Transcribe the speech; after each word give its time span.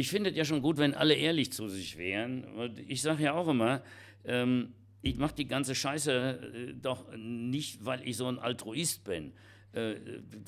ich 0.00 0.08
finde 0.08 0.30
es 0.30 0.36
ja 0.36 0.44
schon 0.44 0.62
gut, 0.62 0.78
wenn 0.78 0.94
alle 0.94 1.14
ehrlich 1.14 1.52
zu 1.52 1.68
sich 1.68 1.98
wären. 1.98 2.44
Ich 2.88 3.02
sage 3.02 3.24
ja 3.24 3.34
auch 3.34 3.48
immer, 3.48 3.82
ähm, 4.24 4.72
ich 5.02 5.16
mache 5.16 5.34
die 5.34 5.46
ganze 5.46 5.74
Scheiße 5.74 6.12
äh, 6.12 6.74
doch 6.74 7.04
nicht, 7.16 7.84
weil 7.84 8.06
ich 8.08 8.16
so 8.16 8.26
ein 8.26 8.38
Altruist 8.38 9.04
bin. 9.04 9.32
Äh, 9.74 9.96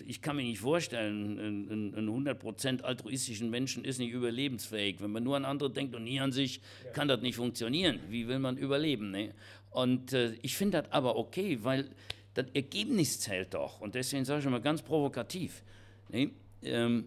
ich 0.07 0.23
kann 0.23 0.37
mir 0.37 0.43
nicht 0.43 0.61
vorstellen, 0.61 1.39
ein, 1.71 1.95
ein 1.95 2.09
100% 2.09 2.81
altruistischen 2.81 3.51
Menschen 3.51 3.85
ist 3.85 3.99
nicht 3.99 4.13
überlebensfähig. 4.13 5.01
Wenn 5.01 5.13
man 5.13 5.23
nur 5.23 5.37
an 5.37 5.45
andere 5.45 5.71
denkt 5.71 5.95
und 5.95 6.05
nie 6.05 6.19
an 6.19 6.33
sich, 6.33 6.61
ja. 6.85 6.91
kann 6.93 7.09
das 7.09 7.21
nicht 7.21 7.37
funktionieren. 7.37 8.01
Wie 8.09 8.29
will 8.29 8.39
man 8.39 8.57
überleben? 8.57 9.11
Ne? 9.11 9.35
Und 9.71 10.15
äh, 10.15 10.33
ich 10.41 10.57
finde 10.57 10.83
das 10.83 10.93
aber 10.93 11.17
okay, 11.17 11.59
weil 11.63 11.91
das 12.33 12.47
Ergebnis 12.55 13.21
zählt 13.21 13.53
doch. 13.53 13.83
Und 13.83 13.95
deswegen 13.95 14.25
sage 14.25 14.41
ich 14.41 14.47
immer 14.47 14.61
ganz 14.61 14.81
provokativ. 14.81 15.63
Ne? 16.09 16.31
Ähm, 16.63 17.05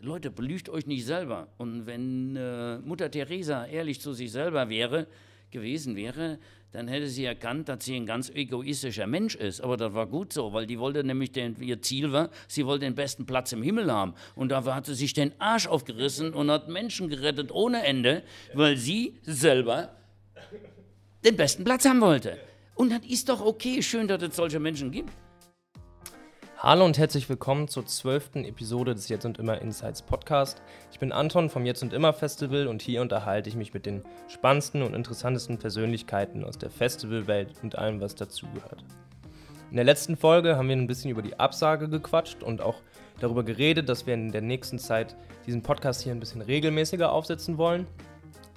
Leute, 0.00 0.30
belügt 0.30 0.68
euch 0.68 0.86
nicht 0.86 1.06
selber. 1.06 1.48
Und 1.58 1.86
wenn 1.86 2.36
äh, 2.36 2.78
Mutter 2.78 3.10
Teresa 3.10 3.66
ehrlich 3.66 4.00
zu 4.00 4.12
sich 4.12 4.32
selber 4.32 4.68
wäre, 4.68 5.06
gewesen 5.50 5.96
wäre, 5.96 6.38
dann 6.72 6.88
hätte 6.88 7.06
sie 7.06 7.24
erkannt, 7.24 7.68
dass 7.68 7.84
sie 7.84 7.94
ein 7.94 8.06
ganz 8.06 8.30
egoistischer 8.30 9.06
Mensch 9.06 9.34
ist. 9.34 9.60
Aber 9.60 9.76
das 9.76 9.92
war 9.92 10.06
gut 10.06 10.32
so, 10.32 10.52
weil 10.52 10.66
die 10.66 10.78
wollte 10.78 11.04
nämlich, 11.04 11.32
den, 11.32 11.54
ihr 11.60 11.82
Ziel 11.82 12.10
war, 12.12 12.30
sie 12.48 12.64
wollte 12.66 12.86
den 12.86 12.94
besten 12.94 13.26
Platz 13.26 13.52
im 13.52 13.62
Himmel 13.62 13.92
haben. 13.92 14.14
Und 14.34 14.48
dafür 14.48 14.74
hat 14.74 14.86
sie 14.86 14.94
sich 14.94 15.12
den 15.12 15.32
Arsch 15.38 15.66
aufgerissen 15.66 16.32
und 16.32 16.50
hat 16.50 16.68
Menschen 16.68 17.08
gerettet 17.08 17.52
ohne 17.52 17.84
Ende, 17.84 18.22
weil 18.54 18.76
sie 18.76 19.18
selber 19.22 19.94
den 21.24 21.36
besten 21.36 21.62
Platz 21.62 21.84
haben 21.84 22.00
wollte. 22.00 22.38
Und 22.74 22.90
das 22.90 23.04
ist 23.06 23.28
doch 23.28 23.44
okay, 23.44 23.82
schön, 23.82 24.08
dass 24.08 24.22
es 24.22 24.34
solche 24.34 24.58
Menschen 24.58 24.90
gibt. 24.90 25.10
Hallo 26.64 26.84
und 26.84 26.96
herzlich 26.96 27.28
willkommen 27.28 27.66
zur 27.66 27.86
zwölften 27.86 28.44
Episode 28.44 28.94
des 28.94 29.08
Jetzt 29.08 29.24
und 29.24 29.38
Immer 29.38 29.60
Insights 29.60 30.00
Podcast. 30.00 30.62
Ich 30.92 31.00
bin 31.00 31.10
Anton 31.10 31.50
vom 31.50 31.66
Jetzt 31.66 31.82
und 31.82 31.92
Immer 31.92 32.12
Festival 32.12 32.68
und 32.68 32.82
hier 32.82 33.02
unterhalte 33.02 33.48
ich 33.48 33.56
mich 33.56 33.74
mit 33.74 33.84
den 33.84 34.04
spannendsten 34.28 34.82
und 34.82 34.94
interessantesten 34.94 35.58
Persönlichkeiten 35.58 36.44
aus 36.44 36.58
der 36.58 36.70
Festivalwelt 36.70 37.48
und 37.64 37.76
allem, 37.76 38.00
was 38.00 38.14
dazugehört. 38.14 38.84
In 39.70 39.76
der 39.76 39.84
letzten 39.84 40.16
Folge 40.16 40.56
haben 40.56 40.68
wir 40.68 40.76
ein 40.76 40.86
bisschen 40.86 41.10
über 41.10 41.22
die 41.22 41.36
Absage 41.40 41.88
gequatscht 41.88 42.44
und 42.44 42.62
auch 42.62 42.76
darüber 43.18 43.42
geredet, 43.42 43.88
dass 43.88 44.06
wir 44.06 44.14
in 44.14 44.30
der 44.30 44.42
nächsten 44.42 44.78
Zeit 44.78 45.16
diesen 45.48 45.62
Podcast 45.62 46.02
hier 46.02 46.12
ein 46.12 46.20
bisschen 46.20 46.42
regelmäßiger 46.42 47.10
aufsetzen 47.10 47.58
wollen. 47.58 47.88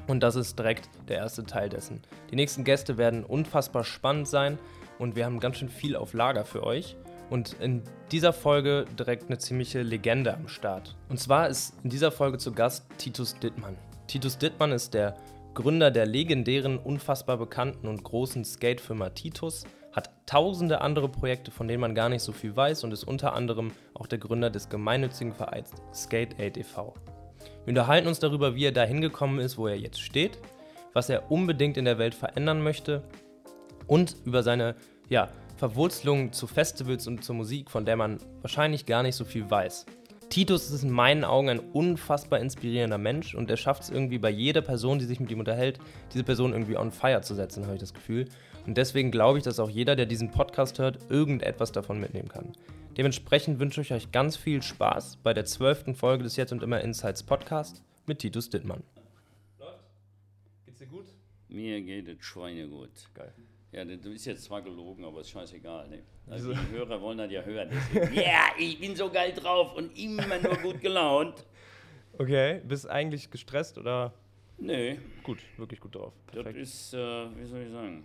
Und 0.05 0.22
das 0.22 0.35
ist 0.35 0.59
direkt 0.59 0.89
der 1.09 1.17
erste 1.17 1.44
Teil 1.44 1.69
dessen. 1.69 2.03
Die 2.29 2.35
nächsten 2.35 2.66
Gäste 2.66 2.99
werden 2.99 3.23
unfassbar 3.23 3.83
spannend 3.83 4.27
sein 4.27 4.59
und 4.99 5.16
wir 5.16 5.25
haben 5.25 5.39
ganz 5.39 5.57
schön 5.57 5.69
viel 5.69 5.95
auf 5.95 6.13
Lager 6.13 6.45
für 6.45 6.63
euch. 6.63 6.95
Und 7.29 7.53
in 7.59 7.81
dieser 8.11 8.33
Folge 8.33 8.85
direkt 8.97 9.27
eine 9.27 9.37
ziemliche 9.37 9.81
Legende 9.81 10.33
am 10.33 10.47
Start. 10.47 10.95
Und 11.09 11.19
zwar 11.19 11.49
ist 11.49 11.73
in 11.83 11.89
dieser 11.89 12.11
Folge 12.11 12.37
zu 12.37 12.51
Gast 12.51 12.85
Titus 12.97 13.35
Dittmann. 13.39 13.77
Titus 14.07 14.37
Dittmann 14.37 14.71
ist 14.71 14.93
der 14.93 15.15
Gründer 15.55 15.89
der 15.89 16.05
legendären, 16.05 16.77
unfassbar 16.77 17.37
bekannten 17.37 17.87
und 17.87 18.03
großen 18.03 18.43
Skatefirma 18.43 19.09
Titus, 19.11 19.63
hat 19.93 20.11
tausende 20.25 20.81
andere 20.81 21.07
Projekte, 21.07 21.51
von 21.51 21.67
denen 21.67 21.79
man 21.79 21.95
gar 21.95 22.09
nicht 22.09 22.21
so 22.21 22.33
viel 22.33 22.55
weiß 22.55 22.83
und 22.83 22.91
ist 22.91 23.05
unter 23.05 23.33
anderem 23.33 23.71
auch 23.93 24.07
der 24.07 24.19
Gründer 24.19 24.49
des 24.49 24.67
gemeinnützigen 24.69 25.33
Vereins 25.33 25.71
Skate 25.93 26.37
Aid 26.39 26.57
e.V. 26.57 26.93
Wir 27.63 27.71
unterhalten 27.71 28.07
uns 28.07 28.19
darüber, 28.19 28.55
wie 28.55 28.65
er 28.65 28.73
da 28.73 28.83
hingekommen 28.83 29.39
ist, 29.39 29.57
wo 29.57 29.67
er 29.67 29.77
jetzt 29.77 30.01
steht, 30.01 30.37
was 30.93 31.09
er 31.09 31.31
unbedingt 31.31 31.77
in 31.77 31.85
der 31.85 31.97
Welt 31.97 32.13
verändern 32.13 32.61
möchte 32.61 33.03
und 33.87 34.17
über 34.25 34.43
seine 34.43 34.75
ja, 35.07 35.29
Verwurzelung 35.57 36.33
zu 36.33 36.47
Festivals 36.47 37.07
und 37.07 37.23
zur 37.23 37.35
Musik, 37.35 37.71
von 37.71 37.85
der 37.85 37.95
man 37.95 38.19
wahrscheinlich 38.41 38.85
gar 38.85 39.03
nicht 39.03 39.15
so 39.15 39.23
viel 39.23 39.49
weiß. 39.49 39.85
Titus 40.29 40.71
ist 40.71 40.83
in 40.83 40.89
meinen 40.89 41.23
Augen 41.23 41.49
ein 41.49 41.59
unfassbar 41.59 42.39
inspirierender 42.39 42.97
Mensch 42.97 43.35
und 43.35 43.49
er 43.49 43.57
schafft 43.57 43.83
es 43.83 43.89
irgendwie 43.89 44.17
bei 44.17 44.29
jeder 44.29 44.61
Person, 44.61 44.99
die 44.99 45.05
sich 45.05 45.19
mit 45.19 45.31
ihm 45.31 45.39
unterhält, 45.39 45.79
diese 46.13 46.23
Person 46.23 46.51
irgendwie 46.51 46.77
on 46.77 46.91
fire 46.91 47.21
zu 47.21 47.35
setzen, 47.35 47.63
habe 47.65 47.75
ich 47.75 47.79
das 47.79 47.93
Gefühl. 47.93 48.25
Und 48.65 48.75
deswegen 48.77 49.11
glaube 49.11 49.37
ich, 49.37 49.43
dass 49.43 49.59
auch 49.59 49.69
jeder, 49.69 49.95
der 49.95 50.07
diesen 50.07 50.31
Podcast 50.31 50.79
hört, 50.79 50.99
irgendetwas 51.09 51.71
davon 51.71 51.99
mitnehmen 51.99 52.27
kann. 52.27 52.51
Dementsprechend 52.97 53.59
wünsche 53.59 53.81
ich 53.81 53.94
euch 53.94 54.11
ganz 54.11 54.35
viel 54.35 54.61
Spaß 54.61 55.17
bei 55.17 55.33
der 55.33 55.45
zwölften 55.45 55.95
Folge 55.95 56.23
des 56.23 56.35
Jetzt 56.35 56.51
und 56.51 56.63
Immer 56.63 56.81
Insights 56.81 57.23
Podcast 57.23 57.83
mit 58.07 58.19
Titus 58.19 58.49
Dittmann. 58.49 58.83
Läuft? 59.59 59.83
Geht's 60.65 60.79
dir 60.79 60.88
gut? 60.88 61.05
Mir 61.47 61.81
geht 61.81 62.07
es 62.07 62.25
schweinegut. 62.25 62.89
Geil. 63.13 63.33
Ja, 63.71 63.83
du 63.83 63.97
bist 63.97 64.25
jetzt 64.25 64.43
zwar 64.43 64.61
gelogen, 64.61 65.03
aber 65.03 65.21
ist 65.21 65.29
scheißegal. 65.29 65.89
Ne? 65.89 66.03
Also 66.27 66.53
die 66.53 66.69
Hörer 66.71 67.01
wollen 67.01 67.17
das 67.17 67.31
ja 67.31 67.41
hören. 67.41 67.69
Ja, 67.93 68.21
yeah, 68.21 68.41
ich 68.57 68.79
bin 68.79 68.95
so 68.95 69.09
geil 69.09 69.33
drauf 69.33 69.75
und 69.75 69.97
immer 69.97 70.39
nur 70.39 70.55
gut 70.57 70.79
gelaunt. 70.81 71.45
Okay, 72.17 72.61
bist 72.65 72.89
eigentlich 72.89 73.29
gestresst 73.29 73.77
oder? 73.77 74.13
Nee. 74.57 74.97
Gut, 75.23 75.39
wirklich 75.57 75.79
gut 75.79 75.95
drauf. 75.95 76.13
Perfekt. 76.27 76.57
Das 76.57 76.69
ist, 76.69 76.93
äh, 76.93 76.97
wie 76.97 77.45
soll 77.45 77.61
ich 77.63 77.71
sagen? 77.71 78.03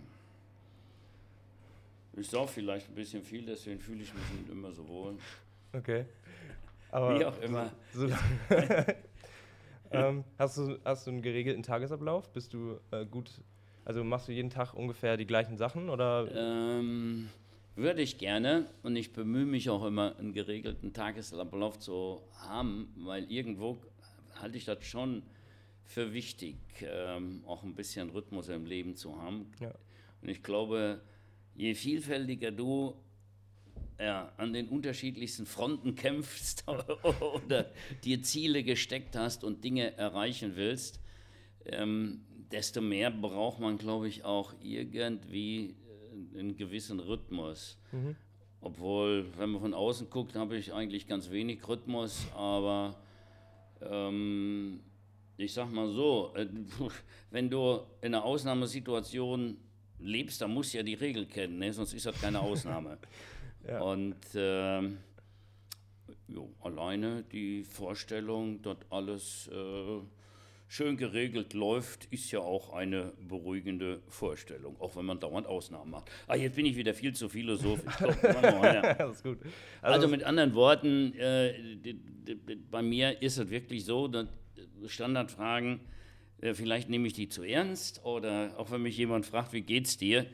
Ich 2.17 2.27
sauf 2.27 2.51
vielleicht 2.51 2.89
ein 2.89 2.95
bisschen 2.95 3.23
viel, 3.23 3.45
deswegen 3.45 3.79
fühle 3.79 4.03
ich 4.03 4.13
mich 4.13 4.23
nicht 4.37 4.49
immer 4.49 4.71
so 4.73 4.85
wohl. 4.87 5.17
Okay. 5.71 6.05
Aber 6.91 7.17
wie 7.17 7.25
auch 7.25 7.39
immer. 7.39 7.71
So, 7.93 8.09
so 8.09 8.15
ähm, 9.91 10.25
hast, 10.37 10.57
du, 10.57 10.77
hast 10.83 11.07
du 11.07 11.11
einen 11.11 11.21
geregelten 11.21 11.63
Tagesablauf? 11.63 12.29
Bist 12.33 12.53
du 12.53 12.79
äh, 12.91 13.05
gut 13.05 13.41
also 13.85 14.03
machst 14.03 14.27
du 14.27 14.31
jeden 14.31 14.49
Tag 14.49 14.73
ungefähr 14.73 15.17
die 15.17 15.25
gleichen 15.25 15.57
Sachen 15.57 15.89
oder? 15.89 16.29
Ähm, 16.33 17.29
würde 17.75 18.01
ich 18.01 18.17
gerne 18.17 18.67
und 18.83 18.95
ich 18.95 19.13
bemühe 19.13 19.45
mich 19.45 19.69
auch 19.69 19.85
immer, 19.85 20.15
einen 20.17 20.33
geregelten 20.33 20.93
Tagesablauf 20.93 21.79
zu 21.79 22.21
haben, 22.39 22.93
weil 22.97 23.31
irgendwo 23.31 23.77
halte 24.39 24.57
ich 24.57 24.65
das 24.65 24.83
schon 24.85 25.23
für 25.85 26.13
wichtig, 26.13 26.57
ähm, 26.81 27.43
auch 27.45 27.63
ein 27.63 27.75
bisschen 27.75 28.09
Rhythmus 28.09 28.49
im 28.49 28.65
Leben 28.65 28.95
zu 28.95 29.21
haben. 29.21 29.51
Ja. 29.59 29.73
Und 30.21 30.29
ich 30.29 30.43
glaube, 30.43 31.01
je 31.55 31.73
vielfältiger 31.73 32.51
du 32.51 32.95
ja, 33.99 34.31
an 34.37 34.53
den 34.53 34.67
unterschiedlichsten 34.67 35.45
Fronten 35.45 35.95
kämpfst 35.95 36.65
oder 36.67 37.71
dir 38.03 38.23
Ziele 38.23 38.63
gesteckt 38.63 39.15
hast 39.15 39.43
und 39.43 39.63
Dinge 39.63 39.95
erreichen 39.97 40.55
willst, 40.55 40.99
ähm, 41.65 42.21
desto 42.51 42.81
mehr 42.81 43.11
braucht 43.11 43.59
man, 43.59 43.77
glaube 43.77 44.07
ich, 44.07 44.23
auch 44.23 44.53
irgendwie 44.61 45.75
äh, 46.35 46.39
einen 46.39 46.55
gewissen 46.55 46.99
Rhythmus. 46.99 47.77
Mhm. 47.91 48.15
Obwohl, 48.61 49.25
wenn 49.37 49.51
man 49.51 49.61
von 49.61 49.73
außen 49.73 50.09
guckt, 50.09 50.35
habe 50.35 50.55
ich 50.55 50.71
eigentlich 50.71 51.07
ganz 51.07 51.31
wenig 51.31 51.67
Rhythmus, 51.67 52.27
aber 52.35 52.95
ähm, 53.81 54.81
ich 55.37 55.53
sag 55.53 55.71
mal 55.71 55.89
so, 55.89 56.31
äh, 56.35 56.47
wenn 57.31 57.49
du 57.49 57.81
in 58.01 58.13
einer 58.13 58.23
Ausnahmesituation 58.23 59.57
lebst, 59.99 60.41
dann 60.41 60.53
musst 60.53 60.73
du 60.73 60.77
ja 60.77 60.83
die 60.83 60.93
Regel 60.93 61.25
kennen, 61.25 61.57
ne? 61.59 61.73
sonst 61.73 61.93
ist 61.93 62.05
das 62.05 62.19
keine 62.19 62.39
Ausnahme. 62.39 62.97
ja. 63.67 63.81
Und 63.81 64.17
ähm, 64.35 64.99
jo, 66.27 66.51
alleine 66.61 67.23
die 67.23 67.63
Vorstellung, 67.63 68.61
dort 68.61 68.85
alles 68.89 69.49
äh, 69.51 69.99
schön 70.71 70.95
geregelt 70.95 71.53
läuft, 71.53 72.05
ist 72.11 72.31
ja 72.31 72.39
auch 72.39 72.71
eine 72.71 73.11
beruhigende 73.27 74.01
Vorstellung, 74.07 74.79
auch 74.79 74.95
wenn 74.95 75.03
man 75.03 75.19
dauernd 75.19 75.45
Ausnahmen 75.45 75.91
macht. 75.91 76.09
Ah, 76.27 76.35
jetzt 76.35 76.55
bin 76.55 76.65
ich 76.65 76.77
wieder 76.77 76.93
viel 76.93 77.11
zu 77.11 77.27
philosophisch. 77.27 77.93
ja. 78.23 78.81
Also, 78.81 79.35
also, 79.81 80.07
mit 80.07 80.23
anderen 80.23 80.55
Worten, 80.55 81.13
äh, 81.17 81.53
bei 82.71 82.81
mir 82.81 83.21
ist 83.21 83.37
es 83.37 83.49
wirklich 83.49 83.83
so, 83.83 84.07
dass 84.07 84.27
Standardfragen, 84.85 85.81
äh, 86.39 86.53
vielleicht 86.53 86.87
nehme 86.87 87.05
ich 87.05 87.13
die 87.13 87.27
zu 87.27 87.43
ernst 87.43 88.05
oder 88.05 88.57
auch 88.57 88.71
wenn 88.71 88.81
mich 88.81 88.95
jemand 88.95 89.25
fragt, 89.25 89.51
wie 89.51 89.63
geht's 89.63 89.97
dir, 89.97 90.25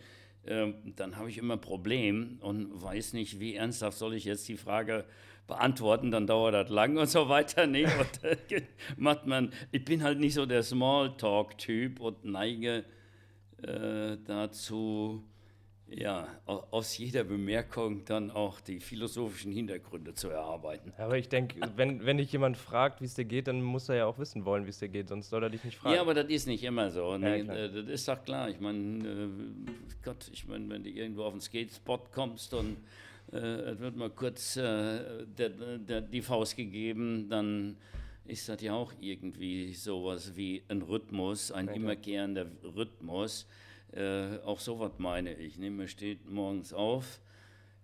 äh, 0.43 0.71
dann 0.95 1.17
habe 1.17 1.31
ich 1.31 1.39
immer 1.39 1.55
ein 1.55 1.61
Problem 1.61 2.37
und 2.41 2.79
weiß 2.79 3.13
nicht, 3.13 3.39
wie 3.39 3.55
ernsthaft 3.55 3.97
soll 3.97 4.13
ich 4.13 4.25
jetzt 4.25 4.47
die 4.47 4.57
Frage 4.57 5.05
beantworten, 5.47 6.11
dann 6.11 6.27
dauert 6.27 6.53
das 6.53 6.69
lang 6.69 6.97
und 6.97 7.09
so 7.09 7.29
weiter. 7.29 7.65
Nee, 7.65 7.85
und, 7.99 8.23
äh, 8.23 8.61
macht 8.97 9.25
man, 9.25 9.51
ich 9.71 9.83
bin 9.83 10.03
halt 10.03 10.19
nicht 10.19 10.33
so 10.33 10.45
der 10.45 10.63
Smalltalk-Typ 10.63 11.99
und 11.99 12.25
neige 12.25 12.83
äh, 13.63 14.17
dazu, 14.25 15.23
ja, 15.89 16.27
aus 16.45 16.97
jeder 16.97 17.23
Bemerkung 17.23 18.03
dann 18.03 18.29
auch 18.29 18.59
die 18.59 18.81
philosophischen 18.81 19.53
Hintergründe 19.53 20.13
zu 20.13 20.27
erarbeiten. 20.29 20.91
Aber 20.97 21.17
ich 21.17 21.29
denke, 21.29 21.61
wenn, 21.77 22.05
wenn 22.05 22.17
dich 22.17 22.31
jemand 22.33 22.57
fragt, 22.57 22.99
wie 22.99 23.05
es 23.05 23.13
dir 23.13 23.23
geht, 23.23 23.47
dann 23.47 23.61
muss 23.61 23.87
er 23.87 23.95
ja 23.95 24.05
auch 24.05 24.19
wissen 24.19 24.43
wollen, 24.43 24.65
wie 24.65 24.71
es 24.71 24.79
dir 24.79 24.89
geht, 24.89 25.07
sonst 25.07 25.29
soll 25.29 25.43
er 25.43 25.49
dich 25.49 25.63
nicht 25.63 25.77
fragen. 25.77 25.95
Ja, 25.95 26.01
aber 26.01 26.13
das 26.13 26.25
ist 26.25 26.45
nicht 26.45 26.63
immer 26.63 26.91
so. 26.91 27.17
Ne? 27.17 27.43
Ja, 27.43 27.67
das 27.69 27.87
ist 27.87 28.07
doch 28.07 28.21
klar. 28.21 28.49
Ich 28.49 28.59
meine, 28.59 29.07
äh, 29.07 29.29
Gott, 30.03 30.29
ich 30.33 30.45
meine, 30.45 30.69
wenn 30.69 30.83
du 30.83 30.89
irgendwo 30.89 31.23
auf 31.23 31.33
den 31.33 31.41
Skatespot 31.41 32.11
kommst 32.11 32.53
und 32.53 32.77
äh, 33.31 33.37
es 33.37 33.79
wird 33.79 33.95
mal 33.95 34.09
kurz 34.09 34.57
äh, 34.57 35.25
der, 35.25 35.49
der, 35.49 36.01
die 36.01 36.21
Faust 36.21 36.55
gegeben, 36.55 37.27
dann 37.29 37.77
ist 38.25 38.49
das 38.49 38.61
ja 38.61 38.73
auch 38.73 38.93
irgendwie 38.99 39.73
sowas 39.73 40.35
wie 40.35 40.63
ein 40.67 40.81
Rhythmus, 40.81 41.51
ein 41.51 41.69
okay. 41.69 41.79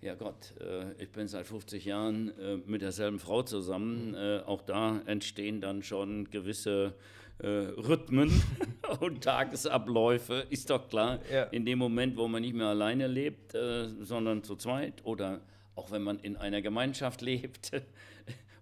ja 0.03 0.15
Gott, 0.15 0.53
äh, 0.59 0.91
ich 1.01 1.09
bin 1.11 1.27
seit 1.27 1.47
50 1.47 1.85
Jahren 1.85 2.37
äh, 2.37 2.57
mit 2.65 2.81
derselben 2.81 3.19
Frau 3.19 3.41
zusammen. 3.41 4.13
Äh, 4.13 4.41
auch 4.45 4.61
da 4.61 5.01
entstehen 5.05 5.61
dann 5.61 5.81
schon 5.81 6.29
gewisse 6.29 6.93
äh, 7.43 7.47
Rhythmen 7.47 8.31
und 9.01 9.23
Tagesabläufe, 9.23 10.45
ist 10.49 10.69
doch 10.69 10.87
klar. 10.87 11.19
Ja. 11.31 11.43
In 11.43 11.65
dem 11.65 11.77
Moment, 11.79 12.17
wo 12.17 12.27
man 12.27 12.41
nicht 12.41 12.55
mehr 12.55 12.67
alleine 12.67 13.07
lebt, 13.07 13.53
äh, 13.53 13.89
sondern 13.99 14.43
zu 14.43 14.55
zweit 14.55 15.05
oder 15.05 15.41
auch 15.75 15.91
wenn 15.91 16.03
man 16.03 16.19
in 16.19 16.37
einer 16.37 16.61
Gemeinschaft 16.61 17.21
lebt 17.21 17.71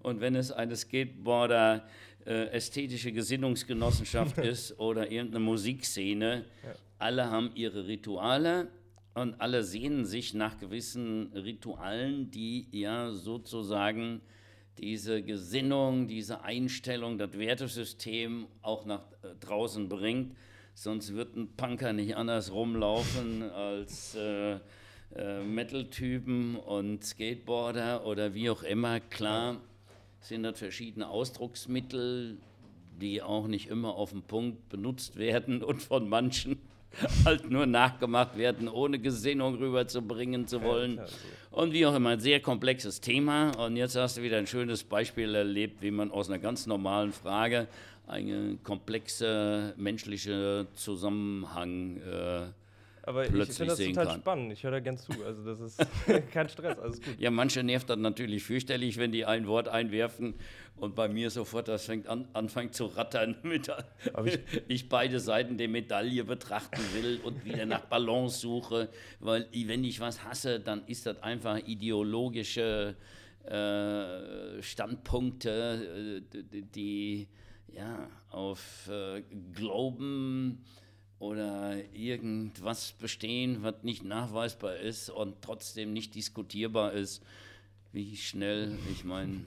und 0.02 0.20
wenn 0.20 0.36
es 0.36 0.52
eine 0.52 0.76
Skateboarder 0.76 1.86
äh, 2.26 2.48
ästhetische 2.48 3.12
Gesinnungsgenossenschaft 3.12 4.38
ist 4.40 4.80
oder 4.80 5.12
irgendeine 5.12 5.44
Musikszene, 5.44 6.46
ja. 6.64 6.76
alle 6.98 7.30
haben 7.30 7.52
ihre 7.56 7.88
Rituale 7.88 8.68
und 9.14 9.40
alle 9.40 9.64
sehnen 9.64 10.06
sich 10.06 10.34
nach 10.34 10.58
gewissen 10.58 11.32
Ritualen, 11.34 12.32
die 12.32 12.68
ja 12.72 13.12
sozusagen 13.12 14.22
diese 14.78 15.22
Gesinnung, 15.22 16.08
diese 16.08 16.44
Einstellung, 16.44 17.18
das 17.18 17.38
Wertesystem 17.38 18.48
auch 18.62 18.86
nach 18.86 19.02
äh, 19.24 19.36
draußen 19.40 19.90
bringt. 19.90 20.36
Sonst 20.74 21.14
wird 21.14 21.36
ein 21.36 21.50
Punker 21.56 21.94
nicht 21.94 22.16
anders 22.16 22.52
rumlaufen 22.52 23.44
als 23.52 24.16
äh, 24.16 24.60
äh, 25.16 25.44
Metal-Typen 25.44 26.56
und 26.56 27.04
Skateboarder 27.04 28.06
oder 28.06 28.34
wie 28.34 28.50
auch 28.50 28.64
immer. 28.64 29.00
Klar 29.00 29.60
sind 30.22 30.44
das 30.44 30.58
verschiedene 30.58 31.10
Ausdrucksmittel, 31.10 32.38
die 33.02 33.22
auch 33.22 33.48
nicht 33.48 33.68
immer 33.68 33.96
auf 33.96 34.12
den 34.12 34.22
Punkt 34.22 34.70
benutzt 34.70 35.16
werden 35.18 35.64
und 35.64 35.82
von 35.82 36.08
manchen 36.08 36.60
halt 37.26 37.50
nur 37.50 37.66
nachgemacht 37.66 38.38
werden, 38.38 38.68
ohne 38.68 39.00
Gesinnung 39.00 39.56
rüberzubringen 39.56 40.48
zu 40.48 40.62
wollen. 40.62 41.00
Und 41.52 41.74
wie 41.74 41.86
auch 41.86 41.96
immer, 41.96 42.12
ein 42.12 42.20
sehr 42.20 42.40
komplexes 42.40 43.02
Thema. 43.02 43.52
Und 43.58 43.76
jetzt 43.76 43.96
hast 43.96 44.18
du 44.18 44.22
wieder 44.22 44.38
ein 44.38 44.48
schönes 44.48 44.84
Beispiel 44.84 45.36
erlebt, 45.36 45.82
wie 45.82 45.92
man 45.92 46.12
aus 46.12 46.30
einer 46.30 46.40
ganz 46.40 46.68
normalen 46.68 47.12
Frage 47.12 47.68
einen 48.08 48.62
komplexen 48.64 49.74
menschlichen 49.78 50.68
Zusammenhang 50.74 51.98
äh, 51.98 52.42
aber 53.04 53.26
ich 53.26 53.32
finde 53.32 53.66
das 53.66 53.78
total 53.80 54.06
kann. 54.06 54.20
spannend. 54.20 54.54
Ich 54.54 54.64
höre 54.64 54.72
da 54.72 54.80
ganz 54.80 55.04
zu. 55.04 55.12
Also 55.26 55.44
das 55.44 55.60
ist 55.60 55.80
kein 56.32 56.50
Stress, 56.50 56.78
alles 56.78 57.02
gut. 57.02 57.20
Ja, 57.20 57.32
manche 57.32 57.64
nervt 57.64 57.90
dann 57.90 58.02
natürlich 58.02 58.44
fürchterlich, 58.44 58.98
wenn 58.98 59.12
die 59.12 59.26
ein 59.26 59.48
Wort 59.48 59.68
einwerfen 59.68 60.36
und 60.76 60.96
bei 60.96 61.08
mir 61.08 61.30
sofort 61.30 61.68
das 61.68 61.86
fängt 61.86 62.08
an, 62.08 62.28
anfängt 62.34 62.76
zu 62.76 62.86
rattern, 62.86 63.38
mit, 63.44 63.72
ich, 64.26 64.40
ich, 64.68 64.90
beide 64.90 65.20
Seiten 65.20 65.58
der 65.58 65.68
Medaille 65.68 66.24
betrachten 66.24 66.82
will 66.94 67.20
und 67.24 67.46
wieder 67.46 67.66
nach 67.66 67.86
Balance 67.86 68.40
suche, 68.40 68.90
weil 69.20 69.48
wenn 69.52 69.84
ich 69.84 70.00
was 70.00 70.24
hasse, 70.24 70.60
dann 70.60 70.84
ist 70.88 71.06
das 71.06 71.22
einfach 71.24 71.58
ideologische 71.58 72.96
äh, 73.46 74.62
Standpunkte, 74.62 76.22
äh, 76.34 76.62
die 76.76 77.28
ja 77.68 78.08
auf 78.30 78.90
äh, 78.90 79.24
Glauben 79.54 80.64
oder 81.22 81.76
irgendwas 81.94 82.94
bestehen, 82.94 83.62
was 83.62 83.76
nicht 83.84 84.04
nachweisbar 84.04 84.76
ist 84.78 85.10
und 85.10 85.36
trotzdem 85.42 85.94
nicht 85.94 86.16
diskutierbar 86.16 86.94
ist, 86.94 87.24
wie 87.92 88.18
schnell, 88.18 88.78
ich 88.92 89.04
meine. 89.04 89.46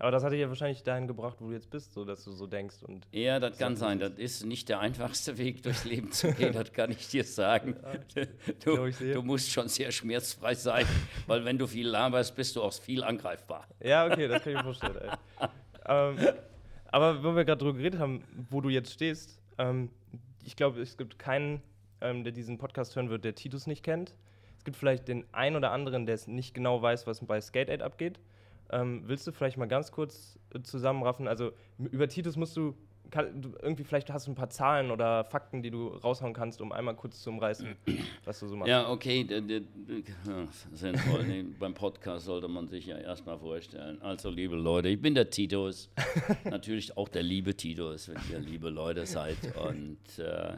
Aber 0.00 0.10
das 0.10 0.24
hat 0.24 0.32
dich 0.32 0.40
ja 0.40 0.48
wahrscheinlich 0.48 0.82
dahin 0.82 1.06
gebracht, 1.06 1.36
wo 1.38 1.46
du 1.46 1.52
jetzt 1.52 1.70
bist, 1.70 1.92
so 1.92 2.04
dass 2.04 2.24
du 2.24 2.32
so 2.32 2.48
denkst. 2.48 2.82
Und 2.82 3.06
ja, 3.12 3.38
das 3.38 3.56
kann 3.56 3.76
sein. 3.76 4.00
Das 4.00 4.14
ist 4.16 4.44
nicht 4.44 4.68
der 4.68 4.80
einfachste 4.80 5.38
Weg, 5.38 5.62
durchs 5.62 5.84
Leben 5.84 6.10
zu 6.10 6.32
gehen, 6.32 6.52
das 6.54 6.72
kann 6.72 6.90
ich 6.90 7.08
dir 7.08 7.24
sagen. 7.24 7.76
Du, 8.64 8.90
du, 8.90 9.22
musst 9.22 9.50
schon 9.50 9.68
sehr 9.68 9.92
schmerzfrei 9.92 10.54
sein, 10.56 10.86
weil 11.28 11.44
wenn 11.44 11.56
du 11.56 11.68
viel 11.68 11.86
laberst, 11.86 12.34
bist 12.34 12.56
du 12.56 12.62
auch 12.62 12.72
viel 12.72 13.04
angreifbar. 13.04 13.68
Ja, 13.80 14.06
okay, 14.06 14.26
das 14.26 14.42
kann 14.42 14.52
ich 14.52 14.58
mir 14.58 14.64
vorstellen. 14.64 15.16
ähm, 15.86 16.16
aber 16.88 17.22
wo 17.22 17.36
wir 17.36 17.44
gerade 17.44 17.58
drüber 17.58 17.78
geredet 17.78 18.00
haben, 18.00 18.24
wo 18.50 18.60
du 18.60 18.70
jetzt 18.70 18.92
stehst, 18.92 19.40
ähm, 19.58 19.88
ich 20.44 20.56
glaube, 20.56 20.80
es 20.80 20.96
gibt 20.96 21.18
keinen, 21.18 21.62
ähm, 22.00 22.24
der 22.24 22.32
diesen 22.32 22.58
Podcast 22.58 22.96
hören 22.96 23.10
wird, 23.10 23.24
der 23.24 23.34
Titus 23.34 23.66
nicht 23.66 23.82
kennt. 23.82 24.14
Es 24.58 24.64
gibt 24.64 24.76
vielleicht 24.76 25.08
den 25.08 25.24
einen 25.32 25.56
oder 25.56 25.72
anderen, 25.72 26.06
der 26.06 26.14
es 26.14 26.26
nicht 26.26 26.54
genau 26.54 26.80
weiß, 26.80 27.06
was 27.06 27.24
bei 27.24 27.40
Skate 27.40 27.68
Aid 27.68 27.82
abgeht. 27.82 28.20
Ähm, 28.70 29.02
willst 29.06 29.26
du 29.26 29.32
vielleicht 29.32 29.56
mal 29.56 29.66
ganz 29.66 29.92
kurz 29.92 30.38
äh, 30.54 30.60
zusammenraffen? 30.62 31.28
Also 31.28 31.52
über 31.78 32.08
Titus 32.08 32.36
musst 32.36 32.56
du, 32.56 32.76
kann, 33.12 33.54
irgendwie 33.62 33.84
vielleicht 33.84 34.10
hast 34.10 34.26
du 34.26 34.32
ein 34.32 34.34
paar 34.34 34.50
Zahlen 34.50 34.90
oder 34.90 35.24
Fakten, 35.24 35.62
die 35.62 35.70
du 35.70 35.88
raushauen 35.88 36.32
kannst, 36.32 36.60
um 36.60 36.72
einmal 36.72 36.96
kurz 36.96 37.22
zu 37.22 37.30
umreißen, 37.30 37.76
was 38.24 38.40
du 38.40 38.48
so 38.48 38.56
machst. 38.56 38.68
Ja, 38.68 38.88
okay, 38.88 39.24
sinnvoll. 40.72 41.24
nee, 41.24 41.44
beim 41.60 41.74
Podcast 41.74 42.24
sollte 42.24 42.48
man 42.48 42.68
sich 42.68 42.86
ja 42.86 42.96
erstmal 42.96 43.38
vorstellen. 43.38 44.00
Also, 44.02 44.30
liebe 44.30 44.56
Leute, 44.56 44.88
ich 44.88 45.00
bin 45.00 45.14
der 45.14 45.30
Titus. 45.30 45.90
Natürlich 46.44 46.96
auch 46.96 47.08
der 47.08 47.22
liebe 47.22 47.54
Titus, 47.54 48.08
wenn 48.08 48.18
ihr 48.30 48.40
liebe 48.40 48.70
Leute 48.70 49.04
seid. 49.04 49.36
Und 49.56 50.18
äh, 50.18 50.56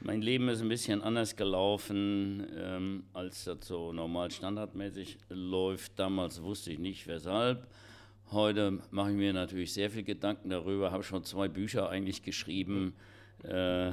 mein 0.00 0.22
Leben 0.22 0.48
ist 0.48 0.60
ein 0.60 0.68
bisschen 0.68 1.02
anders 1.02 1.36
gelaufen, 1.36 2.46
ähm, 2.58 3.04
als 3.12 3.44
das 3.44 3.58
so 3.62 3.92
normal 3.92 4.32
standardmäßig 4.32 5.18
läuft. 5.28 5.98
Damals 5.98 6.42
wusste 6.42 6.72
ich 6.72 6.80
nicht, 6.80 7.06
weshalb. 7.06 7.68
Heute 8.32 8.78
mache 8.90 9.10
ich 9.10 9.16
mir 9.16 9.32
natürlich 9.32 9.72
sehr 9.74 9.90
viel 9.90 10.04
Gedanken 10.04 10.48
darüber, 10.48 10.90
habe 10.90 11.02
schon 11.02 11.22
zwei 11.24 11.48
Bücher 11.48 11.90
eigentlich 11.90 12.22
geschrieben. 12.22 12.94
Äh, 13.44 13.90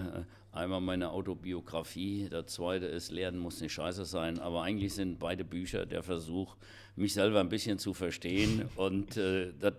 einmal 0.51 0.79
meine 0.79 1.09
Autobiografie, 1.11 2.29
der 2.29 2.47
zweite 2.47 2.85
ist 2.85 3.11
Lernen 3.11 3.39
muss 3.39 3.59
nicht 3.59 3.73
scheiße 3.73 4.05
sein, 4.05 4.39
aber 4.39 4.63
eigentlich 4.63 4.93
sind 4.93 5.19
beide 5.19 5.43
Bücher 5.43 5.85
der 5.85 6.03
Versuch, 6.03 6.55
mich 6.95 7.13
selber 7.13 7.41
ein 7.41 7.49
bisschen 7.49 7.79
zu 7.79 7.93
verstehen 7.93 8.69
und 8.75 9.17
äh, 9.17 9.51
das 9.59 9.73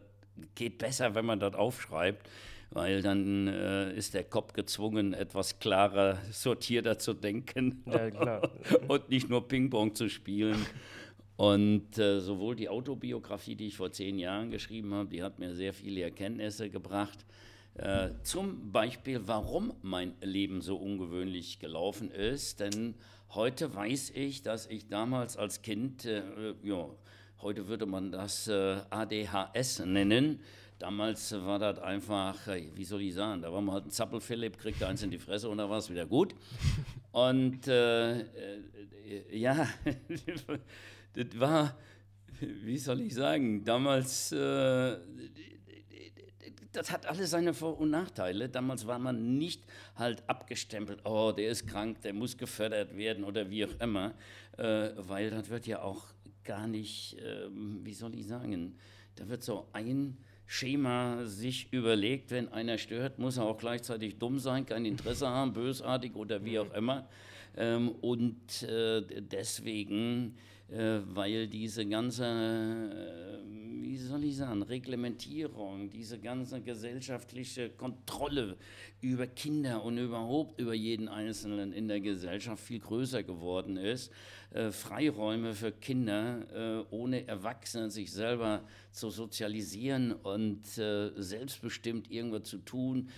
geht 0.54 0.78
besser, 0.78 1.14
wenn 1.14 1.24
man 1.24 1.40
das 1.40 1.54
aufschreibt 1.54 2.28
weil 2.70 3.02
dann 3.02 3.48
äh, 3.48 3.92
ist 3.94 4.14
der 4.14 4.24
Kopf 4.24 4.52
gezwungen, 4.52 5.12
etwas 5.12 5.58
klarer, 5.58 6.18
sortierter 6.30 6.98
zu 6.98 7.14
denken 7.14 7.82
ja, 7.86 8.40
und 8.88 9.08
nicht 9.08 9.28
nur 9.28 9.46
Ping-Pong 9.46 9.94
zu 9.94 10.08
spielen. 10.08 10.64
Und 11.40 11.96
äh, 11.96 12.20
sowohl 12.20 12.54
die 12.54 12.68
Autobiografie, 12.68 13.54
die 13.54 13.68
ich 13.68 13.76
vor 13.78 13.90
zehn 13.90 14.18
Jahren 14.18 14.50
geschrieben 14.50 14.92
habe, 14.92 15.08
die 15.08 15.22
hat 15.22 15.38
mir 15.38 15.54
sehr 15.54 15.72
viele 15.72 16.02
Erkenntnisse 16.02 16.68
gebracht. 16.68 17.24
Äh, 17.76 18.10
zum 18.24 18.70
Beispiel, 18.72 19.22
warum 19.24 19.72
mein 19.80 20.12
Leben 20.20 20.60
so 20.60 20.76
ungewöhnlich 20.76 21.58
gelaufen 21.58 22.10
ist. 22.10 22.60
Denn 22.60 22.94
heute 23.30 23.74
weiß 23.74 24.10
ich, 24.10 24.42
dass 24.42 24.66
ich 24.66 24.88
damals 24.88 25.38
als 25.38 25.62
Kind, 25.62 26.04
äh, 26.04 26.22
ja, 26.62 26.90
heute 27.40 27.68
würde 27.68 27.86
man 27.86 28.12
das 28.12 28.46
äh, 28.46 28.82
ADHS 28.90 29.78
nennen, 29.86 30.40
Damals 30.78 31.32
war 31.32 31.58
das 31.58 31.78
einfach, 31.78 32.38
wie 32.74 32.84
soll 32.84 33.02
ich 33.02 33.12
sagen, 33.12 33.42
da 33.42 33.52
war 33.52 33.60
man 33.60 33.74
halt 33.74 33.84
ein 33.84 33.90
Zappel-Philipp, 33.90 34.56
kriegte 34.56 34.88
eins 34.88 35.02
in 35.02 35.10
die 35.10 35.18
Fresse 35.18 35.50
und 35.50 35.58
da 35.58 35.68
war 35.68 35.76
es 35.76 35.90
wieder 35.90 36.06
gut. 36.06 36.34
Und 37.12 37.68
äh, 37.68 38.20
äh, 38.20 38.24
ja, 39.30 39.68
das 41.14 41.38
war, 41.38 41.76
wie 42.40 42.78
soll 42.78 43.00
ich 43.00 43.14
sagen, 43.14 43.64
damals, 43.64 44.32
äh, 44.32 44.96
das 46.72 46.90
hat 46.90 47.06
alles 47.06 47.30
seine 47.30 47.52
Vor- 47.52 47.80
und 47.80 47.90
Nachteile. 47.90 48.48
Damals 48.48 48.86
war 48.86 48.98
man 48.98 49.38
nicht 49.38 49.64
halt 49.96 50.22
abgestempelt, 50.28 51.00
oh, 51.04 51.32
der 51.32 51.50
ist 51.50 51.66
krank, 51.66 52.00
der 52.02 52.12
muss 52.12 52.36
gefördert 52.36 52.96
werden 52.96 53.24
oder 53.24 53.50
wie 53.50 53.64
auch 53.64 53.80
immer, 53.80 54.14
äh, 54.56 54.90
weil 54.96 55.30
das 55.30 55.48
wird 55.50 55.66
ja 55.66 55.82
auch 55.82 56.06
gar 56.44 56.66
nicht, 56.66 57.16
ähm, 57.20 57.80
wie 57.82 57.92
soll 57.92 58.14
ich 58.14 58.26
sagen, 58.26 58.76
da 59.16 59.28
wird 59.28 59.42
so 59.42 59.68
ein 59.72 60.16
Schema 60.46 61.26
sich 61.26 61.72
überlegt, 61.72 62.32
wenn 62.32 62.48
einer 62.48 62.76
stört, 62.76 63.18
muss 63.20 63.36
er 63.36 63.44
auch 63.44 63.58
gleichzeitig 63.58 64.18
dumm 64.18 64.38
sein, 64.40 64.66
kein 64.66 64.84
Interesse 64.84 65.28
haben, 65.28 65.52
bösartig 65.52 66.16
oder 66.16 66.44
wie 66.44 66.58
auch 66.58 66.72
immer. 66.74 67.08
Ähm, 67.56 67.90
und 68.00 68.62
äh, 68.64 69.02
deswegen, 69.20 70.36
äh, 70.70 71.00
weil 71.04 71.48
diese 71.48 71.84
ganze, 71.86 72.24
äh, 72.24 73.82
wie 73.82 73.96
soll 73.96 74.24
ich 74.24 74.36
sagen, 74.36 74.62
Reglementierung, 74.62 75.90
diese 75.90 76.18
ganze 76.18 76.60
gesellschaftliche 76.60 77.70
Kontrolle 77.70 78.56
über 79.00 79.26
Kinder 79.26 79.82
und 79.82 79.98
überhaupt 79.98 80.60
über 80.60 80.74
jeden 80.74 81.08
Einzelnen 81.08 81.72
in 81.72 81.88
der 81.88 82.00
Gesellschaft 82.00 82.62
viel 82.62 82.78
größer 82.78 83.22
geworden 83.22 83.76
ist, 83.76 84.12
äh, 84.52 84.70
Freiräume 84.70 85.54
für 85.54 85.72
Kinder, 85.72 86.46
äh, 86.52 86.94
ohne 86.94 87.26
Erwachsene 87.26 87.90
sich 87.90 88.12
selber 88.12 88.62
zu 88.92 89.10
sozialisieren 89.10 90.12
und 90.12 90.78
äh, 90.78 91.10
selbstbestimmt 91.16 92.10
irgendwas 92.10 92.44
zu 92.44 92.58
tun, 92.58 93.08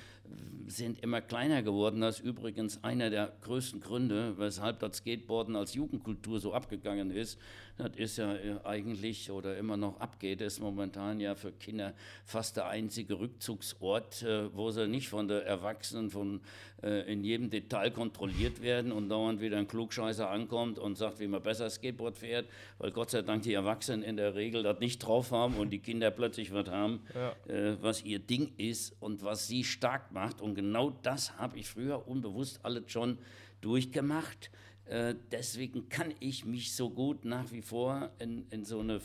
sind 0.66 1.00
immer 1.00 1.20
kleiner 1.20 1.62
geworden. 1.62 2.00
Das 2.00 2.20
ist 2.20 2.24
übrigens 2.24 2.82
einer 2.82 3.10
der 3.10 3.32
größten 3.42 3.80
Gründe, 3.80 4.38
weshalb 4.38 4.80
das 4.80 4.98
Skateboarden 4.98 5.56
als 5.56 5.74
Jugendkultur 5.74 6.40
so 6.40 6.54
abgegangen 6.54 7.10
ist, 7.10 7.38
Das 7.78 7.96
ist 7.96 8.18
ja 8.18 8.34
äh, 8.34 8.58
eigentlich 8.64 9.30
oder 9.30 9.56
immer 9.56 9.76
noch 9.76 9.98
abgeht, 10.00 10.40
ist 10.40 10.60
momentan 10.60 11.20
ja 11.20 11.34
für 11.34 11.52
Kinder 11.52 11.94
fast 12.24 12.56
der 12.56 12.68
einzige 12.68 13.18
Rückzugsort, 13.18 14.22
äh, 14.22 14.54
wo 14.54 14.70
sie 14.70 14.86
nicht 14.88 15.08
von 15.08 15.28
der 15.28 15.46
Erwachsenen 15.46 16.10
von, 16.10 16.40
äh, 16.82 17.10
in 17.10 17.24
jedem 17.24 17.50
Detail 17.50 17.90
kontrolliert 17.90 18.62
werden 18.62 18.92
und 18.92 19.08
dauernd 19.08 19.40
wieder 19.40 19.56
ein 19.56 19.66
Klugscheißer 19.66 20.28
ankommt 20.28 20.78
und 20.78 20.96
sagt, 20.96 21.18
wie 21.20 21.26
man 21.26 21.42
besser 21.42 21.68
Skateboard 21.70 22.18
fährt, 22.18 22.46
weil 22.78 22.90
Gott 22.90 23.10
sei 23.10 23.22
Dank 23.22 23.42
die 23.42 23.54
Erwachsenen 23.54 24.02
in 24.02 24.16
der 24.16 24.34
Regel 24.34 24.62
das 24.62 24.78
nicht 24.80 24.98
drauf 24.98 25.30
haben 25.30 25.54
und 25.56 25.70
die 25.70 25.78
Kinder 25.78 26.10
plötzlich 26.10 26.52
was 26.52 26.68
haben, 26.68 27.00
ja. 27.14 27.76
was 27.80 28.04
ihr 28.04 28.18
Ding 28.18 28.52
ist 28.56 28.94
und 29.00 29.22
was 29.22 29.48
sie 29.48 29.64
stark 29.64 30.12
macht. 30.12 30.21
Und 30.40 30.54
genau 30.54 30.90
das 30.90 31.36
habe 31.38 31.58
ich 31.58 31.68
früher 31.68 32.06
unbewusst 32.06 32.60
alles 32.62 32.90
schon 32.90 33.18
durchgemacht. 33.60 34.50
Äh, 34.84 35.14
deswegen 35.30 35.88
kann 35.88 36.12
ich 36.20 36.44
mich 36.44 36.74
so 36.74 36.90
gut 36.90 37.24
nach 37.24 37.50
wie 37.52 37.62
vor 37.62 38.10
in, 38.18 38.46
in 38.50 38.64
so 38.64 38.80
eine 38.80 39.00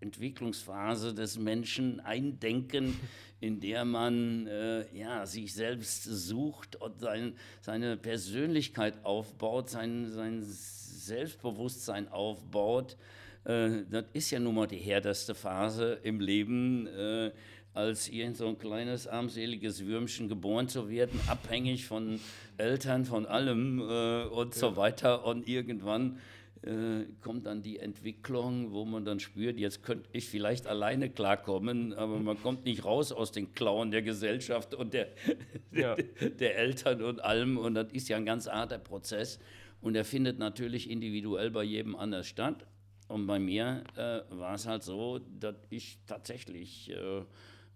Entwicklungsphase 0.00 1.14
des 1.14 1.38
Menschen 1.38 2.00
eindenken, 2.00 2.98
in 3.40 3.60
der 3.60 3.84
man 3.84 4.46
äh, 4.46 4.84
ja, 4.96 5.26
sich 5.26 5.54
selbst 5.54 6.04
sucht 6.04 6.76
und 6.76 7.00
sein, 7.00 7.34
seine 7.60 7.96
Persönlichkeit 7.96 9.04
aufbaut, 9.04 9.70
sein, 9.70 10.10
sein 10.10 10.42
Selbstbewusstsein 10.42 12.08
aufbaut. 12.08 12.96
Äh, 13.44 13.84
das 13.90 14.04
ist 14.12 14.30
ja 14.30 14.40
nun 14.40 14.54
mal 14.56 14.66
die 14.66 14.78
härteste 14.78 15.34
Phase 15.34 16.00
im 16.02 16.20
Leben. 16.20 16.86
Äh, 16.88 17.32
als 17.74 18.08
irgend 18.08 18.36
so 18.36 18.48
ein 18.48 18.58
kleines 18.58 19.06
armseliges 19.06 19.84
Würmchen 19.84 20.28
geboren 20.28 20.68
zu 20.68 20.88
werden, 20.88 21.20
abhängig 21.28 21.86
von 21.86 22.20
Eltern, 22.56 23.04
von 23.04 23.26
allem 23.26 23.80
äh, 23.80 24.24
und 24.24 24.54
ja. 24.54 24.60
so 24.60 24.76
weiter. 24.76 25.24
Und 25.24 25.46
irgendwann 25.46 26.18
äh, 26.62 27.04
kommt 27.22 27.46
dann 27.46 27.62
die 27.62 27.78
Entwicklung, 27.78 28.72
wo 28.72 28.84
man 28.84 29.04
dann 29.04 29.20
spürt, 29.20 29.58
jetzt 29.58 29.84
könnte 29.84 30.08
ich 30.12 30.28
vielleicht 30.28 30.66
alleine 30.66 31.08
klarkommen, 31.08 31.92
aber 31.92 32.18
man 32.18 32.36
kommt 32.42 32.64
nicht 32.64 32.84
raus 32.84 33.12
aus 33.12 33.30
den 33.30 33.54
Klauen 33.54 33.90
der 33.90 34.02
Gesellschaft 34.02 34.74
und 34.74 34.92
der, 34.92 35.08
ja. 35.70 35.94
der 35.94 36.56
Eltern 36.56 37.02
und 37.02 37.22
allem. 37.22 37.58
Und 37.58 37.74
das 37.74 37.92
ist 37.92 38.08
ja 38.08 38.16
ein 38.16 38.26
ganz 38.26 38.48
harter 38.48 38.78
Prozess. 38.78 39.38
Und 39.80 39.94
er 39.94 40.04
findet 40.04 40.40
natürlich 40.40 40.90
individuell 40.90 41.50
bei 41.50 41.62
jedem 41.62 41.94
anders 41.94 42.26
statt. 42.26 42.66
Und 43.06 43.26
bei 43.26 43.38
mir 43.38 43.84
äh, 43.96 44.20
war 44.36 44.54
es 44.54 44.66
halt 44.66 44.82
so, 44.82 45.20
dass 45.38 45.54
ich 45.70 45.98
tatsächlich 46.06 46.90
äh, 46.90 47.22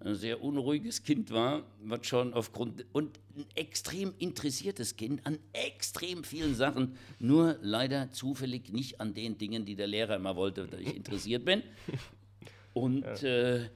ein 0.05 0.15
sehr 0.15 0.43
unruhiges 0.43 1.03
Kind 1.03 1.31
war, 1.31 1.65
was 1.83 2.07
schon 2.07 2.35
aufgrund 2.35 2.85
und 2.93 3.19
ein 3.37 3.47
extrem 3.55 4.15
interessiertes 4.19 4.97
Kind 4.97 5.27
an 5.27 5.39
extrem 5.53 6.25
vielen 6.25 6.55
Sachen, 6.55 6.97
nur 7.19 7.59
leider 7.63 8.11
zufällig 8.11 8.73
nicht 8.73 9.01
an 9.01 9.15
den 9.15 9.39
Dingen, 9.39 9.65
die 9.65 9.77
der 9.77 9.87
Lehrer 9.87 10.17
immer 10.17 10.37
wollte, 10.37 10.67
dass 10.67 10.81
ich 10.81 10.95
interessiert 10.95 11.45
bin. 11.45 11.63
Und 12.75 13.03
ja, 13.03 13.29
äh, 13.29 13.71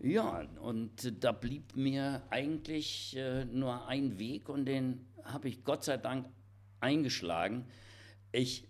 ja 0.00 0.46
und 0.60 1.24
da 1.24 1.32
blieb 1.32 1.74
mir 1.76 2.22
eigentlich 2.30 3.16
äh, 3.16 3.44
nur 3.46 3.86
ein 3.88 4.18
Weg 4.18 4.48
und 4.48 4.66
den 4.66 5.06
habe 5.24 5.48
ich 5.48 5.64
Gott 5.64 5.84
sei 5.84 5.96
Dank 5.96 6.26
eingeschlagen. 6.80 7.64
Ich 8.32 8.68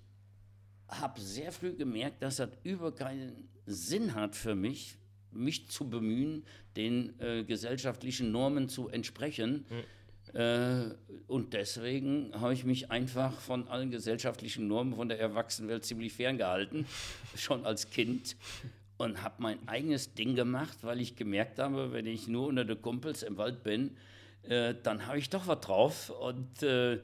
habe 0.88 1.20
sehr 1.20 1.52
früh 1.52 1.74
gemerkt, 1.74 2.22
dass 2.22 2.36
das 2.36 2.50
über 2.62 2.94
keinen 2.94 3.48
Sinn 3.66 4.14
hat 4.14 4.36
für 4.36 4.54
mich, 4.54 4.96
mich 5.32 5.68
zu 5.68 5.88
bemühen, 5.88 6.44
den 6.76 7.18
äh, 7.20 7.44
gesellschaftlichen 7.44 8.32
Normen 8.32 8.68
zu 8.68 8.88
entsprechen. 8.88 9.66
Mhm. 9.68 10.38
Äh, 10.38 10.94
und 11.28 11.52
deswegen 11.52 12.32
habe 12.34 12.52
ich 12.52 12.64
mich 12.64 12.90
einfach 12.90 13.40
von 13.40 13.68
allen 13.68 13.90
gesellschaftlichen 13.90 14.66
Normen 14.68 14.94
von 14.94 15.08
der 15.08 15.18
Erwachsenenwelt 15.20 15.84
ziemlich 15.84 16.12
ferngehalten, 16.12 16.86
schon 17.36 17.64
als 17.64 17.90
Kind. 17.90 18.36
Und 18.98 19.22
habe 19.22 19.34
mein 19.38 19.68
eigenes 19.68 20.14
Ding 20.14 20.34
gemacht, 20.34 20.78
weil 20.80 21.00
ich 21.00 21.16
gemerkt 21.16 21.58
habe, 21.58 21.92
wenn 21.92 22.06
ich 22.06 22.28
nur 22.28 22.46
unter 22.46 22.64
den 22.64 22.80
Kumpels 22.80 23.22
im 23.22 23.36
Wald 23.36 23.62
bin, 23.62 23.94
äh, 24.42 24.74
dann 24.82 25.06
habe 25.06 25.18
ich 25.18 25.28
doch 25.28 25.46
was 25.46 25.60
drauf. 25.60 26.10
Und 26.10 26.62
äh, 26.62 27.00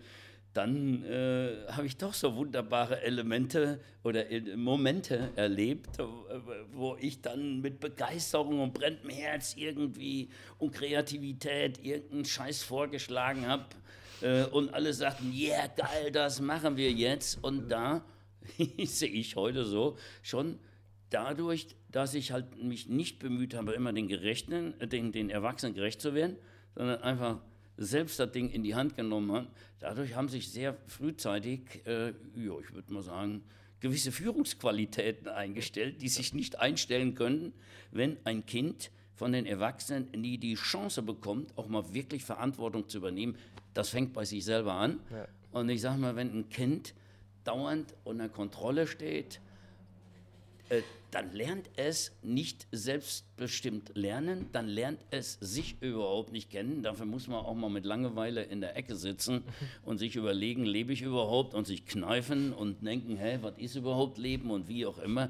dann 0.52 1.04
äh, 1.04 1.66
habe 1.68 1.86
ich 1.86 1.96
doch 1.96 2.12
so 2.12 2.36
wunderbare 2.36 3.00
Elemente 3.02 3.80
oder 4.02 4.24
Momente 4.56 5.30
erlebt, 5.36 5.98
äh, 5.98 6.04
wo 6.72 6.96
ich 7.00 7.22
dann 7.22 7.60
mit 7.60 7.80
Begeisterung 7.80 8.60
und 8.60 8.74
brenntem 8.74 9.10
Herz 9.10 9.54
irgendwie 9.56 10.28
und 10.58 10.72
Kreativität 10.72 11.82
irgendeinen 11.82 12.26
Scheiß 12.26 12.62
vorgeschlagen 12.62 13.46
habe 13.46 13.64
äh, 14.20 14.44
und 14.44 14.74
alle 14.74 14.92
sagten, 14.92 15.32
ja 15.32 15.56
yeah, 15.56 15.66
geil, 15.68 16.10
das 16.12 16.40
machen 16.40 16.76
wir 16.76 16.92
jetzt. 16.92 17.42
Und 17.42 17.68
da 17.68 18.04
sehe 18.84 19.08
ich 19.08 19.36
heute 19.36 19.64
so 19.64 19.96
schon 20.22 20.58
dadurch, 21.08 21.66
dass 21.90 22.14
ich 22.14 22.32
halt 22.32 22.62
mich 22.62 22.88
nicht 22.88 23.18
bemüht 23.18 23.54
habe, 23.54 23.72
immer 23.72 23.92
den 23.92 24.08
Gerechten, 24.08 24.74
den, 24.80 25.12
den 25.12 25.30
Erwachsenen 25.30 25.74
gerecht 25.74 26.00
zu 26.00 26.14
werden, 26.14 26.36
sondern 26.74 27.02
einfach 27.02 27.40
selbst 27.84 28.18
das 28.18 28.32
Ding 28.32 28.50
in 28.50 28.62
die 28.62 28.74
Hand 28.74 28.96
genommen 28.96 29.32
hat. 29.32 29.48
Dadurch 29.80 30.14
haben 30.14 30.28
sich 30.28 30.50
sehr 30.50 30.76
frühzeitig, 30.86 31.60
äh, 31.86 32.08
ja, 32.36 32.58
ich 32.60 32.72
würde 32.72 32.92
mal 32.92 33.02
sagen, 33.02 33.42
gewisse 33.80 34.12
Führungsqualitäten 34.12 35.28
eingestellt, 35.28 36.00
die 36.00 36.08
sich 36.08 36.34
nicht 36.34 36.60
einstellen 36.60 37.14
können, 37.14 37.52
wenn 37.90 38.16
ein 38.24 38.46
Kind 38.46 38.90
von 39.14 39.32
den 39.32 39.44
Erwachsenen 39.44 40.08
nie 40.16 40.38
die 40.38 40.54
Chance 40.54 41.02
bekommt, 41.02 41.56
auch 41.58 41.68
mal 41.68 41.92
wirklich 41.92 42.24
Verantwortung 42.24 42.88
zu 42.88 42.98
übernehmen. 42.98 43.36
Das 43.74 43.90
fängt 43.90 44.12
bei 44.12 44.24
sich 44.24 44.44
selber 44.44 44.72
an. 44.74 45.00
Ja. 45.10 45.26
Und 45.52 45.68
ich 45.68 45.80
sage 45.80 45.98
mal, 45.98 46.16
wenn 46.16 46.32
ein 46.32 46.48
Kind 46.48 46.94
dauernd 47.44 47.94
unter 48.04 48.28
Kontrolle 48.28 48.86
steht, 48.86 49.40
dann 51.12 51.30
lernt 51.34 51.68
es 51.76 52.10
nicht 52.22 52.66
selbstbestimmt 52.72 53.92
lernen, 53.94 54.48
dann 54.52 54.66
lernt 54.66 55.04
es 55.10 55.34
sich 55.42 55.76
überhaupt 55.80 56.32
nicht 56.32 56.50
kennen. 56.50 56.82
Dafür 56.82 57.04
muss 57.04 57.28
man 57.28 57.44
auch 57.44 57.54
mal 57.54 57.68
mit 57.68 57.84
Langeweile 57.84 58.42
in 58.42 58.62
der 58.62 58.76
Ecke 58.76 58.96
sitzen 58.96 59.44
und 59.84 59.98
sich 59.98 60.16
überlegen, 60.16 60.64
lebe 60.64 60.92
ich 60.94 61.02
überhaupt 61.02 61.52
und 61.52 61.66
sich 61.66 61.84
kneifen 61.84 62.54
und 62.54 62.86
denken, 62.86 63.18
hä, 63.18 63.40
was 63.42 63.58
ist 63.58 63.76
überhaupt 63.76 64.16
Leben 64.16 64.50
und 64.50 64.68
wie 64.68 64.86
auch 64.86 64.98
immer. 64.98 65.24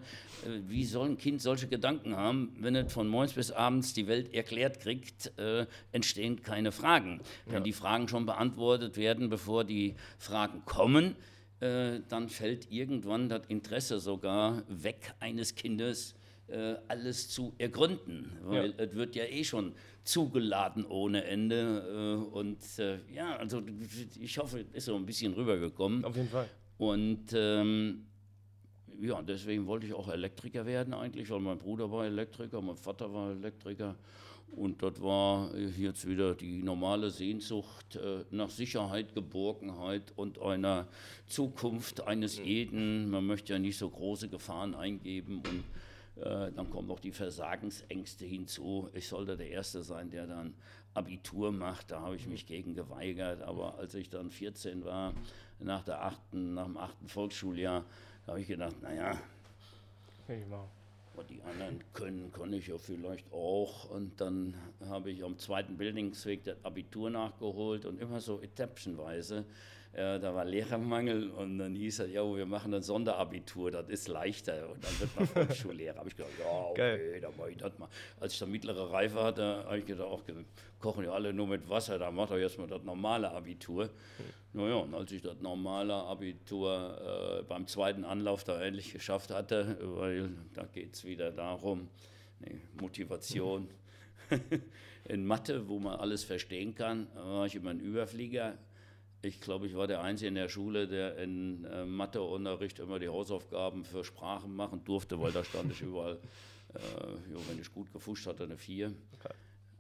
Äh, 0.45 0.61
wie 0.69 0.85
soll 0.85 1.09
ein 1.09 1.19
Kind 1.19 1.43
solche 1.43 1.67
Gedanken 1.67 2.17
haben, 2.17 2.57
wenn 2.61 2.77
es 2.77 2.93
von 2.93 3.09
morgens 3.09 3.33
bis 3.33 3.51
abends 3.51 3.93
die 3.93 4.07
Welt 4.07 4.33
erklärt 4.33 4.79
kriegt, 4.79 5.37
äh, 5.37 5.67
entstehen 5.91 6.43
keine 6.43 6.71
Fragen. 6.71 7.21
Wenn 7.47 7.55
ja. 7.55 7.61
die 7.61 7.73
Fragen 7.73 8.07
schon 8.07 8.25
beantwortet 8.25 8.97
werden, 8.97 9.29
bevor 9.31 9.65
die 9.65 9.97
Fragen 10.19 10.65
kommen, 10.65 11.17
äh, 11.63 12.01
dann 12.09 12.29
fällt 12.29 12.73
irgendwann 12.73 13.29
das 13.29 13.43
Interesse 13.47 14.01
sogar 14.01 14.65
weg 14.69 15.15
eines 15.21 15.55
Kindes, 15.55 16.17
äh, 16.49 16.75
alles 16.89 17.29
zu 17.29 17.55
ergründen, 17.57 18.33
weil 18.43 18.71
ja. 18.71 18.85
es 18.85 18.95
wird 18.95 19.15
ja 19.15 19.25
eh 19.25 19.45
schon 19.45 19.73
zugeladen 20.03 20.85
ohne 20.85 21.25
Ende. 21.25 22.19
Äh, 22.27 22.37
und 22.37 22.59
äh, 22.79 22.99
ja, 23.15 23.37
also 23.37 23.63
ich 24.21 24.39
hoffe, 24.39 24.65
es 24.73 24.79
ist 24.79 24.85
so 24.87 24.97
ein 24.97 25.07
bisschen 25.07 25.35
rübergekommen. 25.35 26.05
Auf 26.05 26.17
jeden 26.17 26.29
Fall. 26.29 26.49
Und 26.79 27.27
ähm, 27.33 28.07
ja, 29.01 29.23
deswegen 29.23 29.67
wollte 29.67 29.87
ich 29.87 29.95
auch 29.95 30.09
Elektriker 30.09 30.67
werden 30.67 30.93
eigentlich, 30.95 31.31
weil 31.31 31.41
mein 31.41 31.59
Bruder 31.59 31.91
war 31.93 32.07
Elektriker, 32.07 32.61
mein 32.61 32.77
Vater 32.77 33.13
war 33.15 33.31
Elektriker. 33.31 33.95
Und 34.55 34.83
das 34.83 35.01
war 35.01 35.57
jetzt 35.57 36.07
wieder 36.07 36.35
die 36.35 36.63
normale 36.63 37.11
Sehnsucht 37.11 37.97
äh, 37.97 38.25
nach 38.31 38.51
Sicherheit, 38.51 39.15
Geborgenheit 39.15 40.13
und 40.15 40.41
einer 40.41 40.89
Zukunft 41.27 42.07
eines 42.07 42.39
mhm. 42.39 42.45
jeden. 42.45 43.11
Man 43.11 43.27
möchte 43.27 43.55
ja 43.55 43.59
nicht 43.59 43.79
so 43.79 43.89
große 43.89 44.29
Gefahren 44.29 44.75
eingeben 44.75 45.39
und 45.39 46.23
äh, 46.23 46.53
dann 46.53 46.69
kommen 46.71 46.89
noch 46.89 47.01
die 47.01 47.13
Versagensängste 47.13 48.27
hinzu. 48.27 48.91
Ich 48.93 49.09
sollte 49.09 49.39
der 49.39 49.49
Erste 49.49 49.83
sein, 49.83 50.11
der 50.11 50.27
dann 50.27 50.55
Abitur 50.93 51.51
macht. 51.51 51.91
Da 51.91 52.03
habe 52.03 52.17
ich 52.17 52.27
mich 52.27 52.45
gegen 52.45 52.75
geweigert. 52.75 53.41
Aber 53.43 53.79
als 53.79 53.95
ich 53.95 54.11
dann 54.11 54.31
14 54.31 54.85
war, 54.85 55.15
nach, 55.59 55.83
der 55.83 56.05
achten, 56.05 56.55
nach 56.55 56.67
dem 56.67 56.77
achten 56.77 57.09
Volksschuljahr, 57.09 57.85
habe 58.27 58.41
ich 58.41 58.49
gedacht, 58.49 58.81
naja, 58.83 59.19
was 61.17 61.27
die 61.27 61.43
anderen 61.43 61.83
können, 61.93 62.33
kann 62.33 62.53
ich 62.53 62.69
ja 62.69 62.79
vielleicht 62.79 63.33
auch. 63.33 63.91
Und 63.91 64.21
dann 64.21 64.55
habe 64.87 65.11
ich 65.11 65.25
am 65.25 65.39
zweiten 65.39 65.77
Bildungsweg 65.77 66.45
das 66.45 66.65
Abitur 66.65 67.11
nachgeholt 67.11 67.85
und 67.85 68.01
immer 68.01 68.21
so 68.21 68.41
etappenweise. 68.41 69.45
Äh, 69.95 70.19
da 70.21 70.35
war 70.35 70.47
Lehrermangel 70.47 71.29
und 71.31 71.59
dann 71.59 71.75
hieß 71.75 72.01
es, 72.01 72.13
ja, 72.13 72.25
wir 72.25 72.47
machen 72.47 72.73
ein 72.73 72.83
Sonderabitur, 72.83 73.71
das 73.71 73.91
ist 73.91 74.09
leichter. 74.09 74.71
Und 74.71 74.83
dann 74.83 75.01
wird 75.01 75.17
man 75.17 75.27
Volksschullehrer. 75.27 75.99
habe 75.99 76.09
ich 76.09 76.17
gedacht, 76.17 76.33
ja, 76.41 76.47
okay, 76.47 77.21
dann 77.21 77.37
mache 77.37 77.51
ich 77.51 77.59
das 77.59 77.79
mal. 77.79 77.89
Als 78.19 78.33
ich 78.33 78.39
dann 78.39 78.51
mittlere 78.51 78.91
Reife 78.91 79.23
hatte, 79.23 79.65
habe 79.67 79.79
ich 79.79 79.85
gedacht, 79.85 80.09
auch 80.09 80.23
kochen 80.79 81.05
ja 81.05 81.13
alle 81.13 81.35
nur 81.35 81.47
mit 81.47 81.69
Wasser, 81.69 81.99
dann 81.99 82.15
macht 82.15 82.31
er 82.31 82.39
jetzt 82.39 82.59
mal 82.59 82.67
das 82.67 82.83
normale 82.85 83.31
Abitur. 83.31 83.85
Mhm. 83.85 84.61
Naja, 84.61 84.77
und 84.77 84.95
als 84.95 85.13
ich 85.13 85.21
das 85.21 85.41
normale 85.41 85.95
Abitur 85.95 87.41
äh, 87.41 87.43
beim 87.43 87.67
zweiten 87.67 88.05
Anlauf 88.05 88.45
da 88.45 88.63
endlich 88.63 88.95
geschafft 88.95 89.31
hatte, 89.31 89.77
weil 89.83 90.31
da 90.55 90.65
geht 90.65 90.95
es 90.95 91.05
wieder 91.05 91.31
darum, 91.33 91.89
nee, 92.41 92.63
Motivation. 92.81 93.69
Mhm. 94.31 94.63
In 95.09 95.27
Mathe, 95.27 95.69
wo 95.69 95.79
man 95.79 95.99
alles 95.99 96.25
verstehen 96.25 96.75
kann, 96.75 97.09
war 97.15 97.45
ich 97.45 97.57
immer 97.57 97.71
ein 97.71 97.81
Überflieger 97.81 98.57
Ich 99.25 99.41
glaube, 99.41 99.67
ich 99.67 99.77
war 99.77 99.87
der 99.87 100.03
Einzige 100.03 100.29
in 100.29 100.35
der 100.35 100.49
Schule, 100.49 100.89
der 100.89 101.17
in 101.19 101.65
äh, 101.65 101.85
Matheunterricht 101.85 102.81
immer 102.81 102.99
die 102.99 103.09
Hausaufgaben 103.09 103.85
für 103.85 104.03
Sprachen 104.03 104.55
machen 104.55 104.83
durfte, 104.85 105.21
weil 105.21 105.31
da 105.31 105.45
stand 105.45 105.71
ich 105.71 105.81
überall, 105.83 106.19
äh, 106.75 107.33
jo, 107.33 107.39
wenn 107.49 107.61
ich 107.61 107.73
gut 107.73 107.93
gefuscht 107.93 108.27
hatte, 108.27 108.43
eine 108.43 108.57
4. 108.57 108.89
Okay. 108.89 109.35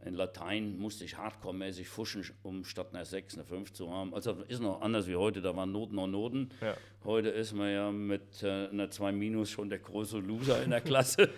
In 0.04 0.14
Latein 0.14 0.78
musste 0.78 1.04
ich 1.04 1.16
hardcore-mäßig 1.16 1.88
fuschen, 1.88 2.24
um 2.42 2.64
statt 2.64 2.88
einer 2.92 3.04
6 3.04 3.34
eine 3.34 3.44
5 3.44 3.72
zu 3.72 3.90
haben. 3.90 4.14
Also 4.14 4.32
ist 4.48 4.60
noch 4.60 4.80
anders 4.80 5.06
wie 5.06 5.16
heute, 5.16 5.40
da 5.40 5.56
waren 5.56 5.70
Noten 5.70 5.96
noch 5.96 6.08
Noten. 6.08 6.50
Ja. 6.60 6.76
Heute 7.04 7.28
ist 7.28 7.52
man 7.52 7.70
ja 7.70 7.90
mit 7.90 8.42
äh, 8.42 8.68
einer 8.68 8.90
2 8.90 9.10
minus 9.10 9.50
schon 9.50 9.68
der 9.70 9.78
große 9.80 10.18
Loser 10.18 10.62
in 10.62 10.70
der 10.70 10.80
Klasse. 10.80 11.30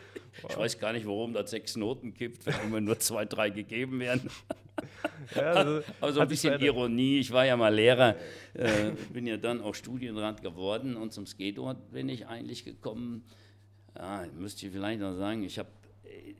wow. 0.43 0.51
Ich 0.51 0.57
weiß 0.59 0.79
gar 0.79 0.93
nicht, 0.93 1.07
warum 1.07 1.33
das 1.33 1.51
6 1.51 1.77
Noten 1.77 2.13
gibt, 2.13 2.45
wenn 2.45 2.55
immer 2.65 2.81
nur 2.81 2.99
2, 2.99 3.25
3 3.25 3.51
gegeben 3.51 4.01
werden. 4.01 4.31
Ja, 5.35 5.53
also, 5.53 5.83
Aber 6.01 6.13
so 6.13 6.21
ein 6.21 6.29
bisschen 6.29 6.61
Ironie. 6.61 7.19
Ich 7.19 7.31
war 7.33 7.45
ja 7.45 7.57
mal 7.57 7.75
Lehrer, 7.75 8.17
äh, 8.55 8.91
bin 9.13 9.27
ja 9.27 9.37
dann 9.37 9.61
auch 9.61 9.75
Studienrat 9.75 10.43
geworden 10.43 10.97
und 10.97 11.13
zum 11.13 11.27
Skateboard 11.27 11.93
bin 11.93 12.09
ich 12.09 12.27
eigentlich 12.27 12.65
gekommen. 12.65 13.25
Ja, 13.97 14.27
müsste 14.37 14.67
ich 14.67 14.73
vielleicht 14.73 15.01
noch 15.01 15.15
sagen, 15.15 15.45
ich 15.45 15.59
habe 15.59 15.71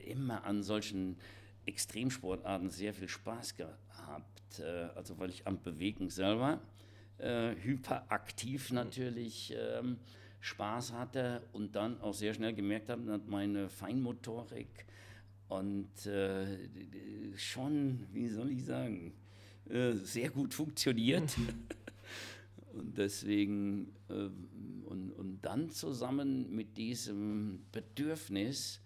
immer 0.05 0.43
an 0.43 0.63
solchen 0.63 1.17
Extremsportarten 1.65 2.69
sehr 2.69 2.93
viel 2.93 3.09
Spaß 3.09 3.55
gehabt. 3.55 4.59
Äh, 4.59 4.89
also 4.95 5.17
weil 5.19 5.29
ich 5.29 5.47
am 5.47 5.61
Bewegen 5.61 6.09
selber 6.09 6.59
äh, 7.17 7.55
hyperaktiv 7.55 8.71
natürlich 8.71 9.55
ähm, 9.57 9.97
Spaß 10.41 10.93
hatte 10.93 11.41
und 11.53 11.75
dann 11.75 11.99
auch 12.01 12.13
sehr 12.13 12.33
schnell 12.33 12.53
gemerkt 12.53 12.89
habe, 12.89 13.03
dass 13.03 13.21
meine 13.25 13.69
Feinmotorik 13.69 14.85
und 15.47 16.05
äh, 16.05 16.45
schon, 17.35 18.07
wie 18.11 18.27
soll 18.27 18.51
ich 18.51 18.65
sagen, 18.65 19.13
äh, 19.69 19.93
sehr 19.93 20.29
gut 20.29 20.53
funktioniert. 20.53 21.35
und 22.73 22.97
deswegen, 22.97 23.95
äh, 24.09 24.29
und, 24.85 25.11
und 25.11 25.39
dann 25.41 25.69
zusammen 25.69 26.53
mit 26.53 26.77
diesem 26.77 27.65
Bedürfnis, 27.71 28.81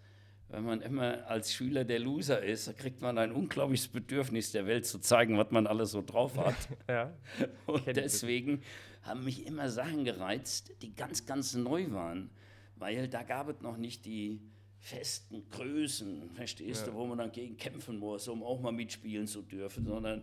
wenn 0.48 0.64
man 0.64 0.80
immer 0.80 1.26
als 1.28 1.52
Schüler 1.52 1.84
der 1.84 2.00
Loser 2.00 2.42
ist, 2.42 2.66
da 2.66 2.72
kriegt 2.72 3.00
man 3.00 3.18
ein 3.18 3.32
unglaubliches 3.32 3.88
Bedürfnis 3.88 4.52
der 4.52 4.66
Welt 4.66 4.84
zu 4.84 4.98
zeigen, 4.98 5.38
was 5.38 5.50
man 5.50 5.66
alles 5.66 5.92
so 5.92 6.02
drauf 6.02 6.36
hat. 6.36 6.56
ja. 6.88 7.12
Und 7.66 7.86
deswegen 7.86 8.62
haben 9.02 9.24
mich 9.24 9.46
immer 9.46 9.70
Sachen 9.70 10.04
gereizt, 10.04 10.72
die 10.82 10.94
ganz, 10.94 11.24
ganz 11.24 11.54
neu 11.54 11.90
waren, 11.92 12.30
weil 12.76 13.08
da 13.08 13.22
gab 13.22 13.48
es 13.48 13.60
noch 13.60 13.76
nicht 13.76 14.04
die 14.04 14.40
festen 14.80 15.44
Größen, 15.50 16.30
verstehst 16.34 16.86
ja. 16.86 16.92
du, 16.92 16.98
wo 16.98 17.06
man 17.06 17.18
dann 17.18 17.32
gegen 17.32 17.56
kämpfen 17.56 17.98
muss, 17.98 18.26
um 18.28 18.42
auch 18.42 18.60
mal 18.60 18.72
mitspielen 18.72 19.26
zu 19.26 19.42
dürfen, 19.42 19.86
sondern 19.86 20.22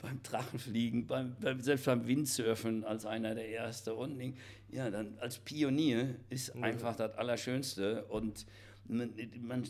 beim 0.00 0.22
Drachenfliegen, 0.22 1.06
beim, 1.06 1.36
beim, 1.40 1.60
selbst 1.60 1.86
beim 1.86 2.06
Windsurfen 2.06 2.84
als 2.84 3.04
einer 3.04 3.34
der 3.34 3.50
Ersten 3.50 3.90
und 3.90 4.34
ja, 4.70 4.90
dann 4.90 5.18
als 5.18 5.38
Pionier 5.38 6.14
ist 6.30 6.54
ja. 6.54 6.62
einfach 6.62 6.96
das 6.96 7.16
Allerschönste 7.16 8.04
und 8.06 8.46
man, 8.86 9.12
man, 9.40 9.64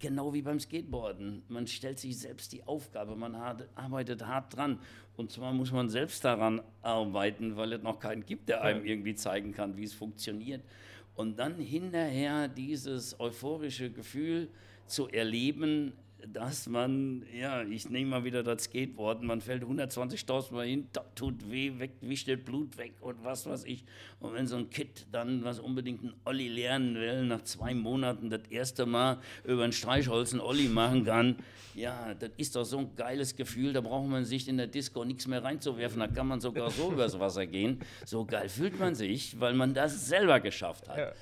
genau 0.00 0.32
wie 0.32 0.42
beim 0.42 0.58
Skateboarden. 0.58 1.42
Man 1.48 1.66
stellt 1.66 2.00
sich 2.00 2.18
selbst 2.18 2.52
die 2.52 2.64
Aufgabe, 2.64 3.14
man 3.14 3.38
hat, 3.38 3.68
arbeitet 3.76 4.26
hart 4.26 4.56
dran. 4.56 4.80
Und 5.16 5.30
zwar 5.30 5.52
muss 5.52 5.70
man 5.70 5.88
selbst 5.88 6.24
daran 6.24 6.62
arbeiten, 6.82 7.56
weil 7.56 7.74
es 7.74 7.82
noch 7.82 8.00
keinen 8.00 8.24
gibt, 8.24 8.48
der 8.48 8.62
einem 8.62 8.84
irgendwie 8.84 9.14
zeigen 9.14 9.52
kann, 9.52 9.76
wie 9.76 9.84
es 9.84 9.92
funktioniert. 9.92 10.62
Und 11.20 11.38
dann 11.38 11.58
hinterher 11.60 12.48
dieses 12.48 13.20
euphorische 13.20 13.90
Gefühl 13.90 14.48
zu 14.86 15.06
erleben, 15.08 15.92
dass 16.28 16.68
man, 16.68 17.24
ja, 17.32 17.62
ich 17.62 17.88
nehme 17.88 18.10
mal 18.10 18.24
wieder 18.24 18.42
das 18.42 18.64
Skateboard, 18.64 19.22
man 19.22 19.40
fällt 19.40 19.62
120.000 19.62 20.52
Mal 20.52 20.66
hin, 20.66 20.88
tut 21.14 21.50
weh, 21.50 21.78
weg, 21.78 21.92
wischt 22.00 22.28
das 22.28 22.38
Blut 22.38 22.76
weg 22.78 22.94
und 23.00 23.22
was 23.24 23.46
weiß 23.46 23.64
ich. 23.64 23.84
Und 24.20 24.34
wenn 24.34 24.46
so 24.46 24.56
ein 24.56 24.70
Kid 24.70 25.06
dann, 25.12 25.44
was 25.44 25.60
unbedingt 25.60 26.02
ein 26.02 26.14
Olli 26.24 26.48
lernen 26.48 26.94
will, 26.94 27.24
nach 27.24 27.42
zwei 27.42 27.74
Monaten 27.74 28.30
das 28.30 28.42
erste 28.50 28.86
Mal 28.86 29.18
über 29.44 29.64
ein 29.64 29.72
Streichholz 29.72 30.32
ein 30.32 30.40
Olli 30.40 30.68
machen 30.68 31.04
kann, 31.04 31.36
ja, 31.74 32.14
das 32.14 32.30
ist 32.36 32.56
doch 32.56 32.64
so 32.64 32.78
ein 32.78 32.96
geiles 32.96 33.36
Gefühl, 33.36 33.72
da 33.72 33.80
braucht 33.80 34.08
man 34.08 34.24
sich 34.24 34.48
in 34.48 34.56
der 34.56 34.66
Disco 34.66 35.04
nichts 35.04 35.26
mehr 35.26 35.42
reinzuwerfen, 35.42 36.00
da 36.00 36.08
kann 36.08 36.26
man 36.26 36.40
sogar 36.40 36.70
so 36.70 36.92
übers 36.92 37.18
Wasser 37.18 37.46
gehen. 37.46 37.80
So 38.04 38.24
geil 38.24 38.48
fühlt 38.48 38.78
man 38.78 38.94
sich, 38.94 39.38
weil 39.40 39.54
man 39.54 39.74
das 39.74 40.08
selber 40.08 40.40
geschafft 40.40 40.88
hat. 40.88 40.98
Ja. 40.98 41.12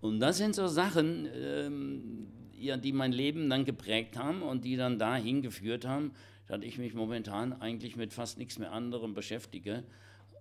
Und 0.00 0.20
das 0.20 0.38
sind 0.38 0.54
so 0.54 0.66
Sachen, 0.68 1.28
ähm, 1.34 2.28
ja, 2.60 2.76
die 2.76 2.92
mein 2.92 3.12
Leben 3.12 3.48
dann 3.48 3.64
geprägt 3.64 4.16
haben 4.16 4.42
und 4.42 4.64
die 4.64 4.76
dann 4.76 4.98
dahin 4.98 5.42
geführt 5.42 5.84
haben, 5.84 6.12
dass 6.46 6.62
ich 6.62 6.78
mich 6.78 6.94
momentan 6.94 7.52
eigentlich 7.60 7.96
mit 7.96 8.12
fast 8.12 8.38
nichts 8.38 8.58
mehr 8.58 8.72
anderem 8.72 9.14
beschäftige 9.14 9.84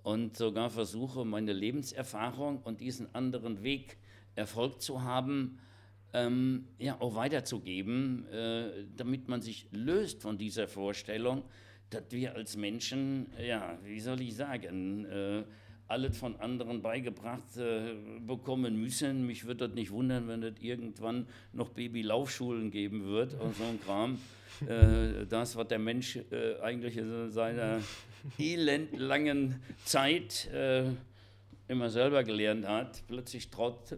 und 0.03 0.38
sogar 0.38 0.69
versuche, 0.69 1.25
meine 1.25 1.53
Lebenserfahrung 1.53 2.62
und 2.62 2.82
diesen 2.82 3.13
anderen 3.13 3.63
Weg 3.63 3.97
Erfolg 4.36 4.82
zu 4.82 5.03
haben, 5.03 5.60
ähm, 6.13 6.67
ja, 6.80 7.01
auch 7.01 7.15
weiterzugeben, 7.15 8.25
äh, 8.27 8.86
damit 8.95 9.27
man 9.27 9.41
sich 9.41 9.67
löst 9.71 10.21
von 10.21 10.38
dieser 10.38 10.67
Vorstellung, 10.67 11.43
dass 11.89 12.03
wir 12.12 12.36
als 12.36 12.56
Menschen, 12.56 13.27
ja, 13.45 13.77
wie 13.84 13.99
soll 13.99 14.21
ich 14.21 14.36
sagen, 14.36 15.06
äh, 15.06 15.43
alles 15.88 16.17
von 16.17 16.36
anderen 16.38 16.82
beigebracht 16.82 17.58
äh, 17.58 17.93
bekommen 18.26 18.80
müssen. 18.80 19.26
Mich 19.26 19.45
würde 19.45 19.67
das 19.67 19.76
nicht 19.76 19.91
wundern, 19.91 20.28
wenn 20.28 20.43
es 20.43 20.56
irgendwann 20.60 21.28
noch 21.54 21.69
Babylaufschulen 21.69 22.71
geben 22.71 23.06
wird 23.06 23.39
und 23.39 23.56
so 23.56 23.63
ein 23.63 23.80
Kram. 23.82 24.19
Äh, 24.67 25.26
das, 25.28 25.56
was 25.56 25.67
der 25.67 25.80
Mensch 25.80 26.17
äh, 26.32 26.60
eigentlich 26.62 26.97
in 26.97 27.32
seiner 27.32 27.80
elendlangen 28.38 29.62
Zeit 29.86 30.47
äh, 30.52 30.86
immer 31.67 31.89
selber 31.89 32.23
gelernt 32.23 32.67
hat, 32.67 33.04
plötzlich 33.08 33.50
traut 33.50 33.97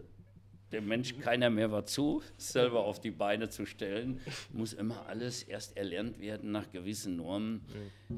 dem 0.72 0.86
Mensch 0.86 1.18
keiner 1.18 1.50
mehr 1.50 1.70
was 1.72 1.92
zu, 1.92 2.22
selber 2.36 2.84
auf 2.84 3.00
die 3.00 3.10
Beine 3.10 3.48
zu 3.48 3.66
stellen, 3.66 4.20
muss 4.52 4.72
immer 4.72 5.06
alles 5.06 5.42
erst 5.42 5.76
erlernt 5.76 6.20
werden 6.20 6.52
nach 6.52 6.70
gewissen 6.70 7.16
Normen, 7.16 7.62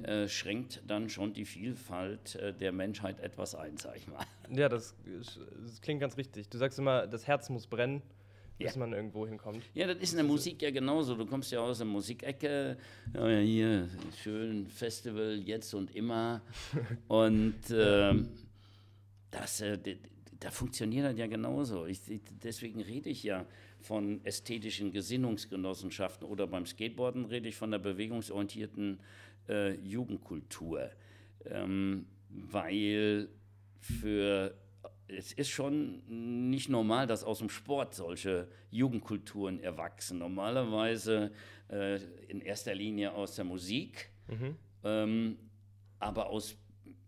äh, 0.02 0.28
schränkt 0.28 0.82
dann 0.86 1.08
schon 1.08 1.32
die 1.32 1.44
Vielfalt 1.44 2.36
äh, 2.36 2.52
der 2.52 2.72
Menschheit 2.72 3.20
etwas 3.20 3.54
ein, 3.54 3.76
sag 3.76 3.96
ich 3.96 4.06
mal. 4.06 4.24
Ja, 4.50 4.68
das, 4.68 4.94
das, 5.64 5.80
klingt 5.80 6.00
ganz 6.00 6.16
richtig. 6.16 6.48
Du 6.48 6.58
sagst 6.58 6.78
immer, 6.78 7.06
das 7.06 7.26
Herz 7.26 7.48
muss 7.48 7.66
brennen. 7.66 8.02
Bis 8.58 8.74
ja. 8.74 8.80
man 8.80 8.92
irgendwo 8.92 9.26
hinkommt. 9.26 9.64
Ja, 9.74 9.86
das 9.86 9.96
ist 9.96 10.12
in 10.12 10.18
der 10.18 10.26
Musik 10.26 10.60
ja 10.62 10.70
genauso. 10.70 11.16
Du 11.16 11.26
kommst 11.26 11.50
ja 11.50 11.60
aus 11.60 11.78
der 11.78 11.86
Musikecke, 11.86 12.76
ja, 13.14 13.38
hier 13.38 13.88
schön 14.22 14.66
Festival 14.68 15.40
jetzt 15.44 15.72
und 15.74 15.96
immer. 15.96 16.42
und 17.08 17.58
ähm, 17.72 18.28
das, 19.30 19.62
äh, 19.62 19.78
da 20.42 20.50
funktioniert 20.50 21.06
das 21.06 21.16
ja 21.16 21.28
genauso. 21.28 21.86
Ich, 21.86 22.00
deswegen 22.42 22.80
rede 22.80 23.10
ich 23.10 23.22
ja 23.22 23.46
von 23.80 24.24
ästhetischen 24.24 24.90
Gesinnungsgenossenschaften 24.90 26.26
oder 26.26 26.48
beim 26.48 26.66
Skateboarden 26.66 27.26
rede 27.26 27.48
ich 27.48 27.54
von 27.54 27.70
der 27.70 27.78
bewegungsorientierten 27.78 28.98
äh, 29.48 29.74
Jugendkultur. 29.74 30.90
Ähm, 31.44 32.06
weil 32.28 33.28
für 33.78 34.58
es 35.06 35.32
ist 35.32 35.50
schon 35.50 36.50
nicht 36.50 36.68
normal, 36.68 37.06
dass 37.06 37.22
aus 37.22 37.38
dem 37.38 37.50
Sport 37.50 37.94
solche 37.94 38.48
Jugendkulturen 38.70 39.60
erwachsen. 39.60 40.18
Normalerweise 40.18 41.30
äh, 41.68 42.00
in 42.28 42.40
erster 42.40 42.74
Linie 42.74 43.12
aus 43.12 43.36
der 43.36 43.44
Musik, 43.44 44.10
mhm. 44.28 44.56
ähm, 44.82 45.38
aber 45.98 46.30
aus 46.30 46.56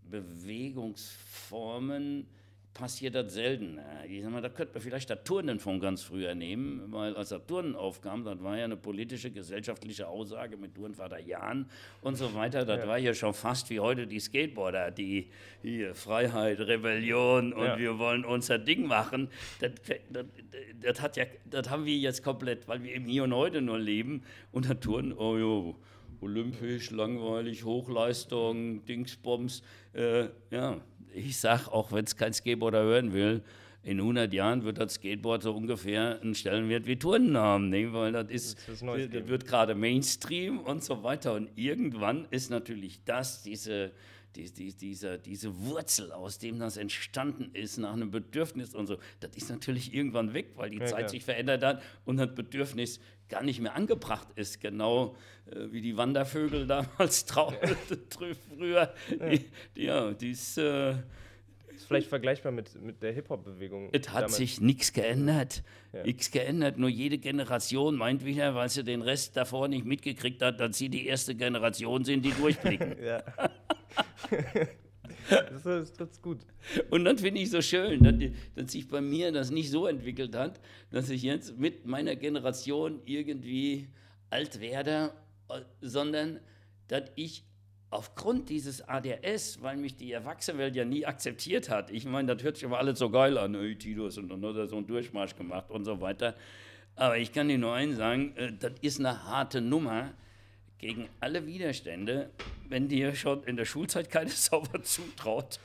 Bewegungsformen, 0.03 2.29
passiert 2.75 3.15
das 3.15 3.33
selten. 3.33 3.79
Ich 4.09 4.23
sag 4.23 4.33
mal, 4.33 4.43
da 4.43 4.49
könnte 4.49 4.75
man 4.75 4.83
vielleicht 4.83 5.09
das 5.09 5.23
Turnen 5.23 5.61
von 5.61 5.79
ganz 5.79 6.03
früher 6.03 6.35
nehmen, 6.35 6.93
weil 6.93 7.17
als 7.17 7.29
das 7.29 7.47
Turnen 7.47 7.77
aufkam, 7.77 8.25
das 8.25 8.43
war 8.43 8.59
ja 8.59 8.65
eine 8.65 8.77
politische, 8.77 9.31
gesellschaftliche 9.31 10.09
Aussage 10.09 10.57
mit 10.57 10.75
Turnvater 10.75 11.21
Jan 11.21 11.67
und 12.03 12.17
so 12.17 12.35
weiter. 12.35 12.65
Das 12.65 12.81
ja. 12.81 12.89
war 12.89 12.99
ja 12.99 13.15
schon 13.15 13.33
fast 13.33 13.71
wie 13.71 13.79
heute 13.79 14.09
die 14.09 14.19
Skateboarder, 14.19 14.91
die 14.91 15.29
hier 15.63 15.95
Freiheit, 15.95 16.59
Rebellion 16.59 17.53
und 17.53 17.65
ja. 17.65 17.79
wir 17.79 17.99
wollen 17.99 18.25
unser 18.25 18.59
Ding 18.59 18.87
machen. 18.87 19.29
Das, 19.61 19.71
das, 20.11 20.27
das, 20.81 21.01
hat 21.01 21.17
ja, 21.17 21.25
das 21.49 21.71
haben 21.71 21.87
wir 21.87 21.97
jetzt 21.97 22.25
komplett, 22.25 22.67
weil 22.67 22.83
wir 22.83 22.93
eben 22.93 23.07
hier 23.07 23.23
und 23.23 23.33
heute 23.33 23.63
nur 23.63 23.79
leben 23.79 24.25
und 24.51 24.69
das 24.69 24.81
Turnen, 24.81 25.13
oh 25.13 25.39
jo, 25.39 25.77
olympisch, 26.21 26.91
langweilig, 26.91 27.65
Hochleistung, 27.65 28.85
Dingsbombs, 28.85 29.63
äh, 29.93 30.27
ja 30.51 30.81
ich 31.15 31.37
sage, 31.39 31.73
auch 31.73 31.93
wenn 31.93 32.05
es 32.05 32.17
kein 32.17 32.33
Skateboarder 32.33 32.83
hören 32.83 33.13
will, 33.13 33.43
in 33.85 33.99
100 33.99 34.33
Jahren 34.33 34.65
wird 34.65 34.79
das 34.79 34.95
Skateboard 34.95 35.43
so 35.43 35.53
ungefähr 35.53 36.21
einen 36.23 36.35
Stellenwert 36.35 36.87
wie 36.87 36.97
Turnen 36.97 37.37
haben, 37.37 37.69
ne? 37.69 37.93
weil 37.93 38.13
das 38.13 38.31
ist, 38.31 38.59
Das 38.67 38.81
ist 38.81 39.15
das 39.15 39.29
wird 39.29 39.47
gerade 39.47 39.75
Mainstream 39.75 40.59
und 40.61 40.83
so 40.83 41.03
weiter. 41.03 41.35
Und 41.35 41.51
irgendwann 41.55 42.27
ist 42.31 42.51
natürlich 42.51 43.01
das, 43.05 43.43
diese, 43.43 43.93
die, 44.37 44.53
die, 44.53 44.73
diese, 44.75 45.19
diese 45.19 45.59
Wurzel, 45.61 46.13
aus 46.13 46.39
dem 46.39 46.59
das 46.59 46.77
entstanden 46.77 47.51
ist, 47.55 47.79
nach 47.79 47.93
einem 47.93 48.11
Bedürfnis 48.11 48.75
und 48.75 48.87
so, 48.87 48.99
das 49.21 49.37
ist 49.37 49.51
natürlich 49.51 49.95
irgendwann 49.95 50.35
weg, 50.35 50.53
weil 50.57 50.71
die 50.71 50.79
Ja, 50.79 50.87
Zeit 50.87 50.99
klar. 50.99 51.09
sich 51.09 51.25
verändert 51.25 51.63
hat 51.63 51.83
und 52.05 52.17
das 52.17 52.35
Bedürfnis 52.35 53.01
gar 53.29 53.43
nicht 53.43 53.61
mehr 53.61 53.75
angebracht 53.75 54.29
ist, 54.37 54.61
genau 54.61 55.17
äh, 55.47 55.73
wie 55.73 55.81
die 55.81 55.97
Wandervögel 55.97 56.67
damals 56.67 57.25
trauerten 57.25 57.77
früher. 58.49 58.93
Die, 59.11 59.45
die, 59.77 59.83
ja, 59.83 60.13
die 60.13 60.31
ist, 60.31 60.59
äh, 60.59 60.93
ist 61.75 61.87
vielleicht 61.87 62.09
vergleichbar 62.09 62.53
mit, 62.53 62.81
mit 62.83 63.03
der 63.03 63.13
Hip-Hop-Bewegung. 63.13 63.89
es 63.93 64.09
hat 64.09 64.17
damals. 64.17 64.37
sich 64.37 64.61
nichts 64.61 64.93
geändert. 64.93 65.63
Ja. 65.93 66.05
Nichts 66.05 66.31
geändert. 66.31 66.79
Nur 66.79 66.89
jede 66.89 67.19
Generation 67.19 67.97
meint 67.97 68.25
wieder, 68.25 68.55
weil 68.55 68.69
sie 68.69 68.85
den 68.85 69.03
Rest 69.03 69.37
davor 69.37 69.69
nicht 69.69 69.85
mitgekriegt 69.85 70.43
hat, 70.43 70.61
dass 70.61 70.77
sie 70.79 70.89
die 70.89 71.07
erste 71.07 71.35
Generation 71.35 72.05
sind, 72.05 72.25
die 72.25 72.33
durchblicken. 72.33 72.97
Ja. 73.05 73.23
das 75.29 75.67
ist, 75.67 76.01
das 76.01 76.11
ist 76.11 76.23
gut. 76.23 76.39
Und 76.91 77.05
dann 77.05 77.19
finde 77.19 77.41
ich 77.41 77.51
so 77.51 77.63
schön, 77.63 78.03
dass, 78.03 78.15
dass 78.55 78.73
sich 78.73 78.89
bei 78.89 79.01
mir 79.01 79.33
das 79.33 79.51
nicht 79.51 79.71
so 79.71 79.87
entwickelt 79.87 80.35
hat, 80.35 80.61
dass 80.91 81.11
ich 81.11 81.23
jetzt 81.23 81.59
mit 81.59 81.87
meiner 81.87 82.17
Generation 82.17 83.01
irgendwie 83.05 83.89
alt 84.31 84.61
werde, 84.61 85.13
äh, 85.49 85.61
sondern 85.81 86.41
dass 86.89 87.11
ich 87.15 87.45
aufgrund 87.91 88.49
dieses 88.49 88.87
ADS, 88.89 89.63
weil 89.63 89.77
mich 89.77 89.97
die 89.97 90.11
Erwachsenenwelt 90.13 90.75
ja 90.75 90.85
nie 90.85 91.07
akzeptiert 91.07 91.71
hat, 91.71 91.91
ich 91.91 92.05
meine, 92.05 92.35
das 92.35 92.43
hört 92.43 92.57
sich 92.57 92.67
aber 92.67 92.79
alles 92.79 92.99
so 92.99 93.09
geil 93.09 93.39
an, 93.39 93.55
hey, 93.55 93.77
Tito 93.77 94.09
ist 94.09 94.19
und 94.19 94.29
dann 94.29 94.45
hat 94.45 94.57
er 94.57 94.67
so 94.67 94.77
einen 94.77 94.87
Durchmarsch 94.87 95.37
gemacht 95.37 95.71
und 95.71 95.85
so 95.85 96.01
weiter. 96.01 96.35
Aber 96.97 97.19
ich 97.19 97.33
kann 97.33 97.49
dir 97.49 97.59
nur 97.59 97.73
eins 97.73 97.97
sagen, 97.97 98.37
äh, 98.37 98.53
das 98.59 98.73
ist 98.81 98.99
eine 98.99 99.25
harte 99.25 99.61
Nummer 99.61 100.13
gegen 100.79 101.09
alle 101.21 101.47
Widerstände, 101.47 102.31
wenn 102.69 102.89
dir 102.89 103.15
schon 103.15 103.45
in 103.45 103.57
der 103.57 103.65
Schulzeit 103.65 104.11
keine 104.11 104.31
Sauber 104.31 104.83
zutraut 104.83 105.59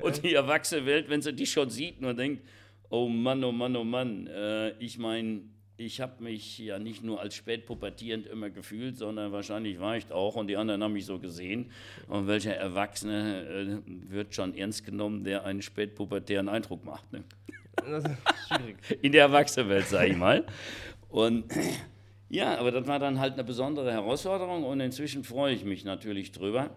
und 0.00 0.22
die 0.22 0.34
erwachsene 0.34 0.86
Welt, 0.86 1.08
wenn 1.08 1.22
sie 1.22 1.32
dich 1.32 1.50
schon 1.52 1.70
sieht, 1.70 2.00
nur 2.00 2.14
denkt, 2.14 2.42
oh 2.90 3.08
Mann, 3.08 3.42
oh 3.44 3.52
Mann, 3.52 3.76
oh 3.76 3.84
Mann, 3.84 4.26
äh, 4.26 4.70
ich 4.78 4.98
meine, 4.98 5.42
ich 5.78 6.00
habe 6.00 6.22
mich 6.22 6.58
ja 6.58 6.78
nicht 6.78 7.04
nur 7.04 7.20
als 7.20 7.34
spätpubertierend 7.34 8.26
immer 8.26 8.48
gefühlt, 8.48 8.96
sondern 8.96 9.32
wahrscheinlich 9.32 9.78
war 9.78 9.96
ich 9.96 10.10
auch 10.10 10.36
und 10.36 10.46
die 10.46 10.56
anderen 10.56 10.82
haben 10.82 10.94
mich 10.94 11.04
so 11.04 11.18
gesehen. 11.18 11.70
Und 12.08 12.26
welcher 12.26 12.56
Erwachsene 12.56 13.82
äh, 13.86 14.10
wird 14.10 14.34
schon 14.34 14.54
ernst 14.56 14.86
genommen, 14.86 15.24
der 15.24 15.44
einen 15.44 15.60
spätpubertären 15.60 16.48
Eindruck 16.48 16.84
macht? 16.84 17.12
Ne? 17.12 17.24
Das 17.76 18.04
ist 18.04 18.10
schwierig. 18.48 18.76
in 19.02 19.12
der 19.12 19.24
Erwachsenenwelt, 19.24 19.86
sage 19.86 20.10
ich 20.10 20.16
mal. 20.16 20.46
Und 21.10 21.44
ja, 22.28 22.58
aber 22.58 22.70
das 22.70 22.86
war 22.86 22.98
dann 22.98 23.20
halt 23.20 23.34
eine 23.34 23.44
besondere 23.44 23.92
Herausforderung 23.92 24.64
und 24.64 24.80
inzwischen 24.80 25.24
freue 25.24 25.54
ich 25.54 25.64
mich 25.64 25.84
natürlich 25.84 26.32
drüber. 26.32 26.70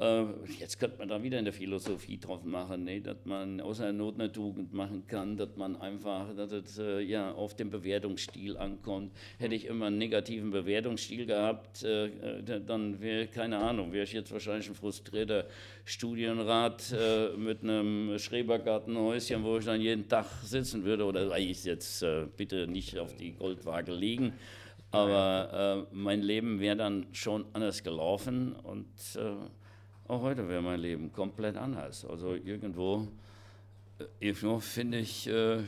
Äh, 0.00 0.26
jetzt 0.60 0.78
könnte 0.78 0.98
man 0.98 1.08
da 1.08 1.22
wieder 1.22 1.38
in 1.38 1.44
der 1.44 1.52
Philosophie 1.52 2.18
drauf 2.18 2.44
machen, 2.44 2.84
ne? 2.84 3.00
dass 3.00 3.16
man 3.24 3.60
aus 3.60 3.80
einer 3.80 3.92
Not 3.92 4.14
eine 4.14 4.30
Tugend 4.30 4.72
machen 4.72 5.04
kann, 5.08 5.36
dass 5.36 5.56
man 5.56 5.80
einfach, 5.80 6.34
dass 6.36 6.52
es 6.52 6.78
äh, 6.78 7.00
ja, 7.00 7.32
auf 7.32 7.56
den 7.56 7.70
Bewertungsstil 7.70 8.56
ankommt. 8.56 9.12
Hätte 9.38 9.56
ich 9.56 9.66
immer 9.66 9.86
einen 9.86 9.98
negativen 9.98 10.50
Bewertungsstil 10.52 11.26
gehabt, 11.26 11.82
äh, 11.82 12.10
dann 12.64 13.00
wäre, 13.00 13.26
keine 13.26 13.58
Ahnung, 13.58 13.92
wäre 13.92 14.04
ich 14.04 14.12
jetzt 14.12 14.30
wahrscheinlich 14.30 14.68
ein 14.68 14.76
frustrierter 14.76 15.46
Studienrat 15.84 16.94
mit 17.36 17.62
einem 17.62 18.18
Schrebergartenhäuschen, 18.18 19.42
wo 19.42 19.56
ich 19.56 19.64
dann 19.64 19.80
jeden 19.80 20.06
Tag 20.06 20.26
sitzen 20.44 20.84
würde. 20.84 21.04
Oder 21.04 21.36
ich 21.38 21.64
jetzt 21.64 22.04
bitte 22.36 22.66
nicht 22.66 22.98
auf 22.98 23.16
die 23.16 23.32
Goldwaage 23.32 23.92
legen. 23.92 24.34
Aber 24.90 25.86
äh, 25.90 25.94
mein 25.94 26.22
Leben 26.22 26.60
wäre 26.60 26.76
dann 26.76 27.06
schon 27.12 27.44
anders 27.52 27.82
gelaufen 27.82 28.54
und 28.54 28.86
äh, 29.16 29.34
auch 30.06 30.22
heute 30.22 30.48
wäre 30.48 30.62
mein 30.62 30.80
Leben 30.80 31.12
komplett 31.12 31.58
anders. 31.58 32.06
Also 32.06 32.34
irgendwo, 32.34 33.06
äh, 33.98 34.04
irgendwo 34.20 34.60
finde 34.60 34.98
ich, 34.98 35.26
äh, 35.26 35.58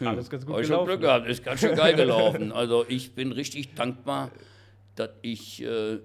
Alles 0.00 0.30
ganz 0.30 0.46
gut 0.46 0.54
hab 0.54 0.60
ich 0.60 0.68
schon 0.68 0.76
gelaufen. 0.76 0.86
Glück 0.86 1.00
gehabt, 1.00 1.26
ist 1.26 1.42
ganz 1.44 1.58
schön 1.60 1.74
geil 1.74 1.96
gelaufen. 1.96 2.52
Also 2.52 2.84
ich 2.88 3.14
bin 3.14 3.32
richtig 3.32 3.74
dankbar, 3.74 4.30
dass 4.94 5.10
ich 5.22 5.64
äh, 5.64 5.98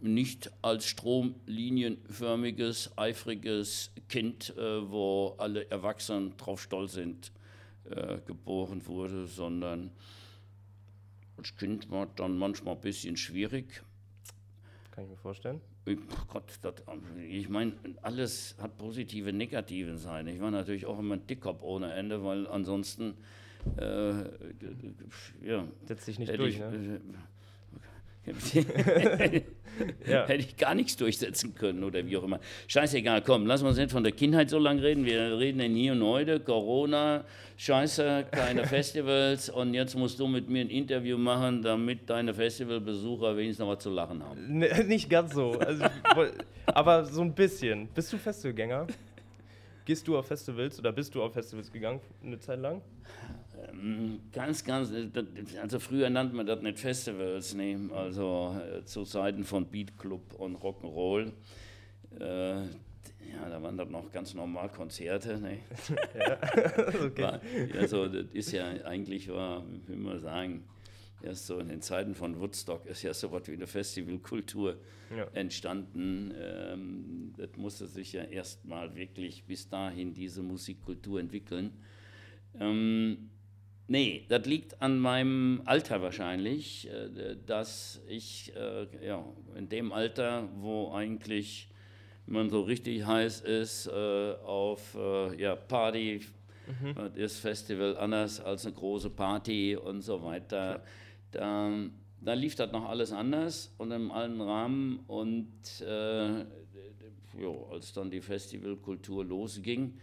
nicht 0.00 0.50
als 0.62 0.86
stromlinienförmiges, 0.86 2.94
eifriges 2.96 3.92
Kind, 4.08 4.52
äh, 4.56 4.90
wo 4.90 5.36
alle 5.38 5.70
Erwachsenen 5.70 6.36
drauf 6.36 6.60
stolz 6.60 6.94
sind, 6.94 7.30
äh, 7.90 8.18
geboren 8.26 8.84
wurde, 8.86 9.28
sondern 9.28 9.92
als 11.36 11.54
Kind 11.56 11.90
war 11.90 12.06
dann 12.16 12.38
manchmal 12.38 12.74
ein 12.74 12.80
bisschen 12.80 13.16
schwierig. 13.16 13.82
Kann 14.92 15.04
ich 15.04 15.10
mir 15.10 15.16
vorstellen. 15.16 15.60
Ich, 15.84 15.98
Gott, 16.28 16.58
das, 16.62 16.74
ich 17.28 17.48
meine, 17.48 17.74
alles 18.02 18.56
hat 18.58 18.76
positive, 18.76 19.32
negative 19.32 19.98
Seiten. 19.98 20.28
Ich 20.28 20.40
war 20.40 20.50
natürlich 20.50 20.86
auch 20.86 20.98
immer 20.98 21.14
ein 21.14 21.26
Dickkopf 21.26 21.62
ohne 21.62 21.92
Ende, 21.92 22.24
weil 22.24 22.46
ansonsten, 22.46 23.14
äh, 23.76 24.24
ja, 25.44 25.66
Setzt 25.86 26.06
sich 26.06 26.18
nicht 26.18 26.36
durch, 26.38 26.54
ich, 26.54 26.60
ne? 26.60 27.00
Ja. 30.06 30.26
hätte 30.26 30.40
ich 30.40 30.56
gar 30.56 30.74
nichts 30.74 30.96
durchsetzen 30.96 31.54
können 31.54 31.84
oder 31.84 32.06
wie 32.06 32.16
auch 32.16 32.22
immer. 32.22 32.40
Scheißegal, 32.66 33.20
komm, 33.20 33.46
lass 33.46 33.62
uns 33.62 33.76
nicht 33.76 33.90
von 33.90 34.02
der 34.02 34.12
Kindheit 34.12 34.48
so 34.48 34.58
lange 34.58 34.82
reden. 34.82 35.04
Wir 35.04 35.38
reden 35.38 35.60
in 35.60 35.74
hier 35.74 35.92
und 35.92 36.02
heute, 36.02 36.40
Corona, 36.40 37.24
scheiße, 37.58 38.24
keine 38.30 38.64
Festivals 38.66 39.50
und 39.50 39.74
jetzt 39.74 39.94
musst 39.94 40.18
du 40.18 40.28
mit 40.28 40.48
mir 40.48 40.62
ein 40.62 40.70
Interview 40.70 41.18
machen, 41.18 41.60
damit 41.60 42.08
deine 42.08 42.32
Festivalbesucher 42.32 43.36
wenigstens 43.36 43.66
noch 43.66 43.74
was 43.74 43.82
zu 43.82 43.90
lachen 43.90 44.22
haben. 44.22 44.60
Ne, 44.60 44.84
nicht 44.86 45.10
ganz 45.10 45.34
so. 45.34 45.52
Also, 45.58 45.84
aber 46.64 47.04
so 47.04 47.20
ein 47.20 47.34
bisschen. 47.34 47.88
Bist 47.88 48.10
du 48.12 48.16
Festivalgänger? 48.16 48.86
Gehst 49.84 50.08
du 50.08 50.16
auf 50.16 50.26
Festivals 50.26 50.78
oder 50.78 50.90
bist 50.90 51.14
du 51.14 51.22
auf 51.22 51.34
Festivals 51.34 51.70
gegangen 51.70 52.00
eine 52.24 52.38
Zeit 52.38 52.60
lang? 52.60 52.80
Ähm, 53.68 54.20
Ganz, 54.32 54.64
ganz, 54.64 54.90
äh, 54.90 55.08
das- 55.12 55.24
also 55.60 55.78
früher 55.80 56.10
nannte 56.10 56.34
man 56.36 56.46
das 56.46 56.60
nicht 56.62 56.78
Festivals, 56.78 57.54
ne? 57.54 57.88
also 57.94 58.56
äh, 58.60 58.84
zu 58.84 59.04
Zeiten 59.04 59.44
von 59.44 59.66
Beat 59.66 59.96
Club 59.98 60.34
und 60.34 60.56
Rock'n'Roll. 60.56 61.32
Äh, 62.20 62.62
ja, 63.32 63.48
da 63.50 63.62
waren 63.62 63.76
dann 63.76 63.90
noch 63.90 64.10
ganz 64.12 64.34
normal 64.34 64.68
Konzerte. 64.70 65.38
Ne? 65.40 65.58
okay. 67.04 67.22
War, 67.22 67.40
also 67.78 68.06
das 68.06 68.26
ist 68.32 68.52
ja 68.52 68.66
eigentlich, 68.84 69.28
war, 69.28 69.64
wie 69.66 69.88
will 69.88 69.96
man 69.96 70.20
sagen, 70.20 70.64
erst 71.22 71.46
so 71.46 71.58
in 71.58 71.68
den 71.68 71.80
Zeiten 71.82 72.14
von 72.14 72.38
Woodstock 72.40 72.86
ist 72.86 73.02
ja 73.02 73.12
so 73.14 73.32
was 73.32 73.46
wie 73.48 73.52
eine 73.54 73.66
Festivalkultur 73.66 74.76
Ja. 75.16 75.26
entstanden. 75.34 76.32
Ähm, 76.38 77.32
das 77.36 77.56
musste 77.56 77.86
sich 77.86 78.12
ja 78.12 78.22
erstmal 78.24 78.94
wirklich 78.94 79.44
bis 79.44 79.68
dahin 79.68 80.14
diese 80.14 80.42
Musikkultur 80.42 81.18
entwickeln. 81.20 81.72
Ähm, 82.60 83.30
nee, 83.88 84.24
das 84.28 84.46
liegt 84.46 84.80
an 84.82 84.98
meinem 84.98 85.62
Alter 85.64 86.02
wahrscheinlich, 86.02 86.88
äh, 86.88 87.36
dass 87.46 88.00
ich 88.08 88.52
äh, 88.56 88.86
ja, 89.06 89.24
in 89.56 89.68
dem 89.68 89.92
Alter, 89.92 90.48
wo 90.56 90.92
eigentlich 90.92 91.68
man 92.26 92.50
so 92.50 92.62
richtig 92.62 93.06
heiß 93.06 93.42
ist 93.42 93.86
äh, 93.86 94.32
auf 94.44 94.96
ja, 95.38 95.54
Party, 95.54 96.20
das 96.94 97.14
ist 97.14 97.38
Festival 97.38 97.96
anders 97.96 98.40
als 98.40 98.66
eine 98.66 98.74
große 98.74 99.10
Party 99.10 99.76
und 99.76 100.02
so 100.02 100.24
weiter. 100.24 100.82
Da, 101.30 101.70
da 102.20 102.34
lief 102.34 102.56
das 102.56 102.72
noch 102.72 102.88
alles 102.88 103.12
anders 103.12 103.72
und 103.78 103.92
im 103.92 104.10
alten 104.10 104.40
Rahmen 104.40 105.04
und 105.06 105.52
äh, 105.82 106.44
jo, 107.40 107.68
als 107.70 107.92
dann 107.92 108.10
die 108.10 108.20
Festivalkultur 108.20 109.24
losging, 109.24 109.94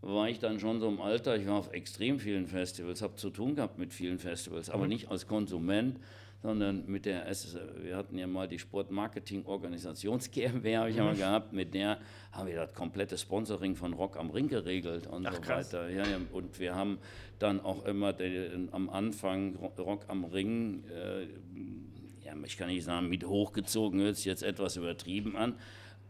war 0.00 0.28
ich 0.28 0.38
dann 0.38 0.60
schon 0.60 0.80
so 0.80 0.88
im 0.88 1.00
Alter, 1.00 1.36
ich 1.36 1.46
war 1.46 1.56
auf 1.58 1.72
extrem 1.72 2.18
vielen 2.20 2.46
Festivals, 2.46 3.02
habe 3.02 3.16
zu 3.16 3.30
tun 3.30 3.56
gehabt 3.56 3.78
mit 3.78 3.92
vielen 3.92 4.18
Festivals, 4.18 4.70
aber 4.70 4.86
nicht 4.86 5.10
als 5.10 5.26
Konsument, 5.26 5.98
sondern 6.40 6.86
mit 6.86 7.04
der, 7.04 7.26
wir 7.82 7.96
hatten 7.96 8.16
ja 8.16 8.28
mal 8.28 8.46
die 8.46 8.60
Sportmarketing-Organisations 8.60 10.30
GmbH, 10.30 10.80
habe 10.80 10.90
ich 10.90 10.96
ja 10.96 11.04
mal 11.04 11.16
gehabt, 11.16 11.52
mit 11.52 11.74
der 11.74 11.98
haben 12.32 12.46
wir 12.48 12.54
das 12.54 12.72
komplette 12.74 13.18
Sponsoring 13.18 13.74
von 13.74 13.92
Rock 13.92 14.16
am 14.16 14.30
Ring 14.30 14.48
geregelt 14.48 15.06
und 15.08 15.26
Ach, 15.26 15.34
so 15.34 15.40
krass. 15.40 15.72
weiter. 15.72 15.88
Ja, 15.90 16.04
ja, 16.06 16.18
und 16.32 16.58
wir 16.60 16.74
haben 16.76 16.98
dann 17.40 17.60
auch 17.60 17.84
immer 17.86 18.12
den, 18.12 18.68
am 18.72 18.88
Anfang 18.90 19.56
Ro- 19.56 19.72
Rock 19.82 20.04
am 20.08 20.24
Ring, 20.24 20.84
äh, 20.94 21.24
ja, 22.24 22.34
ich 22.44 22.56
kann 22.56 22.68
nicht 22.68 22.84
sagen, 22.84 23.08
mit 23.08 23.24
hochgezogen, 23.24 24.00
hört 24.00 24.16
sich 24.16 24.26
jetzt 24.26 24.42
etwas 24.44 24.76
übertrieben 24.76 25.36
an, 25.36 25.54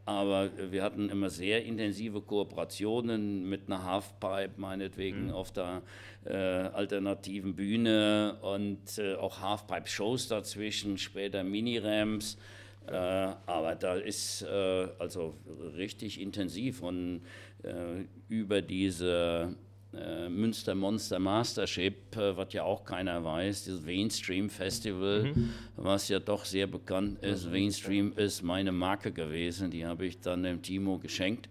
aber 0.09 0.51
wir 0.71 0.83
hatten 0.83 1.11
immer 1.11 1.29
sehr 1.29 1.67
intensive 1.67 2.23
Kooperationen 2.23 3.47
mit 3.47 3.67
einer 3.67 3.85
Halfpipe, 3.85 4.53
meinetwegen, 4.57 5.31
auf 5.31 5.53
der 5.53 5.83
äh, 6.25 6.33
alternativen 6.33 7.55
Bühne 7.55 8.39
und 8.41 8.97
äh, 8.97 9.17
auch 9.17 9.43
Halfpipe-Shows 9.43 10.29
dazwischen, 10.29 10.97
später 10.97 11.45
Mini-Ramps. 11.45 12.39
Äh, 12.87 12.93
aber 12.95 13.75
da 13.79 13.97
ist 13.97 14.41
äh, 14.45 14.89
also 14.99 15.35
richtig 15.77 16.23
intensiv 16.23 16.81
und 16.83 17.21
äh, 17.63 18.05
über 18.31 18.63
diese 18.63 19.57
äh, 20.01 20.29
Münster 20.29 20.75
Monster 20.75 21.19
Mastership, 21.19 22.17
äh, 22.17 22.37
was 22.37 22.53
ja 22.53 22.65
auch 22.65 22.85
keiner 22.85 23.25
weiß, 23.25 23.65
dieses 23.65 23.83
Mainstream 23.83 24.49
Festival, 24.51 25.33
mhm. 25.35 25.51
was 25.77 26.09
ja 26.09 26.19
doch 26.19 26.45
sehr 26.45 26.67
bekannt 26.67 27.23
ist. 27.23 27.47
Mhm. 27.47 27.53
Mainstream 27.53 28.13
ist 28.17 28.43
meine 28.43 28.73
Marke 28.73 29.13
gewesen, 29.13 29.71
die 29.71 29.87
habe 29.87 30.07
ich 30.07 30.21
dann 30.21 30.43
dem 30.43 30.63
Timo 30.63 30.99
geschenkt, 30.99 31.49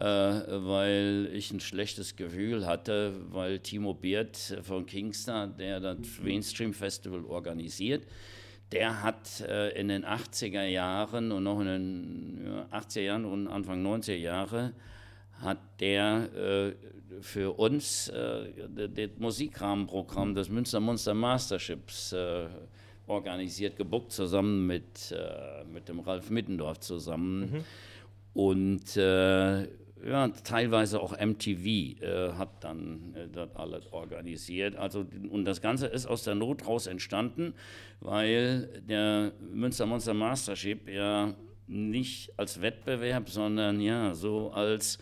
äh, 0.00 0.04
weil 0.04 1.30
ich 1.32 1.50
ein 1.52 1.60
schlechtes 1.60 2.16
Gefühl 2.16 2.66
hatte, 2.66 3.14
weil 3.30 3.58
Timo 3.60 3.94
Beard 3.94 4.36
von 4.62 4.86
Kingstar, 4.86 5.46
der 5.46 5.80
das 5.80 5.98
Mainstream 6.22 6.72
Festival 6.72 7.24
organisiert, 7.24 8.06
der 8.72 9.02
hat 9.02 9.40
äh, 9.40 9.70
in 9.78 9.88
den 9.88 10.04
80er 10.04 10.64
Jahren 10.64 11.30
und 11.32 11.44
noch 11.44 11.60
in 11.60 11.66
den 11.66 12.46
ja, 12.46 12.78
80er 12.78 13.00
Jahren 13.00 13.24
und 13.24 13.46
Anfang 13.46 13.84
90er 13.86 14.16
Jahre 14.16 14.72
hat 15.40 15.58
der 15.80 16.28
äh, 16.34 16.74
für 17.20 17.58
uns 17.58 18.08
äh, 18.08 18.46
das 18.68 19.10
Musikrahmenprogramm 19.18 20.34
des 20.34 20.48
Münster 20.48 20.80
Monster 20.80 21.14
Masterships 21.14 22.12
äh, 22.12 22.46
organisiert, 23.06 23.76
gebuckt, 23.76 24.12
zusammen 24.12 24.66
mit, 24.66 25.12
äh, 25.12 25.64
mit 25.64 25.88
dem 25.88 26.00
Ralf 26.00 26.30
Mittendorf 26.30 26.80
zusammen. 26.80 27.40
Mhm. 27.40 27.64
Und 28.34 28.96
äh, 28.96 29.62
ja, 30.06 30.28
teilweise 30.28 31.00
auch 31.00 31.18
MTV 31.18 31.66
äh, 31.66 32.32
hat 32.36 32.62
dann 32.62 33.14
äh, 33.14 33.28
das 33.28 33.54
alles 33.54 33.92
organisiert. 33.92 34.76
Also, 34.76 35.06
und 35.30 35.44
das 35.44 35.60
Ganze 35.62 35.86
ist 35.86 36.06
aus 36.06 36.24
der 36.24 36.34
Not 36.34 36.66
raus 36.66 36.86
entstanden, 36.86 37.54
weil 38.00 38.82
der 38.86 39.32
Münster 39.40 39.86
Monster 39.86 40.14
Mastership 40.14 40.88
ja 40.88 41.34
nicht 41.66 42.38
als 42.38 42.60
Wettbewerb, 42.60 43.30
sondern 43.30 43.80
ja 43.80 44.14
so 44.14 44.50
als 44.50 44.98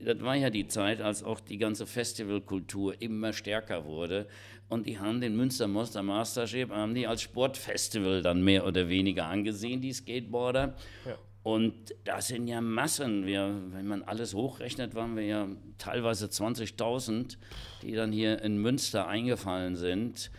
das 0.00 0.20
war 0.20 0.36
ja 0.36 0.50
die 0.50 0.68
Zeit, 0.68 1.00
als 1.00 1.22
auch 1.22 1.40
die 1.40 1.58
ganze 1.58 1.86
Festivalkultur 1.86 3.00
immer 3.00 3.32
stärker 3.32 3.84
wurde. 3.84 4.26
Und 4.68 4.86
die 4.86 4.98
haben 4.98 5.20
den 5.20 5.36
Münster 5.36 5.66
Monster 5.66 6.02
Mastership 6.02 6.70
haben 6.70 6.94
die 6.94 7.06
als 7.06 7.22
Sportfestival 7.22 8.22
dann 8.22 8.42
mehr 8.42 8.66
oder 8.66 8.88
weniger 8.88 9.26
angesehen, 9.26 9.80
die 9.80 9.92
Skateboarder. 9.92 10.74
Ja. 11.06 11.18
Und 11.42 11.94
das 12.04 12.28
sind 12.28 12.46
ja 12.46 12.60
Massen. 12.60 13.24
Wir, 13.24 13.62
wenn 13.70 13.86
man 13.86 14.02
alles 14.02 14.34
hochrechnet, 14.34 14.94
waren 14.94 15.16
wir 15.16 15.24
ja 15.24 15.48
teilweise 15.78 16.26
20.000, 16.26 17.38
die 17.82 17.94
dann 17.94 18.12
hier 18.12 18.42
in 18.42 18.58
Münster 18.58 19.08
eingefallen 19.08 19.76
sind. 19.76 20.30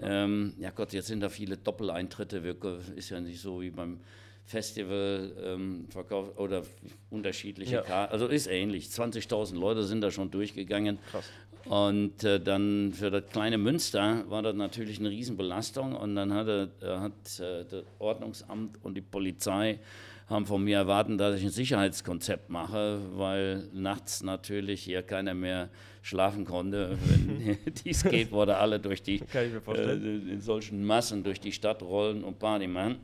Ähm, 0.00 0.54
ja 0.58 0.70
Gott, 0.70 0.92
jetzt 0.92 1.06
sind 1.06 1.20
da 1.20 1.30
viele 1.30 1.56
Doppeleintritte. 1.56 2.56
Ist 2.96 3.08
ja 3.10 3.20
nicht 3.20 3.40
so 3.40 3.62
wie 3.62 3.70
beim 3.70 4.00
Festival 4.48 5.32
ähm, 5.44 5.86
verkauft 5.90 6.38
oder 6.38 6.62
unterschiedliche 7.10 7.76
ja. 7.76 7.82
Karten. 7.82 8.12
Also 8.12 8.26
ist 8.26 8.46
ähnlich. 8.46 8.86
20.000 8.86 9.54
Leute 9.58 9.84
sind 9.84 10.00
da 10.00 10.10
schon 10.10 10.30
durchgegangen. 10.30 10.98
Krass. 11.10 11.26
Und 11.66 12.24
äh, 12.24 12.40
dann 12.40 12.94
für 12.94 13.10
das 13.10 13.26
kleine 13.30 13.58
Münster 13.58 14.24
war 14.28 14.40
das 14.40 14.54
natürlich 14.54 15.00
eine 15.00 15.10
Riesenbelastung. 15.10 15.94
Und 15.94 16.16
dann 16.16 16.32
hatte, 16.32 16.70
äh, 16.80 16.86
hat 16.86 17.40
äh, 17.40 17.66
das 17.68 17.84
Ordnungsamt 17.98 18.82
und 18.82 18.94
die 18.94 19.02
Polizei 19.02 19.80
haben 20.28 20.46
von 20.46 20.64
mir 20.64 20.78
erwartet, 20.78 21.20
dass 21.20 21.36
ich 21.36 21.44
ein 21.44 21.50
Sicherheitskonzept 21.50 22.48
mache, 22.48 23.00
weil 23.16 23.68
nachts 23.74 24.22
natürlich 24.22 24.82
hier 24.82 25.02
keiner 25.02 25.34
mehr 25.34 25.68
schlafen 26.00 26.46
konnte, 26.46 26.96
wenn 27.04 27.58
die 27.84 27.92
Skateboarder 27.92 28.60
alle 28.60 28.80
durch 28.80 29.02
die 29.02 29.20
äh, 29.34 29.92
in 29.92 30.40
solchen 30.40 30.84
Massen 30.86 31.22
durch 31.22 31.40
die 31.40 31.52
Stadt 31.52 31.82
rollen 31.82 32.24
und 32.24 32.38
Party 32.38 32.66
machen. 32.66 32.96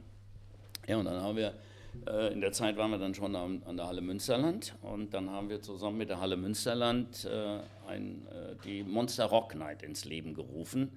Ja, 0.86 0.98
und 0.98 1.06
dann 1.06 1.20
haben 1.20 1.36
wir, 1.36 1.54
äh, 2.06 2.32
in 2.32 2.40
der 2.40 2.52
Zeit 2.52 2.76
waren 2.76 2.90
wir 2.90 2.98
dann 2.98 3.14
schon 3.14 3.34
an, 3.36 3.62
an, 3.64 3.76
der 3.76 3.86
Halle 3.86 4.00
Münsterland 4.00 4.74
und 4.82 5.14
dann 5.14 5.30
haben 5.30 5.48
wir 5.48 5.62
zusammen 5.62 5.98
mit 5.98 6.10
der 6.10 6.20
Halle 6.20 6.36
Münsterland 6.36 7.24
äh, 7.24 7.60
ein, 7.88 8.26
äh, 8.28 8.54
die 8.64 8.82
Monster 8.82 9.26
Rock 9.26 9.54
Night 9.54 9.82
ins 9.82 10.04
Leben 10.04 10.34
gerufen. 10.34 10.92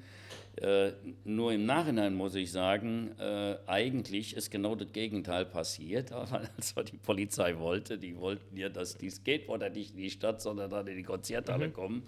Äh, 0.58 0.94
nur 1.24 1.54
im 1.54 1.66
Nachhinein 1.66 2.16
muss 2.16 2.34
ich 2.34 2.52
sagen, 2.52 3.12
äh, 3.20 3.58
eigentlich 3.68 4.36
ist 4.36 4.50
genau 4.50 4.74
das 4.74 4.92
Gegenteil 4.92 5.46
passiert, 5.46 6.12
als 6.58 6.74
die 6.92 6.98
Polizei 6.98 7.60
wollte. 7.60 8.00
Die 8.00 8.18
wollten 8.18 8.58
ja, 8.58 8.70
dass 8.70 8.98
die 8.98 9.10
Skateboarder 9.10 9.70
nicht 9.70 9.92
in 9.92 9.98
die 10.02 10.10
Stadt, 10.10 10.42
sondern 10.42 10.72
dann 10.72 10.88
in 10.88 10.98
die 10.98 11.04
Konzerthalle 11.04 11.68
mhm. 11.68 11.74
kommen. 11.74 12.04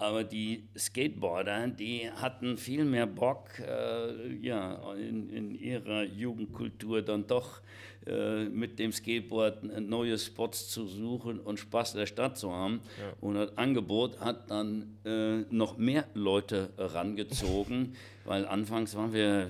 Aber 0.00 0.22
die 0.22 0.68
Skateboarder, 0.76 1.66
die 1.68 2.08
hatten 2.08 2.56
viel 2.56 2.84
mehr 2.84 3.06
Bock, 3.06 3.48
äh, 3.58 4.32
ja, 4.40 4.94
in, 4.94 5.28
in, 5.28 5.54
ihrer 5.56 6.04
Jugendkultur 6.04 7.02
dann 7.02 7.26
doch 7.26 7.60
äh, 8.06 8.44
mit 8.44 8.78
dem 8.78 8.92
Skateboard 8.92 9.64
neue 9.80 10.16
Spots 10.16 10.68
zu 10.68 10.86
suchen 10.86 11.40
und 11.40 11.58
Spaß 11.58 11.94
in 11.94 11.98
der 11.98 12.06
Stadt 12.06 12.38
zu 12.38 12.52
haben. 12.52 12.80
Ja. 12.96 13.12
Und 13.20 13.34
das 13.34 13.58
Angebot 13.58 14.20
hat 14.20 14.48
dann 14.52 14.98
äh, 15.04 15.38
noch 15.50 15.78
mehr 15.78 16.04
Leute 16.14 16.70
rangezogen, 16.78 17.96
weil 18.24 18.46
anfangs 18.46 18.94
waren 18.94 19.12
wir, 19.12 19.48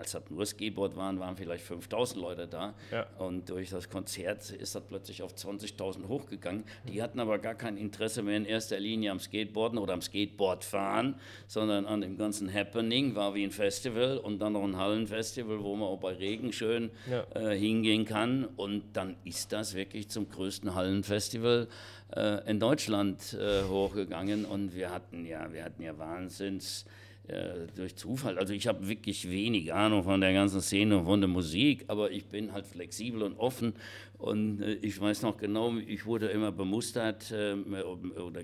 als 0.00 0.12
das 0.12 0.22
nur 0.30 0.46
Skateboard 0.46 0.96
waren, 0.96 1.20
waren 1.20 1.36
vielleicht 1.36 1.62
5000 1.62 2.20
Leute 2.20 2.48
da. 2.48 2.74
Ja. 2.90 3.06
Und 3.18 3.50
durch 3.50 3.68
das 3.68 3.90
Konzert 3.90 4.50
ist 4.50 4.74
das 4.74 4.82
plötzlich 4.82 5.22
auf 5.22 5.34
20.000 5.34 6.08
hochgegangen. 6.08 6.64
Die 6.88 7.02
hatten 7.02 7.20
aber 7.20 7.38
gar 7.38 7.54
kein 7.54 7.76
Interesse 7.76 8.22
mehr 8.22 8.38
in 8.38 8.46
erster 8.46 8.80
Linie 8.80 9.10
am 9.10 9.20
Skateboarden 9.20 9.78
oder 9.78 9.92
am 9.92 10.00
Skateboardfahren, 10.00 11.16
sondern 11.46 11.84
an 11.84 12.00
dem 12.00 12.16
ganzen 12.16 12.52
Happening. 12.52 13.14
War 13.14 13.34
wie 13.34 13.44
ein 13.44 13.50
Festival 13.50 14.16
und 14.16 14.38
dann 14.38 14.54
noch 14.54 14.64
ein 14.64 14.78
Hallenfestival, 14.78 15.62
wo 15.62 15.76
man 15.76 15.88
auch 15.88 16.00
bei 16.00 16.14
Regen 16.14 16.52
schön 16.52 16.90
ja. 17.10 17.26
äh, 17.34 17.56
hingehen 17.56 18.06
kann. 18.06 18.46
Und 18.56 18.82
dann 18.94 19.16
ist 19.24 19.52
das 19.52 19.74
wirklich 19.74 20.08
zum 20.08 20.30
größten 20.30 20.74
Hallenfestival 20.74 21.68
äh, 22.16 22.50
in 22.50 22.58
Deutschland 22.58 23.34
äh, 23.34 23.64
hochgegangen. 23.64 24.46
Und 24.46 24.74
wir 24.74 24.90
hatten 24.90 25.26
ja, 25.26 25.52
wir 25.52 25.62
hatten 25.62 25.82
ja 25.82 25.98
Wahnsinns 25.98 26.86
äh, 27.28 27.66
durch 27.76 27.96
Zufall. 27.96 28.38
Also 28.38 28.52
ich 28.52 28.66
habe 28.66 28.88
wirklich 28.88 29.30
wenig 29.30 29.72
Ahnung 29.72 30.02
von 30.02 30.20
der 30.20 30.32
ganzen 30.32 30.60
Szene 30.60 30.98
und 30.98 31.04
von 31.04 31.20
der 31.20 31.28
Musik, 31.28 31.84
aber 31.88 32.10
ich 32.10 32.26
bin 32.26 32.52
halt 32.52 32.66
flexibel 32.66 33.22
und 33.22 33.38
offen 33.38 33.74
und 34.18 34.60
äh, 34.62 34.74
ich 34.74 35.00
weiß 35.00 35.22
noch 35.22 35.36
genau, 35.36 35.76
ich 35.76 36.06
wurde 36.06 36.26
immer 36.28 36.52
bemustert 36.52 37.30
äh, 37.30 37.54
oder 37.54 38.42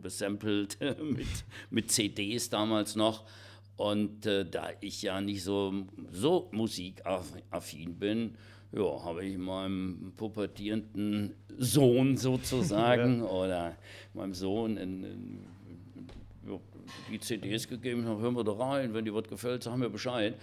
besampelt 0.00 0.78
mit, 1.02 1.26
mit 1.70 1.90
CDs 1.90 2.48
damals 2.50 2.96
noch. 2.96 3.24
Und 3.76 4.24
äh, 4.24 4.44
da 4.44 4.70
ich 4.80 5.02
ja 5.02 5.20
nicht 5.20 5.42
so, 5.42 5.86
so 6.10 6.48
musikaffin 6.52 7.98
bin, 7.98 8.36
ja, 8.72 9.04
habe 9.04 9.24
ich 9.24 9.36
meinem 9.36 10.12
pubertierenden 10.16 11.34
Sohn 11.58 12.16
sozusagen 12.16 13.18
ja. 13.24 13.26
oder 13.26 13.76
meinem 14.14 14.34
Sohn 14.34 14.76
in, 14.76 15.04
in 15.04 15.46
die 17.10 17.20
CDs 17.20 17.68
gegeben, 17.68 18.04
dann 18.04 18.18
hören 18.18 18.34
wir 18.34 18.44
da 18.44 18.52
rein, 18.52 18.94
wenn 18.94 19.04
dir 19.04 19.14
was 19.14 19.28
gefällt, 19.28 19.62
sagen 19.62 19.80
wir 19.80 19.88
Bescheid. 19.88 20.34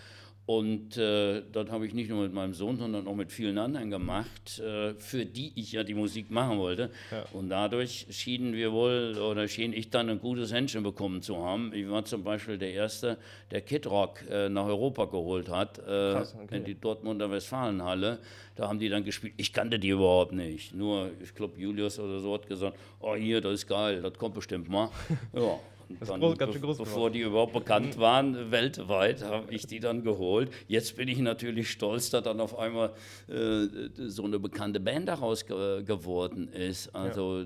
Und 0.46 0.98
äh, 0.98 1.42
das 1.54 1.70
habe 1.72 1.88
ich 1.88 1.94
nicht 1.94 2.10
nur 2.10 2.24
mit 2.24 2.34
meinem 2.34 2.54
Sohn, 2.54 2.76
sondern 2.76 3.08
auch 3.08 3.16
mit 3.16 3.32
vielen 3.32 3.58
anderen 3.58 3.90
gemacht, 3.90 4.60
äh, 4.60 4.94
für 4.96 5.26
die 5.26 5.54
ich 5.56 5.72
ja 5.72 5.86
die 5.86 5.94
Musik 5.94 6.32
machen 6.32 6.58
wollte. 6.58 6.90
Ja. 7.12 7.24
Und 7.32 7.48
dadurch 7.48 8.08
schienen 8.10 8.54
wir 8.54 8.74
wohl, 8.74 9.18
oder 9.18 9.48
schien 9.48 9.72
ich 9.72 9.90
dann 9.90 10.10
ein 10.10 10.20
gutes 10.20 10.52
Händchen 10.52 10.84
bekommen 10.84 11.22
zu 11.22 11.38
haben. 11.38 11.72
Ich 11.74 11.90
war 11.90 12.04
zum 12.04 12.26
Beispiel 12.26 12.58
der 12.58 12.74
Erste, 12.74 13.18
der 13.52 13.62
Kid 13.62 13.88
Rock 13.88 14.26
äh, 14.30 14.50
nach 14.50 14.66
Europa 14.66 15.06
geholt 15.06 15.48
hat, 15.48 15.80
äh, 15.80 15.82
Krass, 15.82 16.36
okay. 16.44 16.58
in 16.58 16.66
die 16.66 16.76
Dortmunder 16.76 17.32
Westfalenhalle. 17.32 18.20
Da 18.56 18.68
haben 18.68 18.80
die 18.80 18.90
dann 18.90 19.06
gespielt. 19.06 19.34
Ich 19.38 19.54
kannte 19.54 19.80
die 19.80 19.90
überhaupt 19.90 20.34
nicht. 20.34 20.76
Nur, 20.76 21.12
ich 21.24 21.34
glaube, 21.34 21.58
Julius 21.58 22.00
oder 22.00 22.20
so 22.20 22.34
hat 22.34 22.48
gesagt, 22.48 22.78
oh 23.00 23.16
hier, 23.16 23.40
das 23.40 23.54
ist 23.54 23.68
geil, 23.68 24.02
das 24.02 24.14
kommt 24.16 24.36
bestimmt 24.36 24.70
mal. 24.70 24.90
Ja, 25.34 25.60
dann, 26.00 26.20
groß, 26.20 26.38
ganz 26.38 26.54
schön 26.54 26.62
groß 26.62 26.78
bevor 26.78 27.10
die 27.10 27.22
überhaupt 27.22 27.54
bekannt 27.54 27.98
waren 27.98 28.52
weltweit, 28.52 29.24
habe 29.24 29.54
ich 29.54 29.68
die 29.68 29.80
dann 29.80 30.04
geholt. 30.04 30.52
Jetzt 30.68 30.96
bin 30.96 31.08
ich 31.08 31.20
natürlich 31.20 31.70
stolz, 31.70 32.10
dass 32.10 32.24
dann 32.24 32.40
auf 32.40 32.58
einmal 32.58 32.94
äh, 33.28 33.68
so 34.08 34.24
eine 34.24 34.40
bekannte 34.40 34.80
Band 34.80 35.08
daraus 35.08 35.46
ge 35.46 35.84
geworden 35.84 36.48
ist. 36.48 36.94
Also 36.96 37.42
ja. 37.42 37.46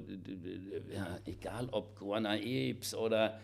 ja 0.93 1.19
egal 1.25 1.67
ob 1.71 1.97
Guana 1.99 2.33
Apes 2.33 2.95
oder 2.95 3.39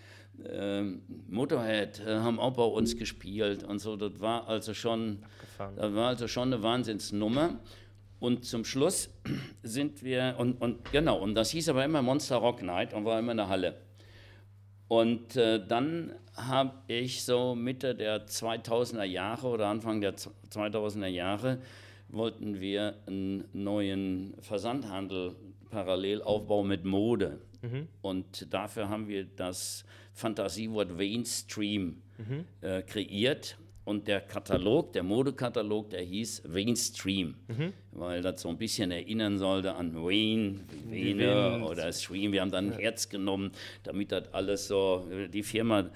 ähm, 0.49 1.01
Motorhead 1.27 1.99
äh, 1.99 2.15
haben 2.15 2.39
auch 2.39 2.53
bei 2.53 2.63
uns 2.63 2.97
gespielt 2.97 3.63
und 3.63 3.79
so. 3.79 3.95
Das 3.95 4.19
war 4.19 4.47
also 4.47 4.73
schon, 4.73 5.19
das 5.57 5.93
war 5.93 6.07
also 6.09 6.27
schon 6.27 6.53
eine 6.53 6.63
Wahnsinnsnummer. 6.63 7.59
Und 8.19 8.45
zum 8.45 8.63
Schluss 8.63 9.09
sind 9.63 10.01
wir, 10.01 10.35
und, 10.37 10.61
und 10.61 10.91
genau, 10.91 11.19
und 11.19 11.35
das 11.35 11.49
hieß 11.49 11.69
aber 11.69 11.83
immer 11.83 12.01
Monster 12.01 12.37
Rock 12.37 12.61
Night 12.61 12.93
und 12.93 13.05
war 13.05 13.19
immer 13.19 13.33
eine 13.33 13.49
Halle. 13.49 13.75
Und 14.93 15.38
äh, 15.38 15.60
dann 15.65 16.13
habe 16.36 16.75
ich 16.86 17.23
so 17.23 17.56
Mitte 17.56 17.95
der 17.95 18.27
2000er 18.27 19.06
Jahre 19.06 19.47
oder 19.47 19.65
Anfang 19.65 20.01
der 20.01 20.13
2000er 20.15 21.08
Jahre 21.08 21.58
wollten 22.10 22.62
wir 22.62 22.93
einen 23.08 23.43
neuen 23.53 24.36
Versandhandel 24.41 25.36
parallel 25.71 26.21
aufbauen 26.21 26.67
mit 26.67 26.86
Mode. 26.86 27.39
Mhm. 27.63 27.88
Und 28.03 28.53
dafür 28.53 28.88
haben 28.88 29.08
wir 29.08 29.25
das 29.25 29.84
Fantasiewort 30.13 30.95
Mainstream 30.95 32.03
mhm. 32.19 32.45
äh, 32.62 32.84
kreiert. 32.84 33.58
Und 33.85 34.07
der 34.07 34.21
Katalog, 34.21 34.93
der 34.93 35.03
Modekatalog, 35.03 35.89
der 35.89 36.01
hieß 36.01 36.43
Mainstream. 36.47 37.35
Mhm. 37.47 37.73
weil 37.95 38.21
das 38.21 38.41
so 38.41 38.49
ein 38.49 38.57
bisschen 38.57 38.91
erinnern 38.91 39.37
sollte 39.37 39.75
an 39.75 39.95
Wayne, 39.95 40.61
Vene 40.89 41.63
oder 41.63 41.91
Stream. 41.93 42.31
Wir 42.31 42.41
haben 42.41 42.51
dann 42.51 42.71
ein 42.71 42.79
Herz 42.79 43.09
genommen, 43.09 43.51
damit 43.83 44.11
das 44.11 44.33
alles 44.33 44.67
so, 44.67 45.07
die 45.31 45.43
Firma, 45.43 45.89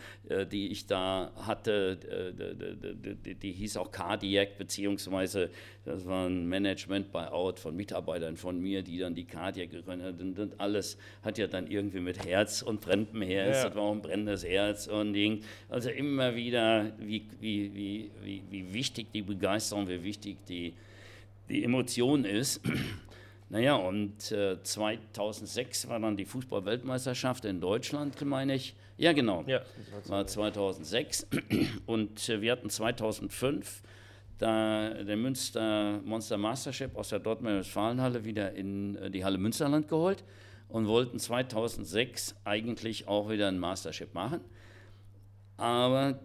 die 0.52 0.68
ich 0.72 0.88
da 0.88 1.32
hatte, 1.36 1.98
die, 3.26 3.36
die, 3.36 3.52
hieß 3.52 3.78
auch 3.78 3.92
Cardiac, 3.92 4.58
beziehungsweise 4.58 5.50
das 5.86 6.06
war 6.06 6.28
ein 6.28 6.48
Management-Buyout 6.48 7.60
von 7.60 7.76
Mitarbeitern 7.76 8.36
von 8.36 8.60
mir, 8.60 8.84
die 8.84 8.98
dann 8.98 9.16
die 9.16 9.26
Cardiac 9.26 9.72
gegründet 9.72 10.08
haben. 10.20 10.38
Und 10.38 10.60
alles 10.60 10.98
hat 11.24 11.38
ja 11.38 11.48
dann 11.48 11.68
irgendwie 11.68 12.02
mit 12.02 12.26
Herz 12.26 12.62
und 12.62 12.82
brennendem 12.82 13.22
Herz, 13.22 13.58
ja. 13.58 13.64
das 13.66 13.76
war 13.76 13.84
auch 13.84 13.94
ein 13.94 14.02
brennendes 14.02 14.46
Herz 14.46 14.88
und 14.88 15.14
Ding. 15.14 15.44
Also 15.70 15.90
immer 15.90 16.36
wieder, 16.36 16.92
wie, 17.00 17.26
wie, 17.40 17.74
wie, 17.74 18.12
wie, 18.22 18.44
wie 18.50 18.74
wichtig 18.74 19.08
die 19.14 19.22
Begeisterung, 19.22 19.88
wie 19.88 20.04
wichtig 20.04 20.38
die 20.48 20.74
die 21.50 21.64
Emotion 21.64 22.26
ist. 22.26 22.62
Naja, 23.50 23.76
und 23.76 24.30
äh, 24.34 24.62
2006 24.62 25.88
war 25.88 26.02
dann 26.02 26.18
die 26.18 26.26
Fußball-Weltmeisterschaft 26.26 27.46
in 27.46 27.62
Deutschland, 27.62 28.22
meine 28.26 28.56
ich. 28.56 28.76
Ja, 28.98 29.14
genau. 29.14 29.44
Ja, 29.48 29.62
war 30.08 30.26
2006. 30.26 31.28
Und 31.86 32.30
äh, 32.30 32.42
wir 32.42 32.52
hatten 32.52 32.70
2005 32.70 33.84
da 34.40 34.90
der 35.04 35.18
Münster 35.18 36.00
Monster 36.04 36.38
Mastership 36.38 36.96
aus 36.96 37.10
der 37.10 37.20
Dortmunder 37.20 37.60
Westfalenhalle 37.60 38.24
wieder 38.24 38.54
in 38.54 38.96
äh, 38.96 39.10
die 39.10 39.24
Halle 39.24 39.38
Münsterland 39.38 39.88
geholt 39.88 40.24
und 40.68 40.88
wollten 40.88 41.20
2006 41.20 42.36
eigentlich 42.44 43.08
auch 43.08 43.30
wieder 43.30 43.48
ein 43.48 43.58
Mastership 43.60 44.14
machen. 44.14 44.42
Aber 45.58 46.20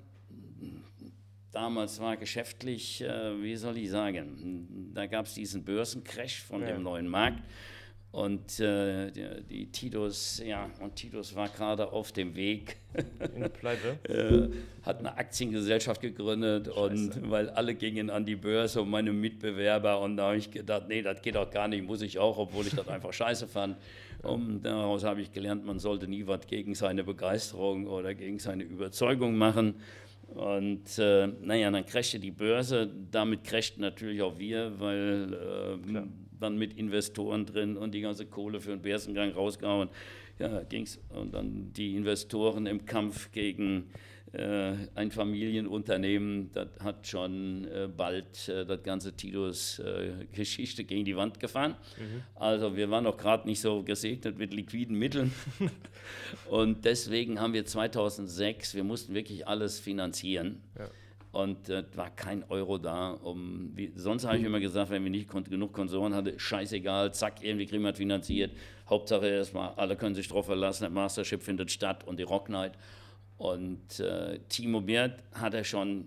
damals 1.53 2.01
war 2.01 2.17
geschäftlich, 2.17 3.03
äh, 3.03 3.43
wie 3.43 3.57
soll 3.57 3.79
ich 3.79 3.91
sagen, 3.91 4.91
da 4.95 5.07
gab 5.07 5.27
es 5.27 5.35
diesen 5.35 5.65
Börsencrash 5.65 6.43
von 6.43 6.63
ja. 6.63 6.69
dem 6.69 6.83
neuen 6.83 7.09
Markt. 7.09 7.43
Und 8.13 8.61
äh, 8.61 9.11
die, 9.11 9.43
die, 9.49 9.67
Titus, 9.73 10.43
ja, 10.45 10.69
und 10.81 10.95
Titus 10.95 11.35
war 11.35 11.49
gerade 11.49 11.91
auf 11.91 12.13
dem 12.13 12.37
Weg. 12.37 12.77
In 13.35 13.51
Pleite? 13.51 13.99
äh, 14.05 14.85
hat 14.85 14.99
eine 14.99 15.17
Aktiengesellschaft 15.17 16.03
gegründet 16.03 16.67
Scheiße. 16.67 16.79
und 16.79 17.31
weil 17.31 17.49
alle 17.49 17.75
gingen 17.75 18.11
an 18.11 18.27
die 18.27 18.37
Börse 18.37 18.83
und 18.83 18.91
meine 18.91 19.15
Mitbewerber 19.15 19.99
und 20.01 20.19
da 20.19 20.27
habe 20.27 20.37
ich 20.37 20.51
gedacht, 20.51 20.89
nee, 20.89 21.01
das 21.01 21.23
geht 21.23 21.37
doch 21.37 21.51
gar 21.51 21.69
nicht, 21.69 21.87
muss 21.87 22.03
ich 22.03 22.19
auch, 22.19 22.37
obwohl 22.37 22.67
ich 22.67 22.75
das 22.75 22.87
einfach 22.89 23.15
scheiße 23.15 23.49
fand. 23.49 23.79
Und 24.23 24.63
daraus 24.63 25.05
habe 25.05 25.23
ich 25.23 25.33
gelernt, 25.33 25.65
man 25.65 25.79
sollte 25.79 26.07
nie 26.07 26.27
was 26.27 26.47
gegen 26.47 26.75
seine 26.75 27.05
Begeisterung 27.05 27.87
oder 27.87 28.15
gegen 28.15 28.39
seine 28.39 28.63
Überzeugung 28.65 29.37
machen. 29.37 29.77
Und 30.35 30.99
äh, 30.99 31.29
naja, 31.41 31.71
dann 31.71 31.87
crashte 31.87 32.19
die 32.19 32.31
Börse, 32.31 32.91
damit 33.11 33.45
crashten 33.45 33.81
natürlich 33.81 34.21
auch 34.21 34.39
wir, 34.39 34.79
weil 34.79 35.33
äh, 35.33 36.03
dann 36.43 36.59
mit 36.59 36.75
Investoren 36.75 37.47
drin 37.47 37.77
und 37.77 37.93
die 37.93 38.01
ganze 38.01 38.27
Kohle 38.27 38.61
für 38.61 38.71
den 38.71 38.83
Börsengang 38.83 39.33
rausgehauen. 39.33 39.89
Ja, 40.39 40.63
ging's. 40.63 40.99
Und 41.11 41.35
dann 41.35 41.73
die 41.73 41.95
Investoren 41.97 42.67
im 42.67 42.85
Kampf 42.85 43.31
gegen 43.33 43.91
äh, 44.33 44.73
ein 44.95 45.11
Familienunternehmen, 45.11 46.51
das 46.55 46.69
hat 46.81 47.07
schon 47.07 47.67
äh, 47.67 47.87
bald 47.95 48.49
äh, 48.49 48.65
das 48.65 48.83
ganze 48.83 49.13
Titus 49.15 49.81
Geschichte 50.33 50.85
gegen 50.85 51.05
die 51.05 51.17
Wand 51.17 51.39
gefahren. 51.39 51.75
Mhm. 51.99 52.23
Also 52.35 52.77
wir 52.77 52.91
waren 52.91 53.05
noch 53.05 53.19
gerade 53.19 53.47
nicht 53.47 53.61
so 53.61 53.83
gesegnet 53.83 54.39
mit 54.39 54.55
liquiden 54.55 54.99
Mitteln. 54.99 55.33
und 56.51 56.85
deswegen 56.87 57.41
haben 57.41 57.53
wir 57.53 57.67
2006, 57.67 58.75
wir 58.75 58.85
mussten 58.85 59.15
wirklich 59.15 59.47
alles 59.47 59.79
finanzieren. 59.81 60.63
Ja. 60.79 60.89
Und 61.33 61.71
äh, 61.71 61.85
war 61.95 62.11
kein 62.11 62.45
Euro 62.51 62.77
da. 62.77 63.13
Um, 63.13 63.73
wie, 63.75 63.93
sonst 63.97 64.27
habe 64.27 64.37
ich 64.37 64.45
immer 64.45 64.61
gesagt, 64.61 64.91
wenn 64.91 65.03
wir 65.03 65.11
nicht 65.11 65.31
genug 65.31 65.73
Konsoren 65.73 66.15
hatten, 66.15 66.39
scheißegal, 66.39 67.15
zack, 67.15 67.43
irgendwie 67.43 67.67
kriegen 67.67 67.83
wir 67.83 67.91
es 67.91 67.97
finanziert. 67.97 68.53
Hauptsache 68.89 69.27
erstmal, 69.27 69.73
alle 69.77 69.97
können 69.97 70.15
sich 70.15 70.29
drauf 70.29 70.47
verlassen, 70.47 70.83
der 70.83 70.91
Mastership 70.91 71.43
findet 71.43 71.71
statt 71.71 72.05
und 72.05 72.19
die 72.19 72.25
Rock 72.25 72.51
Night. 72.51 72.73
Und 73.39 73.99
äh, 73.99 74.39
Timo 74.51 74.83
Beert 74.83 75.23
hat 75.33 75.55
er 75.55 75.65
schon 75.65 76.05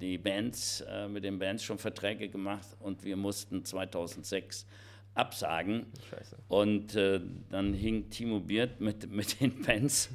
die 0.00 0.18
Bands, 0.18 0.80
äh, 0.88 1.08
mit 1.08 1.24
den 1.24 1.38
Bands 1.38 1.62
schon 1.62 1.78
Verträge 1.78 2.28
gemacht 2.28 2.66
und 2.80 3.04
wir 3.04 3.16
mussten 3.16 3.64
2006 3.64 4.66
absagen. 5.14 5.86
Scheiße. 6.10 6.36
Und 6.48 6.96
äh, 6.96 7.20
dann 7.50 7.72
hing 7.72 8.10
Timo 8.10 8.40
Beert 8.40 8.80
mit, 8.80 9.10
mit 9.10 9.40
den 9.40 9.62
Bands. 9.62 10.10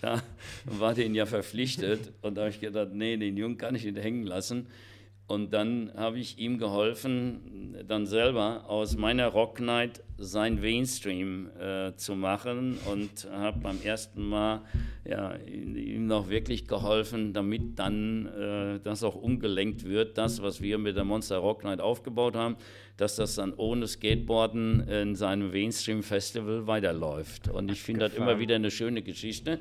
Da 0.00 0.22
war 0.64 0.94
den 0.94 1.14
ja 1.14 1.26
verpflichtet 1.26 2.12
und 2.22 2.36
da 2.36 2.42
habe 2.42 2.50
ich 2.50 2.60
gedacht, 2.60 2.88
nee, 2.92 3.16
den 3.16 3.36
Jungen 3.36 3.56
kann 3.56 3.74
ich 3.74 3.84
nicht 3.84 3.98
hängen 3.98 4.24
lassen. 4.24 4.66
Und 5.28 5.52
dann 5.52 5.90
habe 5.96 6.20
ich 6.20 6.38
ihm 6.38 6.56
geholfen, 6.58 7.74
dann 7.88 8.06
selber 8.06 8.64
aus 8.68 8.96
meiner 8.96 9.26
Rock 9.26 9.58
Night 9.60 10.02
sein 10.18 10.60
Mainstream 10.60 11.50
äh, 11.58 11.94
zu 11.96 12.14
machen 12.14 12.78
und 12.90 13.28
habe 13.32 13.58
beim 13.58 13.82
ersten 13.82 14.24
Mal 14.24 14.62
ja, 15.04 15.34
ihm 15.36 16.06
noch 16.06 16.28
wirklich 16.28 16.68
geholfen, 16.68 17.32
damit 17.32 17.76
dann 17.76 18.26
äh, 18.26 18.80
das 18.84 19.02
auch 19.02 19.16
umgelenkt 19.16 19.84
wird, 19.84 20.16
das, 20.16 20.42
was 20.42 20.62
wir 20.62 20.78
mit 20.78 20.96
der 20.96 21.04
Monster 21.04 21.38
Rock 21.38 21.64
Night 21.64 21.80
aufgebaut 21.80 22.36
haben, 22.36 22.56
dass 22.96 23.16
das 23.16 23.34
dann 23.34 23.52
ohne 23.54 23.88
Skateboarden 23.88 24.88
in 24.88 25.16
seinem 25.16 25.50
Mainstream 25.50 26.04
Festival 26.04 26.68
weiterläuft. 26.68 27.48
Und 27.48 27.70
ich 27.72 27.82
finde 27.82 28.08
das 28.08 28.14
immer 28.14 28.38
wieder 28.38 28.54
eine 28.54 28.70
schöne 28.70 29.02
Geschichte. 29.02 29.58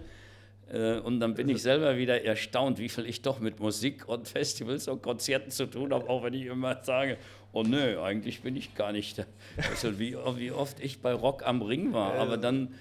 Äh, 0.71 0.99
und 0.99 1.19
dann 1.19 1.33
bin 1.35 1.49
ich 1.49 1.61
selber 1.61 1.97
wieder 1.97 2.23
erstaunt, 2.23 2.79
wie 2.79 2.89
viel 2.89 3.05
ich 3.05 3.21
doch 3.21 3.39
mit 3.39 3.59
Musik 3.59 4.07
und 4.07 4.27
Festivals 4.27 4.87
und 4.87 5.01
Konzerten 5.01 5.51
zu 5.51 5.65
tun 5.67 5.93
habe, 5.93 6.09
auch 6.09 6.23
wenn 6.23 6.33
ich 6.33 6.45
immer 6.45 6.83
sage, 6.83 7.17
oh 7.53 7.63
nö, 7.63 8.01
eigentlich 8.01 8.41
bin 8.41 8.55
ich 8.55 8.75
gar 8.75 8.91
nicht 8.91 9.19
da. 9.19 9.25
Also 9.69 9.99
wie, 9.99 10.15
wie 10.37 10.51
oft 10.51 10.79
ich 10.79 10.99
bei 11.01 11.13
Rock 11.13 11.45
am 11.45 11.61
Ring 11.61 11.93
war, 11.93 12.13
aber 12.15 12.37
dann 12.37 12.73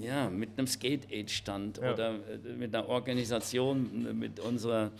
ja, 0.00 0.30
mit 0.30 0.50
einem 0.56 0.66
Skate-Aid-Stand 0.66 1.78
ja. 1.78 1.92
oder 1.92 2.10
äh, 2.10 2.52
mit 2.56 2.74
einer 2.74 2.88
Organisation, 2.88 4.18
mit 4.18 4.40
unserer 4.40 4.86
äh, 4.86 4.90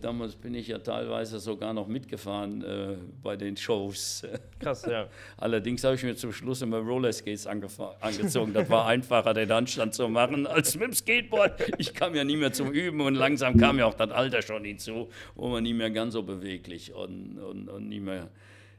damals 0.00 0.36
bin 0.36 0.54
ich 0.54 0.68
ja 0.68 0.78
teilweise 0.78 1.38
sogar 1.38 1.74
noch 1.74 1.86
mitgefahren 1.86 2.62
äh, 2.62 2.96
bei 3.22 3.36
den 3.36 3.56
Shows. 3.56 4.26
Krass, 4.60 4.86
ja. 4.86 5.08
Allerdings 5.36 5.84
habe 5.84 5.94
ich 5.94 6.02
mir 6.02 6.16
zum 6.16 6.32
Schluss 6.32 6.62
immer 6.62 6.78
Rollerskates 6.78 7.46
angezogen. 7.46 8.52
Das 8.52 8.70
war 8.70 8.86
einfacher, 8.86 9.34
den 9.34 9.52
Handstand 9.52 9.94
zu 9.94 10.08
machen, 10.08 10.46
als 10.46 10.74
mit 10.74 10.88
dem 10.88 10.94
Skateboard. 10.94 11.72
Ich 11.78 11.94
kam 11.94 12.14
ja 12.14 12.24
nie 12.24 12.36
mehr 12.36 12.52
zum 12.52 12.72
Üben 12.72 13.00
und 13.00 13.14
langsam 13.14 13.56
kam 13.58 13.78
ja 13.78 13.86
auch 13.86 13.94
das 13.94 14.10
Alter 14.10 14.42
schon 14.42 14.64
hinzu, 14.64 15.08
wo 15.34 15.48
man 15.48 15.62
nie 15.62 15.74
mehr 15.74 15.90
ganz 15.90 16.14
so 16.14 16.22
beweglich 16.22 16.94
und, 16.94 17.38
und, 17.38 17.68
und 17.68 17.88
nie 17.88 18.00
mehr 18.00 18.28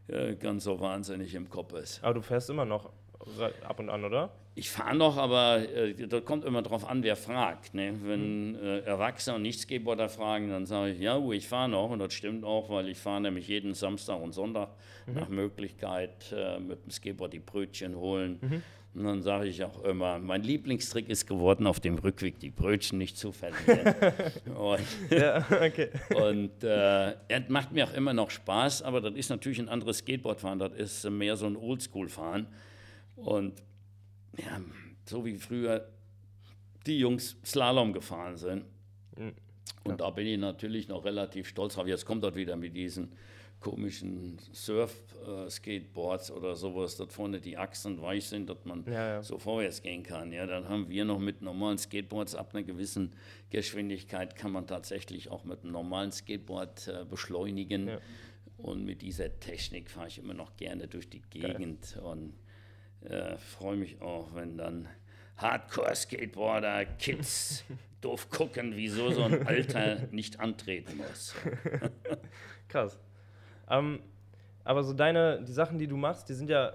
äh, 0.08 0.36
ganz 0.36 0.64
so 0.64 0.80
wahnsinnig 0.80 1.36
im 1.36 1.50
Kopf 1.50 1.74
ist. 1.74 2.04
Aber 2.04 2.16
du 2.16 2.22
fährst 2.22 2.50
immer 2.50 2.66
noch 2.66 2.92
ab 3.64 3.80
und 3.80 3.90
an, 3.90 4.06
oder? 4.06 4.32
Ich 4.56 4.72
fahre 4.72 4.96
noch, 4.96 5.18
aber 5.18 5.70
äh, 5.70 5.94
das 6.08 6.26
kommt 6.26 6.44
immer 6.44 6.64
darauf 6.64 6.90
an, 6.90 7.04
wer 7.04 7.16
fragt. 7.16 7.76
Ne? 7.76 7.94
Wenn 8.04 8.56
äh, 8.56 8.80
Erwachsene 8.80 9.36
und 9.36 9.44
Nicht-Skateboarder 9.44 10.10
fragen, 10.10 10.50
dann 10.50 10.66
sage 10.66 10.94
ich, 10.94 11.00
ja, 11.00 11.20
ich 11.30 11.48
fahre 11.48 11.70
noch. 11.70 11.92
Und 11.92 12.00
das 12.00 12.14
stimmt 12.14 12.44
auch, 12.44 12.70
weil 12.70 12.90
ich 12.90 12.98
fahre 12.98 13.22
nämlich 13.22 13.48
jeden 13.48 13.76
Samstag 13.76 14.20
und 14.20 14.34
Sonntag 14.34 14.70
mhm. 15.06 15.14
nach 15.14 15.30
Möglichkeit 15.30 16.34
äh, 16.36 16.60
mit 16.60 16.84
dem 16.84 16.90
Skateboard 16.90 17.34
die 17.34 17.40
Brötchen 17.40 17.96
holen. 17.96 18.40
Mhm. 18.42 18.64
Und 18.98 19.04
dann 19.04 19.22
sage 19.22 19.48
ich 19.48 19.64
auch 19.64 19.84
immer, 19.84 20.18
mein 20.18 20.42
Lieblingstrick 20.42 21.08
ist 21.08 21.28
geworden, 21.28 21.68
auf 21.68 21.80
dem 21.80 22.00
Rückweg 22.00 22.40
die 22.40 22.50
Brötchen 22.50 22.98
nicht 22.98 23.16
zu 23.16 23.32
verlieren. 23.32 23.94
und 24.56 25.12
ja, 25.12 25.46
okay. 25.52 25.90
und 26.16 26.64
äh, 26.64 27.12
es 27.28 27.48
macht 27.48 27.74
mir 27.74 27.86
auch 27.86 27.94
immer 27.94 28.14
noch 28.14 28.32
Spaß, 28.32 28.82
aber 28.82 29.02
das 29.02 29.14
ist 29.14 29.30
natürlich 29.30 29.60
ein 29.60 29.70
anderes 29.70 30.00
Skateboardfahren. 30.00 30.58
Das 30.58 30.74
ist 30.74 31.08
mehr 31.12 31.38
so 31.38 31.46
ein 31.46 31.56
Oldschool-Fahren. 31.56 32.48
Und 33.18 33.62
ja, 34.38 34.62
so 35.06 35.26
wie 35.26 35.36
früher 35.36 35.90
die 36.86 37.00
Jungs 37.00 37.38
Slalom 37.46 37.94
gefahren 37.94 38.38
sind. 38.38 38.66
Mhm. 39.18 39.34
Und 39.84 39.92
ja. 39.92 39.96
da 39.98 40.10
bin 40.10 40.28
ich 40.28 40.38
natürlich 40.38 40.88
noch 40.88 41.04
relativ 41.06 41.48
stolz 41.48 41.76
drauf. 41.76 41.88
Jetzt 41.88 42.06
kommt 42.06 42.24
dort 42.24 42.36
wieder 42.36 42.56
mit 42.56 42.76
diesen 42.76 43.12
komischen 43.60 44.38
Surf-Skateboards 44.54 46.30
oder 46.32 46.56
sowas, 46.56 46.96
dass 46.96 47.12
vorne 47.14 47.42
die 47.42 47.58
Achsen 47.58 48.02
weich 48.02 48.28
sind, 48.28 48.50
dass 48.50 48.64
man 48.66 48.86
ja, 48.86 49.16
ja. 49.16 49.24
so 49.24 49.40
vorwärts 49.40 49.82
gehen 49.82 50.04
kann. 50.04 50.32
Ja, 50.32 50.46
dann 50.46 50.70
haben 50.70 50.90
wir 50.90 51.06
noch 51.06 51.20
mit 51.20 51.42
normalen 51.42 51.78
Skateboards 51.80 52.36
ab 52.36 52.54
einer 52.54 52.64
gewissen 52.64 53.14
Geschwindigkeit 53.50 54.36
kann 54.36 54.52
man 54.52 54.68
tatsächlich 54.68 55.32
auch 55.32 55.44
mit 55.44 55.64
einem 55.64 55.72
normalen 55.72 56.12
Skateboard 56.12 56.88
äh, 56.88 57.06
beschleunigen. 57.06 57.90
Und 58.58 58.86
mit 58.86 59.02
dieser 59.02 59.40
Technik 59.40 59.90
fahre 59.90 60.08
ich 60.08 60.18
immer 60.18 60.34
noch 60.34 60.56
gerne 60.56 60.88
durch 60.88 61.10
die 61.10 61.22
Gegend 61.30 61.94
Geil. 61.94 62.04
und 62.04 62.34
äh, 63.02 63.38
freue 63.38 63.78
mich 63.78 64.02
auch, 64.02 64.34
wenn 64.34 64.58
dann 64.58 64.88
Hardcore-Skateboarder, 65.38 66.86
Kids 66.98 67.64
doof 68.02 68.30
gucken, 68.30 68.76
wieso 68.76 69.12
so 69.12 69.24
ein 69.24 69.48
Alter 69.48 70.08
nicht 70.12 70.40
antreten 70.40 70.98
muss. 70.98 71.36
Krass. 72.68 73.00
Ähm, 73.70 74.00
aber 74.64 74.84
so 74.84 74.94
deine, 74.94 75.42
die 75.44 75.52
Sachen, 75.52 75.80
die 75.80 75.88
du 75.88 75.98
machst, 75.98 76.30
die 76.30 76.34
sind 76.34 76.50
ja, 76.50 76.74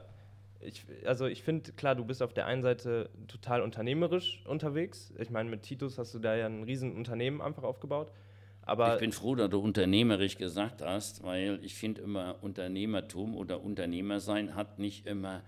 ich, 0.60 0.84
also 1.04 1.26
ich 1.26 1.42
finde, 1.42 1.72
klar, 1.72 1.94
du 1.94 2.04
bist 2.04 2.22
auf 2.22 2.32
der 2.32 2.46
einen 2.46 2.62
Seite 2.62 3.10
total 3.28 3.62
unternehmerisch 3.62 4.42
unterwegs. 4.46 5.12
Ich 5.18 5.30
meine, 5.30 5.50
mit 5.50 5.62
Titus 5.62 5.98
hast 5.98 6.14
du 6.14 6.18
da 6.18 6.34
ja 6.34 6.46
ein 6.46 6.64
riesen 6.64 6.96
Unternehmen 6.96 7.40
einfach 7.40 7.64
aufgebaut. 7.64 8.10
Aber 8.64 8.94
ich 8.94 9.00
bin 9.00 9.12
froh, 9.12 9.34
dass 9.34 9.50
du 9.50 9.58
unternehmerisch 9.58 10.38
gesagt 10.38 10.82
hast, 10.82 11.22
weil 11.24 11.58
ich 11.62 11.74
finde 11.74 12.00
immer 12.02 12.36
Unternehmertum 12.42 13.36
oder 13.36 13.60
Unternehmer 13.60 14.20
sein 14.20 14.54
hat 14.54 14.78
nicht 14.78 15.06
immer 15.06 15.42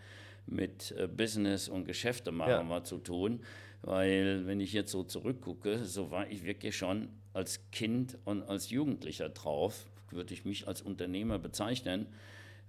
mit 0.46 0.94
äh, 0.98 1.06
Business 1.08 1.68
und 1.68 1.84
Geschäfte 1.86 2.32
machen 2.32 2.68
Ja. 2.70 2.84
zu 2.84 2.98
tun, 2.98 3.40
weil 3.82 4.46
wenn 4.46 4.60
ich 4.60 4.72
jetzt 4.72 4.92
so 4.92 5.02
zurückgucke, 5.04 5.84
so 5.84 6.10
war 6.10 6.28
ich 6.30 6.44
wirklich 6.44 6.76
schon 6.76 7.08
als 7.32 7.60
Kind 7.70 8.18
und 8.24 8.42
als 8.42 8.70
Jugendlicher 8.70 9.28
drauf, 9.28 9.86
würde 10.10 10.32
ich 10.34 10.44
mich 10.44 10.68
als 10.68 10.80
Unternehmer 10.82 11.38
bezeichnen. 11.38 12.06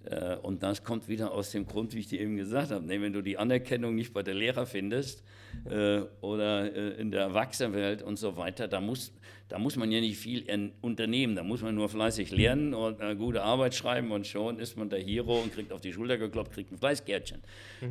Äh, 0.10 0.38
Und 0.41 0.64
das 0.64 0.84
kommt 0.84 1.08
wieder 1.08 1.32
aus 1.32 1.51
dem 1.51 1.66
Grund, 1.66 1.93
wie 1.95 1.99
ich 1.99 2.08
dir 2.08 2.20
eben 2.22 2.38
gesagt 2.38 2.72
habe. 2.72 2.88
Wenn 2.88 3.14
du 3.14 3.22
die 3.22 3.38
Anerkennung 3.38 3.95
nicht 3.95 4.14
bei 4.14 4.24
der 4.24 4.34
Lehrer 4.34 4.66
findest 4.66 5.24
äh, 5.70 6.01
oder 6.22 6.74
äh, 6.76 7.01
in 7.01 7.12
der 7.12 7.22
Erwachsenenwelt 7.22 8.01
und 8.03 8.18
so 8.18 8.38
weiter, 8.38 8.68
da 8.68 8.82
muss, 8.82 9.12
da 9.47 9.58
muss 9.60 9.76
man 9.76 9.91
ja 9.91 9.99
nicht 10.01 10.18
viel 10.18 10.72
unternehmen. 10.82 11.36
Da 11.36 11.43
muss 11.43 11.62
man 11.62 11.76
nur 11.76 11.89
fleißig 11.89 12.32
lernen 12.32 12.74
und 12.74 13.01
eine 13.01 13.16
gute 13.16 13.41
Arbeit 13.43 13.76
schreiben 13.76 14.12
und 14.12 14.26
schon 14.28 14.60
ist 14.60 14.78
man 14.78 14.89
der 14.89 14.99
Hero 14.99 15.39
und 15.39 15.53
kriegt 15.53 15.72
auf 15.72 15.82
die 15.82 15.93
Schulter 15.93 16.18
geklopft, 16.18 16.53
kriegt 16.53 16.72
ein 16.72 16.78
Fleißkärtchen. 16.78 17.41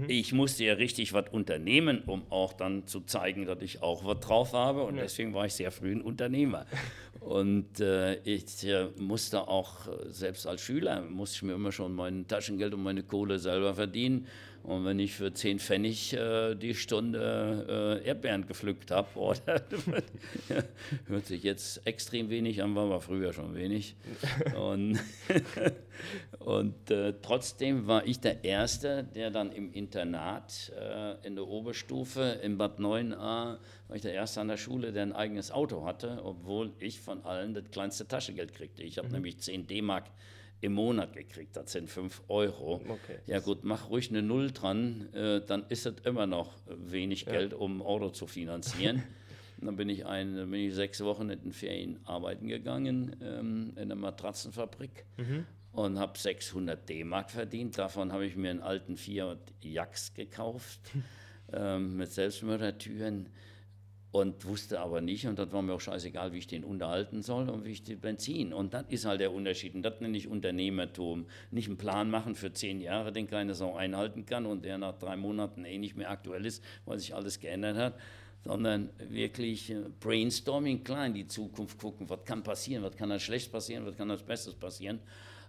Ich 0.09 0.33
musste 0.33 0.65
ja 0.65 0.75
richtig 0.75 1.13
was 1.13 1.27
unternehmen, 1.31 2.03
um 2.07 2.23
auch 2.31 2.53
dann 2.53 2.87
zu 2.87 3.01
zeigen, 3.03 3.47
dass 3.47 3.63
ich 3.63 3.83
auch 3.83 4.05
was 4.05 4.21
drauf 4.21 4.53
habe. 4.53 4.83
Und 4.83 4.97
deswegen 4.97 5.33
war 5.35 5.47
ich 5.47 5.55
sehr 5.55 5.71
früh 5.71 5.93
ein 5.93 6.03
Unternehmer. 6.03 6.67
Und 7.21 7.81
äh, 7.81 8.17
ich 8.25 8.67
äh, 8.67 8.89
musste 8.99 9.49
auch, 9.49 9.89
selbst 10.09 10.47
als 10.47 10.61
Schüler, 10.61 11.01
musste 11.01 11.37
ich 11.37 11.43
mir 11.45 11.55
immer 11.55 11.73
schon 11.73 11.95
mein 12.05 12.29
Taschengeld 12.29 12.75
und 12.75 12.83
meine 12.83 13.03
Kohle 13.03 13.39
selber 13.39 13.75
verdienen. 13.75 14.27
Und 14.63 14.87
wenn 14.87 14.99
ich 14.99 15.13
für 15.13 15.33
10 15.33 15.59
Pfennig 15.59 16.15
äh, 16.15 16.55
die 16.55 16.75
Stunde 16.75 18.01
äh, 18.03 18.07
Erdbeeren 18.07 18.47
gepflückt 18.47 18.91
habe, 18.91 19.09
oh, 19.15 19.35
hört 21.07 21.27
sich 21.27 21.43
jetzt 21.43 21.87
extrem 21.87 22.31
wenig 22.31 22.63
an, 22.63 22.75
war 22.75 22.85
aber 22.85 23.01
früher 23.03 23.35
schon 23.35 23.55
wenig. 23.55 23.95
Und, 24.57 25.01
und 26.39 26.91
äh, 26.91 27.13
trotzdem 27.21 27.87
war 27.87 28.07
ich 28.07 28.21
der 28.21 28.43
Erste, 28.43 29.05
der 29.05 29.31
dann 29.31 29.53
im 29.53 29.71
Internat 29.73 30.73
äh, 30.81 31.27
in 31.27 31.35
der 31.35 31.47
Oberstufe 31.47 32.41
in 32.43 32.57
Bad 32.57 32.79
9a, 32.79 33.19
war 33.19 33.97
ich 33.97 34.03
der 34.03 34.15
Erste 34.15 34.41
an 34.41 34.49
der 34.49 34.57
Schule, 34.57 34.93
der 34.93 35.03
ein 35.03 35.13
eigenes 35.13 35.51
Auto 35.51 35.85
hatte, 35.85 36.23
obwohl 36.25 36.73
ich 36.79 37.01
von 37.01 37.23
allen 37.25 37.53
das 37.53 37.65
kleinste 37.71 38.09
Taschengeld 38.09 38.55
kriegte. 38.55 38.83
Ich 38.83 38.97
habe 38.97 39.09
nämlich 39.09 39.41
10 39.41 39.67
D-Mark 39.67 40.05
im 40.65 40.73
Monat 40.73 41.13
gekriegt, 41.13 41.57
das 41.57 41.73
sind 41.73 41.91
5 41.91 42.23
Euro. 42.29 42.77
Okay. 42.77 43.19
Ja 43.27 43.41
gut, 43.41 43.65
mach 43.65 43.91
ruhig 43.91 44.09
eine 44.09 44.23
Null 44.23 44.51
dran, 44.51 45.13
äh, 45.13 45.43
dann 45.45 45.67
ist 45.69 45.85
es 45.85 45.95
immer 46.05 46.27
noch 46.27 46.57
wenig 46.67 47.27
Geld, 47.27 47.53
um 47.53 47.79
ein 47.79 47.83
Auto 47.83 48.09
zu 48.11 48.27
finanzieren. 48.27 49.03
Dann 49.61 49.77
bin 49.77 49.89
ich, 49.89 50.05
ein, 50.05 50.35
bin 50.35 50.55
ich 50.55 50.75
sechs 50.75 51.03
Wochen 51.03 51.31
in 51.31 51.41
den 51.41 51.53
Ferien 51.53 51.99
arbeiten 52.05 52.49
gegangen 52.49 53.17
ähm, 53.23 53.73
in 53.77 53.83
einer 53.83 53.95
Matratzenfabrik 53.95 55.07
und 55.73 55.99
habe 55.99 56.19
600 56.19 56.87
D-Mark 56.87 57.31
verdient. 57.31 57.79
Davon 57.79 58.13
habe 58.13 58.27
ich 58.27 58.37
mir 58.37 58.51
einen 58.51 58.61
alten 58.61 58.97
Fiat 58.97 59.39
Jax 59.63 60.13
gekauft 60.13 60.81
ähm, 61.53 61.97
mit 61.97 62.13
Selbstmördertüren 62.13 63.31
und 64.15 64.45
wusste 64.45 64.79
aber 64.79 65.01
nicht, 65.01 65.27
und 65.27 65.41
das 65.41 65.51
war 65.51 65.61
mir 65.61 65.73
auch 65.73 65.81
scheißegal, 65.81 66.33
wie 66.33 66.39
ich 66.39 66.47
den 66.47 66.63
unterhalten 66.63 67.21
soll 67.21 67.49
und 67.49 67.65
wie 67.65 67.71
ich 67.71 67.83
den 67.83 67.99
Benzin. 67.99 68.53
Und 68.53 68.73
das 68.73 68.85
ist 68.89 69.07
halt 69.07 69.21
der 69.21 69.33
Unterschied. 69.33 69.75
Und 69.75 69.83
das 69.83 70.01
nenne 70.01 70.17
ich 70.17 70.29
Unternehmertum. 70.29 71.27
Nicht 71.51 71.67
einen 71.67 71.79
Plan 71.79 72.11
machen 72.11 72.37
für 72.37 72.53
zehn 72.53 72.81
Jahre, 72.81 73.11
den 73.11 73.27
keine 73.27 73.55
Sau 73.55 73.75
einhalten 73.75 74.25
kann 74.25 74.47
und 74.47 74.65
der 74.65 74.79
nach 74.79 74.97
drei 75.01 75.17
Monaten 75.17 75.65
eh 75.65 75.79
nicht 75.79 75.97
mehr 75.97 76.11
aktuell 76.11 76.47
ist, 76.47 76.63
weil 76.85 77.01
sich 77.01 77.13
alles 77.13 77.41
geändert 77.41 77.77
hat, 77.77 77.99
sondern 78.45 78.89
wirklich 78.99 79.71
äh, 79.71 79.81
Brainstorming, 79.99 80.85
klar 80.85 81.07
in 81.07 81.15
die 81.15 81.27
Zukunft 81.27 81.79
gucken, 81.79 82.09
was 82.09 82.25
kann 82.25 82.45
passieren, 82.45 82.85
was 82.85 82.97
kann 82.97 83.11
als 83.11 83.25
schlecht 83.25 83.51
passieren, 83.51 83.85
was 83.85 83.97
kann 83.97 84.13
als 84.13 84.23
Bestes 84.23 84.55
passieren. 84.55 85.01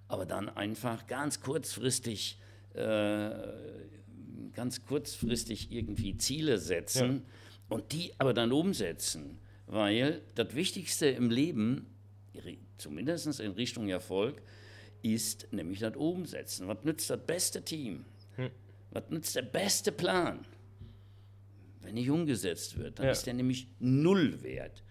Aber 0.07 0.25
dann 0.25 0.49
einfach 0.49 1.05
ganz 1.05 1.39
kurzfristig 1.39 2.39
äh, 2.73 3.29
ganz 4.53 4.83
kurzfristig 4.87 5.71
irgendwie 5.71 6.17
Ziele 6.17 6.57
setzen 6.57 7.25
und 7.69 7.91
die 7.91 8.11
aber 8.17 8.33
dann 8.33 8.51
umsetzen. 8.51 9.39
Weil 9.67 10.21
das 10.35 10.53
Wichtigste 10.53 11.07
im 11.07 11.29
Leben, 11.31 11.87
zumindest 12.77 13.39
in 13.39 13.51
Richtung 13.53 13.89
Erfolg, 13.89 14.41
ist 15.01 15.47
nämlich 15.51 15.79
das 15.79 15.95
Umsetzen. 15.95 16.67
Was 16.67 16.83
nützt 16.83 17.09
das 17.09 17.19
beste 17.25 17.63
Team? 17.63 18.05
Was 18.91 19.09
nützt 19.09 19.35
der 19.35 19.41
beste 19.43 19.91
Plan? 19.91 20.45
Wenn 21.81 21.95
nicht 21.95 22.09
umgesetzt 22.09 22.77
wird, 22.77 22.99
dann 22.99 23.07
Ja. 23.07 23.11
ist 23.11 23.25
der 23.25 23.33
nämlich 23.33 23.67
null 23.79 24.41
wert. 24.43 24.83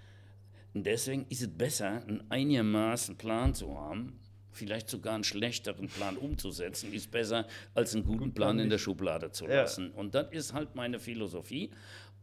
Und 0.75 0.85
deswegen 0.87 1.27
ist 1.29 1.43
es 1.43 1.49
besser, 1.49 2.03
einen 2.07 2.23
einigermaßen 2.31 3.17
Plan 3.17 3.55
zu 3.55 3.77
haben, 3.79 4.19
vielleicht 4.51 4.89
sogar 4.89 5.15
einen 5.15 5.25
schlechteren 5.25 5.89
Plan 5.89 6.17
umzusetzen, 6.17 6.93
ist 6.93 7.11
besser, 7.11 7.47
als 7.75 7.95
einen 7.95 8.05
guten 8.05 8.33
Plan 8.35 8.59
in 8.61 8.71
der 8.71 8.79
Schublade 8.79 9.31
zu 9.33 9.47
Ja. 9.47 9.63
lassen. 9.63 9.91
Und 9.93 10.15
das 10.15 10.33
ist 10.33 10.53
halt 10.53 10.75
meine 10.77 11.01
Philosophie. 11.01 11.71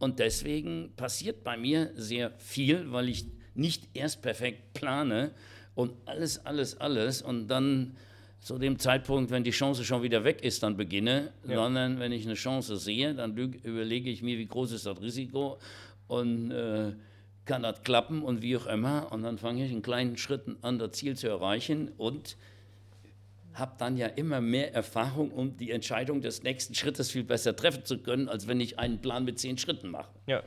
Und 0.02 0.18
deswegen 0.18 0.93
passiert 0.95 1.43
bei 1.43 1.58
mir 1.58 1.91
sehr 1.93 2.32
viel, 2.39 2.91
weil 2.91 3.08
ich 3.08 3.28
nicht 3.54 3.88
erst 3.93 4.24
perfekt 4.24 4.74
plane 4.74 5.30
und 5.76 5.93
alles, 6.08 6.43
alles, 6.43 6.76
alles 6.82 7.22
und 7.22 7.47
dann 7.47 7.95
zu 8.39 8.58
dem 8.58 8.80
Zeitpunkt, 8.80 9.30
wenn 9.30 9.43
die 9.43 9.52
Chance 9.52 9.86
schon 9.86 10.02
wieder 10.02 10.24
weg 10.24 10.43
ist, 10.43 10.64
dann 10.64 10.76
beginne, 10.76 11.32
sondern 11.43 11.99
wenn 11.99 12.12
ich 12.12 12.26
eine 12.26 12.34
Chance 12.34 12.78
sehe, 12.78 13.14
dann 13.14 13.38
überlege 13.38 14.10
ich 14.10 14.24
mir, 14.24 14.39
wie 14.39 14.47
groß 14.47 14.72
ist 14.72 14.88
das 14.88 14.99
Risiko 14.99 15.60
und 16.08 16.49
äh, 16.49 16.93
kann 17.45 17.62
das 17.62 17.84
klappen 17.84 18.24
und 18.24 18.41
wie 18.41 18.58
auch 18.58 18.66
immer. 18.66 19.12
Und 19.12 19.22
dann 19.22 19.38
fange 19.38 19.64
ich 19.64 19.72
in 19.72 19.84
kleinen 19.84 20.18
Schritten 20.18 20.58
an, 20.64 20.80
das 20.80 20.93
Ziel 20.93 21.16
zu 21.16 21.28
erreichen 21.28 21.91
und 21.97 22.38
habe 23.54 23.76
dann 23.78 23.97
ja 23.97 24.08
immer 24.08 24.41
mehr 24.41 24.74
Erfahrung, 24.74 25.32
um 25.32 25.58
die 25.58 25.72
Entscheidung 25.72 26.22
des 26.22 26.43
nächsten 26.43 26.74
Schrittes 26.76 27.12
viel 27.12 27.24
besser 27.24 27.56
treffen 27.56 27.86
zu 27.86 27.97
können, 27.97 28.30
als 28.30 28.47
wenn 28.47 28.60
ich 28.60 28.80
einen 28.80 28.99
Plan 28.99 29.26
mit 29.26 29.39
zehn 29.39 29.58
Schritten 29.58 29.89
mache. 29.89 30.10
Ja. 30.28 30.43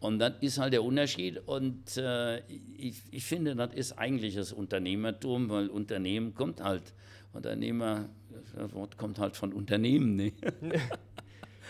Und 0.00 0.20
das 0.20 0.34
ist 0.40 0.58
halt 0.58 0.72
der 0.72 0.84
Unterschied. 0.84 1.38
Und 1.46 1.96
äh, 1.96 2.38
ich, 2.76 3.02
ich 3.10 3.24
finde, 3.24 3.56
das 3.56 3.74
ist 3.74 3.92
eigentlich 3.98 4.36
das 4.36 4.52
Unternehmertum, 4.52 5.48
weil 5.50 5.68
Unternehmen 5.68 6.34
kommt 6.34 6.62
halt, 6.62 6.94
Unternehmer, 7.32 8.08
das 8.54 8.72
Wort 8.72 8.96
kommt 8.96 9.18
halt 9.18 9.36
von 9.36 9.52
Unternehmen. 9.52 10.16
Ne? 10.16 10.32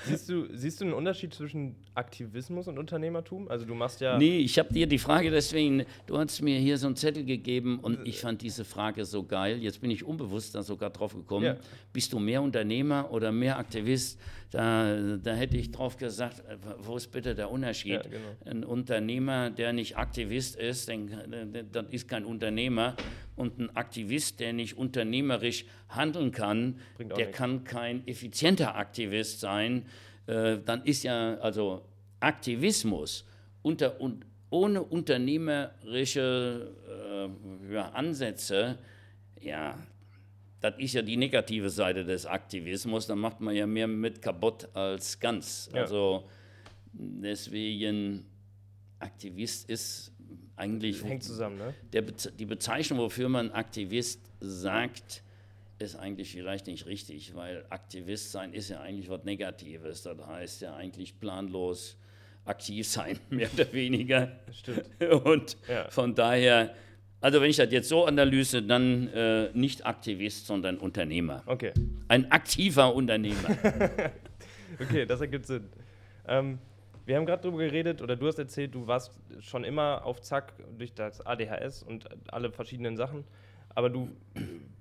Siehst 0.07 0.29
du, 0.29 0.47
siehst 0.55 0.81
du 0.81 0.85
einen 0.85 0.95
Unterschied 0.95 1.35
zwischen 1.35 1.77
Aktivismus 1.95 2.69
und 2.69 2.79
Unternehmertum? 2.79 3.49
Also 3.49 3.65
du 3.65 3.75
machst 3.75 4.01
ja. 4.01 4.19
Nee, 4.19 4.39
ich 4.39 4.59
habe 4.59 4.73
dir 4.73 4.87
die 4.87 4.99
Frage 4.99 5.31
deswegen, 5.31 5.85
du 6.07 6.19
hast 6.19 6.41
mir 6.43 6.59
hier 6.59 6.79
so 6.79 6.87
einen 6.87 6.97
Zettel 6.97 7.25
gegeben 7.25 7.79
und 7.81 8.07
ich 8.07 8.21
fand 8.21 8.43
diese 8.43 8.65
Frage 8.65 9.05
so 9.05 9.25
geil. 9.25 9.59
Jetzt 9.59 9.81
bin 9.81 9.91
ich 9.91 10.05
unbewusst 10.05 10.55
da 10.55 10.63
sogar 10.63 10.91
drauf 10.91 11.15
gekommen. 11.15 11.47
Ja. 11.47 11.57
Bist 11.93 12.13
du 12.13 12.19
mehr 12.19 12.43
Unternehmer 12.43 13.11
oder 13.11 13.33
mehr 13.33 13.59
Aktivist? 13.59 14.19
Da, 14.51 15.19
da 15.23 15.35
hätte 15.35 15.59
ich 15.59 15.73
drauf 15.73 15.99
gesagt, 15.99 16.41
äh, 16.41 16.57
wo 16.79 16.97
ist 16.97 17.13
bitte 17.13 17.35
der 17.35 17.51
Unterschied? 17.51 17.93
Ja, 17.93 18.03
genau. 18.03 18.29
Ein 18.47 18.65
Unternehmer, 18.65 19.51
der 19.51 19.75
nicht 19.75 19.99
Aktivist 19.99 20.57
ist, 20.57 20.89
das 20.89 21.85
ist 21.91 22.09
kein 22.09 22.25
Unternehmer. 22.25 22.97
Und 23.37 23.59
ein 23.59 23.77
Aktivist, 23.77 24.41
der 24.41 24.55
nicht 24.55 24.79
unternehmerisch 24.79 25.67
handeln 25.89 26.33
kann, 26.33 26.81
der 26.99 27.17
nichts. 27.17 27.37
kann 27.37 27.65
kein 27.65 28.07
effizienter 28.07 28.75
Aktivist 28.77 29.41
sein. 29.41 29.85
Äh, 30.27 30.59
dann 30.65 30.83
ist 30.85 31.03
ja, 31.05 31.35
also 31.39 31.83
Aktivismus 32.21 33.27
unter, 33.63 34.01
und 34.01 34.25
ohne 34.51 34.83
unternehmerische 34.83 36.75
äh, 37.71 37.77
Ansätze, 37.77 38.79
ja, 39.41 39.79
das 40.61 40.75
ist 40.79 40.95
ja 40.95 41.03
die 41.03 41.17
negative 41.17 41.71
Seite 41.71 42.05
des 42.05 42.27
Aktivismus. 42.27 43.07
Da 43.07 43.15
macht 43.15 43.41
man 43.41 43.55
ja 43.55 43.67
mehr 43.67 43.87
mit 43.87 44.21
kaputt 44.23 44.69
als 44.75 45.19
ganz. 45.21 45.71
Ja. 45.73 45.83
Also 45.83 46.29
deswegen, 46.93 48.25
Aktivist 48.99 49.69
ist 49.71 50.13
eigentlich 50.57 51.05
Hängt 51.05 51.23
zusammen, 51.23 51.59
ne? 51.59 51.75
der 51.93 52.03
die 52.03 52.47
Bezeichnung, 52.47 52.99
wofür 52.99 53.29
man 53.29 53.53
Aktivist 53.53 54.21
sagt, 54.41 55.23
ist 55.79 55.95
eigentlich 55.95 56.33
vielleicht 56.33 56.67
nicht 56.67 56.87
richtig, 56.87 57.37
weil 57.37 57.65
Aktivist 57.71 58.33
sein 58.33 58.53
ist 58.53 58.69
ja 58.69 58.81
eigentlich 58.81 59.09
was 59.09 59.23
Negatives. 59.23 60.03
Das 60.03 60.19
heißt 60.27 60.63
ja 60.63 60.75
eigentlich 60.75 61.21
planlos 61.21 61.97
aktiv 62.45 62.89
sein, 62.89 63.21
mehr 63.31 63.49
oder 63.55 63.73
weniger. 63.73 64.41
Stimmt. 64.53 64.85
Und 65.25 65.57
Ja. 65.69 65.89
von 65.91 66.15
daher, 66.17 66.75
also 67.21 67.41
wenn 67.41 67.51
ich 67.51 67.57
das 67.57 67.71
jetzt 67.73 67.89
so 67.89 68.07
analyse, 68.07 68.62
dann 68.62 69.09
äh, 69.09 69.51
nicht 69.53 69.85
Aktivist, 69.87 70.47
sondern 70.47 70.79
Unternehmer. 70.79 71.43
Okay. 71.47 71.73
Ein 72.09 72.31
aktiver 72.31 72.95
Unternehmer. 72.95 73.57
Okay, 74.81 75.07
das 75.07 75.21
ergibt 75.21 75.47
Sinn. 75.47 75.69
Ähm, 76.27 76.59
wir 77.05 77.16
haben 77.16 77.27
gerade 77.27 77.43
darüber 77.43 77.59
geredet, 77.59 78.03
oder 78.03 78.16
du 78.16 78.27
hast 78.27 78.39
erzählt, 78.39 78.75
du 78.75 78.87
warst 78.87 79.19
schon 79.41 79.64
immer 79.64 80.05
auf 80.05 80.21
Zack 80.21 80.53
durch 80.77 80.93
das 80.93 81.25
ADHS 81.25 81.83
und 81.83 82.07
alle 82.33 82.53
verschiedenen 82.53 82.97
Sachen. 82.97 83.25
Aber 83.71 83.91
du 83.91 84.11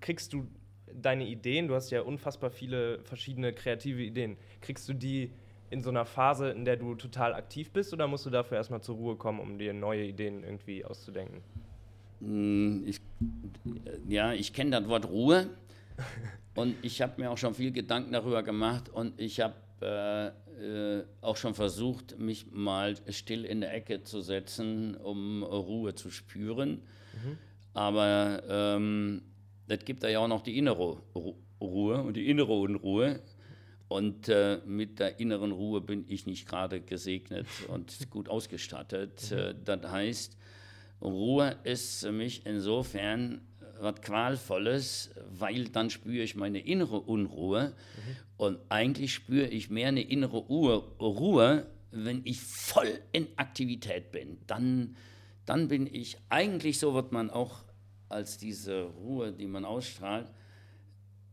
kriegst 0.01 0.33
du 0.33 0.47
deine 0.93 1.25
Ideen, 1.25 1.67
du 1.67 1.75
hast 1.75 1.89
ja 1.89 2.01
unfassbar 2.01 2.49
viele 2.49 2.99
verschiedene 3.03 3.53
kreative 3.53 4.03
Ideen. 4.03 4.38
Kriegst 4.61 4.88
du 4.89 4.93
die 4.93 5.31
in 5.69 5.81
so 5.81 5.89
einer 5.89 6.05
Phase, 6.05 6.49
in 6.49 6.65
der 6.65 6.77
du 6.77 6.95
total 6.95 7.33
aktiv 7.33 7.71
bist, 7.71 7.93
oder 7.93 8.07
musst 8.07 8.25
du 8.25 8.29
dafür 8.29 8.57
erstmal 8.57 8.81
zur 8.81 8.95
Ruhe 8.95 9.15
kommen, 9.15 9.39
um 9.39 9.57
dir 9.57 9.73
neue 9.73 10.03
Ideen 10.03 10.43
irgendwie 10.43 10.85
auszudenken? 10.85 11.41
Hm, 12.20 12.84
ich, 12.88 13.01
ja, 14.07 14.34
ich 14.34 14.53
kenne 14.53 14.72
das 14.80 14.88
Wort 14.88 15.05
Ruhe 15.05 15.49
und 16.55 16.76
ich 16.82 17.01
habe 17.01 17.22
mir 17.22 17.32
auch 17.32 17.38
schon 17.38 17.53
viel 17.53 17.72
Gedanken 17.72 18.13
darüber 18.13 18.43
gemacht 18.43 18.89
und 18.89 19.20
ich 19.20 19.39
habe 19.39 19.55
äh, 19.82 20.28
äh, 20.57 21.03
auch 21.22 21.38
schon 21.38 21.53
versucht, 21.53 22.18
mich 22.18 22.51
mal 22.51 22.95
still 23.09 23.45
in 23.45 23.61
der 23.61 23.74
Ecke 23.74 24.03
zu 24.03 24.22
setzen, 24.22 24.95
um 24.95 25.43
Ruhe 25.43 25.93
zu 25.93 26.09
spüren. 26.09 26.82
Mhm. 27.13 27.38
Aber 27.74 28.41
ähm, 28.49 29.22
das 29.68 29.80
gibt 29.86 30.03
da 30.03 30.09
ja 30.09 30.20
auch 30.20 30.28
noch 30.28 30.41
die 30.41 30.57
innere 30.57 30.97
Ruhe 31.61 32.01
und 32.01 32.15
die 32.15 32.28
innere 32.28 32.53
Unruhe. 32.53 33.22
Und 33.88 34.28
äh, 34.30 34.59
mit 34.65 34.99
der 34.99 35.20
inneren 35.20 35.51
Ruhe 35.51 35.80
bin 35.80 36.05
ich 36.07 36.26
nicht 36.26 36.47
gerade 36.47 36.82
gesegnet 36.82 37.45
und 37.68 38.09
gut 38.09 38.28
ausgestattet. 38.30 39.30
Mhm. 39.30 39.38
Äh, 39.38 39.55
das 39.63 39.91
heißt, 39.91 40.38
Ruhe 41.01 41.57
ist 41.63 42.01
für 42.01 42.11
mich 42.11 42.45
insofern 42.45 43.41
was 43.79 44.01
Qualvolles, 44.01 45.11
weil 45.29 45.65
dann 45.69 45.89
spüre 45.89 46.23
ich 46.23 46.35
meine 46.35 46.59
innere 46.59 46.99
Unruhe. 46.99 47.69
Mhm. 47.69 48.15
Und 48.37 48.59
eigentlich 48.69 49.13
spüre 49.13 49.47
ich 49.47 49.69
mehr 49.69 49.89
eine 49.89 50.01
innere 50.01 50.37
Ruhe, 50.37 51.67
wenn 51.91 52.21
ich 52.23 52.41
voll 52.41 52.99
in 53.11 53.27
Aktivität 53.35 54.11
bin. 54.11 54.39
Dann, 54.47 54.95
dann 55.45 55.67
bin 55.67 55.87
ich 55.91 56.17
eigentlich, 56.29 56.79
so 56.79 56.93
wird 56.93 57.11
man 57.11 57.29
auch 57.29 57.63
als 58.09 58.37
diese 58.37 58.83
Ruhe, 58.83 59.33
die 59.33 59.47
man 59.47 59.65
ausstrahlt, 59.65 60.31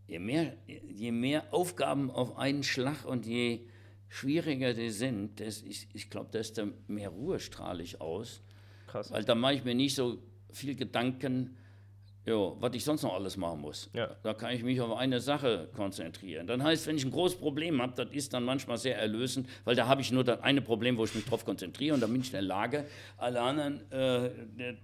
je 0.06 0.18
mehr, 0.18 0.56
je 0.66 1.12
mehr 1.12 1.52
Aufgaben 1.52 2.10
auf 2.10 2.36
einen 2.36 2.62
Schlag 2.62 3.04
und 3.04 3.26
je 3.26 3.60
schwieriger 4.08 4.74
die 4.74 4.90
sind, 4.90 5.40
das, 5.40 5.62
ich, 5.62 5.88
ich 5.92 6.10
glaube, 6.10 6.30
desto 6.32 6.68
mehr 6.86 7.08
Ruhe 7.08 7.40
strahle 7.40 7.82
ich 7.82 8.00
aus. 8.00 8.42
Krass. 8.94 9.10
Weil 9.10 9.24
da 9.24 9.34
mache 9.34 9.54
ich 9.54 9.64
mir 9.64 9.74
nicht 9.74 9.96
so 9.96 10.18
viel 10.52 10.76
Gedanken, 10.76 11.56
jo, 12.24 12.56
was 12.60 12.72
ich 12.76 12.84
sonst 12.84 13.02
noch 13.02 13.12
alles 13.12 13.36
machen 13.36 13.60
muss. 13.60 13.90
Ja. 13.92 14.14
Da 14.22 14.34
kann 14.34 14.54
ich 14.54 14.62
mich 14.62 14.80
auf 14.80 14.96
eine 14.96 15.18
Sache 15.18 15.68
konzentrieren. 15.74 16.46
Dann 16.46 16.62
heißt, 16.62 16.86
wenn 16.86 16.96
ich 16.96 17.04
ein 17.04 17.10
großes 17.10 17.40
Problem 17.40 17.82
habe, 17.82 17.92
das 17.96 18.14
ist 18.14 18.34
dann 18.34 18.44
manchmal 18.44 18.78
sehr 18.78 18.96
erlösend, 18.96 19.48
weil 19.64 19.74
da 19.74 19.88
habe 19.88 20.00
ich 20.00 20.12
nur 20.12 20.22
das 20.22 20.42
eine 20.42 20.62
Problem, 20.62 20.96
wo 20.96 21.04
ich 21.04 21.12
mich 21.12 21.24
drauf 21.24 21.44
konzentriere 21.44 21.94
und 21.94 22.02
dann 22.02 22.12
bin 22.12 22.20
ich 22.20 22.28
in 22.28 22.34
der 22.34 22.42
Lage, 22.42 22.86
alle 23.16 23.40
anderen 23.40 23.90
äh, 23.90 24.30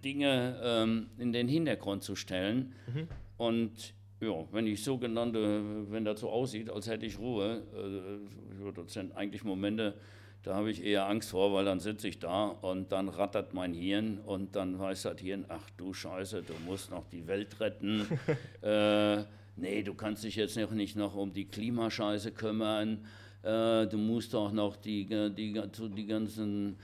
Dinge 0.05 0.61
ähm, 0.61 1.11
in 1.17 1.33
den 1.33 1.47
Hintergrund 1.47 2.03
zu 2.03 2.17
stellen. 2.17 2.75
Mhm. 2.93 3.09
Und 3.37 3.95
ja, 4.21 4.45
wenn 4.51 4.67
ich 4.67 4.83
sogenannte, 4.83 5.63
wenn 5.89 6.05
das 6.05 6.19
so 6.19 6.31
aussieht, 6.31 6.69
als 6.69 6.89
hätte 6.89 7.07
ich 7.07 7.17
Ruhe, 7.17 7.63
äh, 7.77 8.73
das 8.73 8.93
sind 8.93 9.17
eigentlich 9.17 9.45
Momente, 9.45 9.95
da 10.43 10.55
habe 10.55 10.71
ich 10.71 10.83
eher 10.83 11.07
Angst 11.07 11.31
vor, 11.31 11.53
weil 11.53 11.65
dann 11.67 11.81
sitze 11.81 12.09
ich 12.09 12.19
da 12.19 12.47
und 12.47 12.93
dann 12.93 13.09
rattert 13.09 13.53
mein 13.53 13.75
Hirn 13.75 14.19
und 14.25 14.57
dann 14.57 14.79
weiß 14.79 15.03
das 15.03 15.21
Hirn, 15.21 15.45
ach 15.49 15.69
du 15.77 15.93
Scheiße, 15.93 16.43
du 16.43 16.55
musst 16.65 16.91
noch 16.91 17.07
die 17.09 17.27
Welt 17.27 17.61
retten. 17.61 18.07
äh, 18.63 19.23
nee, 19.57 19.83
du 19.83 19.95
kannst 19.95 20.25
dich 20.25 20.37
jetzt 20.37 20.57
noch 20.57 20.71
nicht 20.71 20.97
noch 20.97 21.15
um 21.15 21.33
die 21.33 21.47
Klimascheiße 21.47 22.33
kümmern. 22.33 23.05
Äh, 23.43 23.87
du 23.87 23.99
musst 23.99 24.35
auch 24.35 24.53
noch 24.53 24.77
die, 24.77 25.05
die, 25.07 25.53
die, 25.53 25.91
die 25.95 26.07
ganzen 26.07 26.77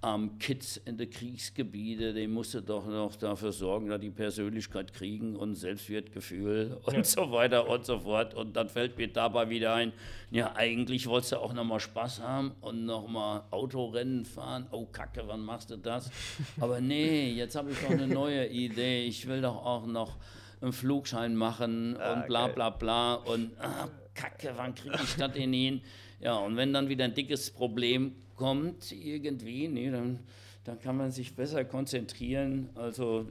armen 0.00 0.38
Kids 0.38 0.76
in 0.84 0.96
den 0.96 1.10
Kriegsgebieten, 1.10 2.14
die 2.14 2.28
musste 2.28 2.62
doch 2.62 2.86
noch 2.86 3.16
dafür 3.16 3.52
sorgen, 3.52 3.88
dass 3.88 4.00
die 4.00 4.10
Persönlichkeit 4.10 4.92
kriegen 4.92 5.34
und 5.34 5.54
Selbstwertgefühl 5.54 6.78
und 6.84 6.96
ja. 6.96 7.04
so 7.04 7.32
weiter 7.32 7.68
und 7.68 7.84
so 7.84 7.98
fort. 7.98 8.34
Und 8.34 8.54
dann 8.54 8.68
fällt 8.68 8.96
mir 8.96 9.08
dabei 9.08 9.48
wieder 9.50 9.74
ein, 9.74 9.92
ja, 10.30 10.54
eigentlich 10.54 11.06
wolltest 11.06 11.32
du 11.32 11.36
auch 11.36 11.52
nochmal 11.52 11.80
Spaß 11.80 12.20
haben 12.20 12.52
und 12.60 12.84
nochmal 12.84 13.42
Autorennen 13.50 14.24
fahren. 14.24 14.66
Oh 14.70 14.86
Kacke, 14.86 15.22
wann 15.26 15.40
machst 15.44 15.70
du 15.70 15.76
das? 15.76 16.10
Aber 16.60 16.80
nee, 16.80 17.32
jetzt 17.32 17.56
habe 17.56 17.70
ich 17.72 17.78
doch 17.78 17.90
eine 17.90 18.06
neue 18.06 18.46
Idee. 18.46 19.04
Ich 19.04 19.26
will 19.26 19.42
doch 19.42 19.64
auch 19.64 19.86
noch 19.86 20.16
einen 20.60 20.72
Flugschein 20.72 21.34
machen 21.34 21.96
ah, 21.98 22.14
und 22.14 22.26
bla 22.26 22.46
bla 22.48 22.70
bla. 22.70 23.14
Und 23.14 23.50
ah, 23.60 23.88
Kacke, 24.14 24.52
wann 24.56 24.74
kriege 24.74 24.98
ich 25.02 25.16
das 25.16 25.32
denn 25.32 25.52
hin? 25.52 25.82
Ja, 26.20 26.34
und 26.38 26.56
wenn 26.56 26.72
dann 26.72 26.88
wieder 26.88 27.04
ein 27.04 27.14
dickes 27.14 27.48
Problem 27.48 28.16
kommt 28.38 28.90
irgendwie, 28.92 29.68
nee, 29.68 29.90
dann, 29.90 30.20
dann 30.64 30.80
kann 30.80 30.96
man 30.96 31.10
sich 31.10 31.34
besser 31.34 31.64
konzentrieren. 31.64 32.70
Also 32.74 33.26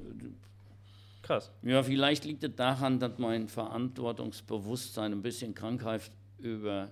Krass. 1.28 1.51
Ja, 1.62 1.84
vielleicht 1.84 2.24
liegt 2.24 2.43
es 2.43 2.55
daran, 2.55 2.99
dass 2.99 3.18
mein 3.18 3.49
Verantwortungsbewusstsein 3.49 5.12
ein 5.12 5.22
bisschen 5.22 5.53
Krankheit 5.53 6.10
über, 6.38 6.89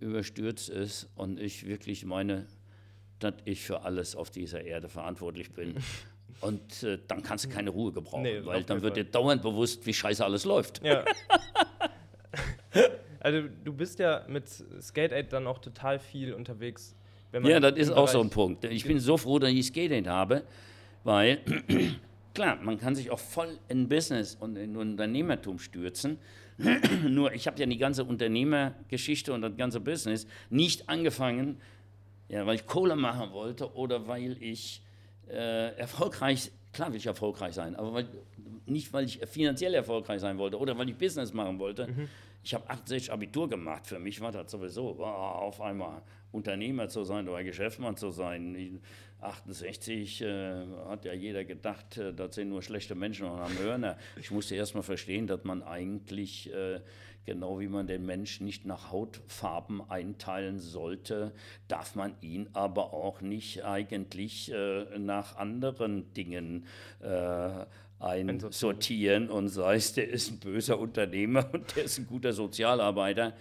überstürzt 0.00 0.68
ist 0.68 1.08
und 1.14 1.40
ich 1.40 1.66
wirklich 1.66 2.04
meine, 2.04 2.46
dass 3.20 3.34
ich 3.46 3.62
für 3.62 3.82
alles 3.82 4.16
auf 4.16 4.30
dieser 4.30 4.62
Erde 4.64 4.88
verantwortlich 4.88 5.52
bin. 5.52 5.76
Und 6.40 6.82
äh, 6.82 6.98
dann 7.06 7.22
kannst 7.22 7.44
du 7.44 7.48
keine 7.48 7.70
Ruhe 7.70 7.92
gebrauchen, 7.92 8.24
nee, 8.24 8.44
weil 8.44 8.64
dann 8.64 8.82
wird 8.82 8.96
dir 8.96 9.04
dauernd 9.04 9.40
bewusst, 9.40 9.86
wie 9.86 9.94
scheiße 9.94 10.22
alles 10.22 10.44
läuft. 10.44 10.84
Ja. 10.84 11.04
also 13.20 13.48
du 13.64 13.72
bist 13.72 14.00
ja 14.00 14.26
mit 14.28 14.48
Skate 14.82 15.12
Aid 15.12 15.32
dann 15.32 15.46
auch 15.46 15.58
total 15.58 16.00
viel 16.00 16.34
unterwegs 16.34 16.96
ja, 17.42 17.60
das 17.60 17.76
ist 17.76 17.90
auch 17.90 18.08
so 18.08 18.20
ein 18.20 18.30
Punkt. 18.30 18.64
Ich 18.64 18.84
bin 18.84 18.98
so 18.98 19.16
froh, 19.16 19.38
dass 19.38 19.50
ich 19.50 19.66
Skating 19.66 20.06
habe, 20.06 20.44
weil, 21.02 21.40
klar, 22.34 22.58
man 22.62 22.78
kann 22.78 22.94
sich 22.94 23.10
auch 23.10 23.18
voll 23.18 23.58
in 23.68 23.88
Business 23.88 24.36
und 24.38 24.56
in 24.56 24.76
Unternehmertum 24.76 25.58
stürzen. 25.58 26.18
Nur 27.08 27.32
ich 27.32 27.46
habe 27.46 27.58
ja 27.58 27.66
die 27.66 27.78
ganze 27.78 28.04
Unternehmergeschichte 28.04 29.32
und 29.32 29.42
das 29.42 29.56
ganze 29.56 29.80
Business 29.80 30.26
nicht 30.50 30.88
angefangen, 30.88 31.58
ja, 32.28 32.46
weil 32.46 32.54
ich 32.56 32.66
Kohle 32.66 32.96
machen 32.96 33.32
wollte 33.32 33.74
oder 33.74 34.06
weil 34.06 34.36
ich 34.40 34.82
äh, 35.28 35.76
erfolgreich, 35.76 36.52
klar 36.74 36.90
will 36.90 36.98
ich 36.98 37.06
erfolgreich 37.06 37.54
sein, 37.54 37.74
aber 37.76 37.94
weil, 37.94 38.08
nicht, 38.66 38.92
weil 38.92 39.04
ich 39.06 39.20
finanziell 39.26 39.74
erfolgreich 39.74 40.20
sein 40.20 40.36
wollte 40.38 40.58
oder 40.58 40.76
weil 40.76 40.88
ich 40.90 40.96
Business 40.96 41.32
machen 41.32 41.58
wollte. 41.58 41.86
Mhm. 41.86 42.08
Ich 42.42 42.52
habe 42.52 42.68
68 42.68 43.10
Abitur 43.10 43.48
gemacht. 43.48 43.86
Für 43.86 43.98
mich 43.98 44.20
war 44.20 44.30
das 44.30 44.50
sowieso 44.50 44.98
wow, 44.98 45.40
auf 45.40 45.60
einmal 45.62 46.02
Unternehmer 46.30 46.88
zu 46.88 47.04
sein 47.04 47.26
oder 47.26 47.42
Geschäftsmann 47.42 47.96
zu 47.96 48.10
sein. 48.10 48.80
68 49.20 50.20
äh, 50.20 50.66
hat 50.86 51.04
ja 51.04 51.14
jeder 51.14 51.44
gedacht, 51.44 51.96
äh, 51.96 52.12
das 52.12 52.34
sind 52.34 52.50
nur 52.50 52.62
schlechte 52.62 52.94
Menschen 52.94 53.26
und 53.26 53.40
am 53.40 53.58
Hörner. 53.58 53.96
Ich 54.20 54.30
musste 54.30 54.54
erst 54.54 54.74
mal 54.74 54.82
verstehen, 54.82 55.26
dass 55.26 55.44
man 55.44 55.62
eigentlich, 55.62 56.52
äh, 56.52 56.80
genau 57.24 57.60
wie 57.60 57.68
man 57.68 57.86
den 57.86 58.04
Menschen 58.04 58.44
nicht 58.44 58.64
nach 58.66 58.90
Hautfarben 58.90 59.88
einteilen 59.90 60.58
sollte, 60.58 61.32
darf 61.68 61.94
man 61.94 62.14
ihn 62.20 62.48
aber 62.52 62.92
auch 62.92 63.20
nicht 63.20 63.64
eigentlich 63.64 64.52
äh, 64.52 64.98
nach 64.98 65.36
anderen 65.36 66.12
Dingen 66.14 66.66
äh, 67.00 67.66
einsortieren 67.98 69.30
und 69.30 69.48
sei 69.48 69.76
es, 69.76 69.94
der 69.94 70.08
ist 70.08 70.30
ein 70.30 70.38
böser 70.38 70.78
Unternehmer 70.78 71.48
und 71.52 71.76
der 71.76 71.84
ist 71.84 71.98
ein 71.98 72.06
guter 72.06 72.32
Sozialarbeiter. 72.32 73.34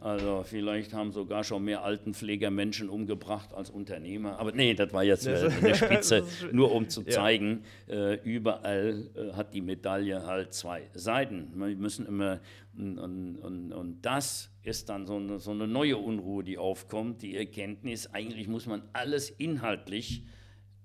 Also 0.00 0.44
vielleicht 0.44 0.94
haben 0.94 1.10
sogar 1.10 1.42
schon 1.42 1.64
mehr 1.64 1.82
Altenpfleger 1.82 2.52
Menschen 2.52 2.88
umgebracht 2.88 3.52
als 3.52 3.68
Unternehmer. 3.68 4.38
Aber 4.38 4.52
nee, 4.52 4.72
das 4.74 4.92
war 4.92 5.02
jetzt 5.02 5.26
äh, 5.26 5.50
eine 5.60 5.74
Spitze, 5.74 6.24
nur 6.52 6.72
um 6.72 6.88
zu 6.88 7.02
zeigen, 7.02 7.64
ja. 7.88 8.12
äh, 8.12 8.14
überall 8.22 9.10
äh, 9.16 9.32
hat 9.32 9.54
die 9.54 9.60
Medaille 9.60 10.24
halt 10.24 10.54
zwei 10.54 10.82
Seiten. 10.94 11.50
Wir 11.54 11.74
müssen 11.74 12.06
immer, 12.06 12.38
und, 12.76 12.98
und, 12.98 13.72
und 13.72 14.02
das 14.02 14.52
ist 14.62 14.88
dann 14.88 15.04
so 15.06 15.16
eine, 15.16 15.40
so 15.40 15.50
eine 15.50 15.66
neue 15.66 15.96
Unruhe, 15.96 16.44
die 16.44 16.58
aufkommt, 16.58 17.22
die 17.22 17.36
Erkenntnis, 17.36 18.06
eigentlich 18.12 18.46
muss 18.46 18.66
man 18.66 18.82
alles 18.92 19.30
inhaltlich 19.30 20.22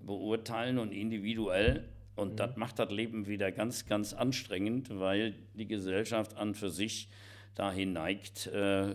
beurteilen 0.00 0.78
und 0.78 0.90
individuell. 0.90 1.88
Und 2.16 2.32
mhm. 2.32 2.36
das 2.36 2.56
macht 2.56 2.80
das 2.80 2.90
Leben 2.90 3.28
wieder 3.28 3.52
ganz, 3.52 3.86
ganz 3.86 4.12
anstrengend, 4.12 4.88
weil 4.98 5.34
die 5.54 5.66
Gesellschaft 5.66 6.36
an 6.36 6.54
für 6.54 6.70
sich 6.70 7.08
dahin 7.54 7.92
neigt, 7.92 8.46
äh, 8.48 8.94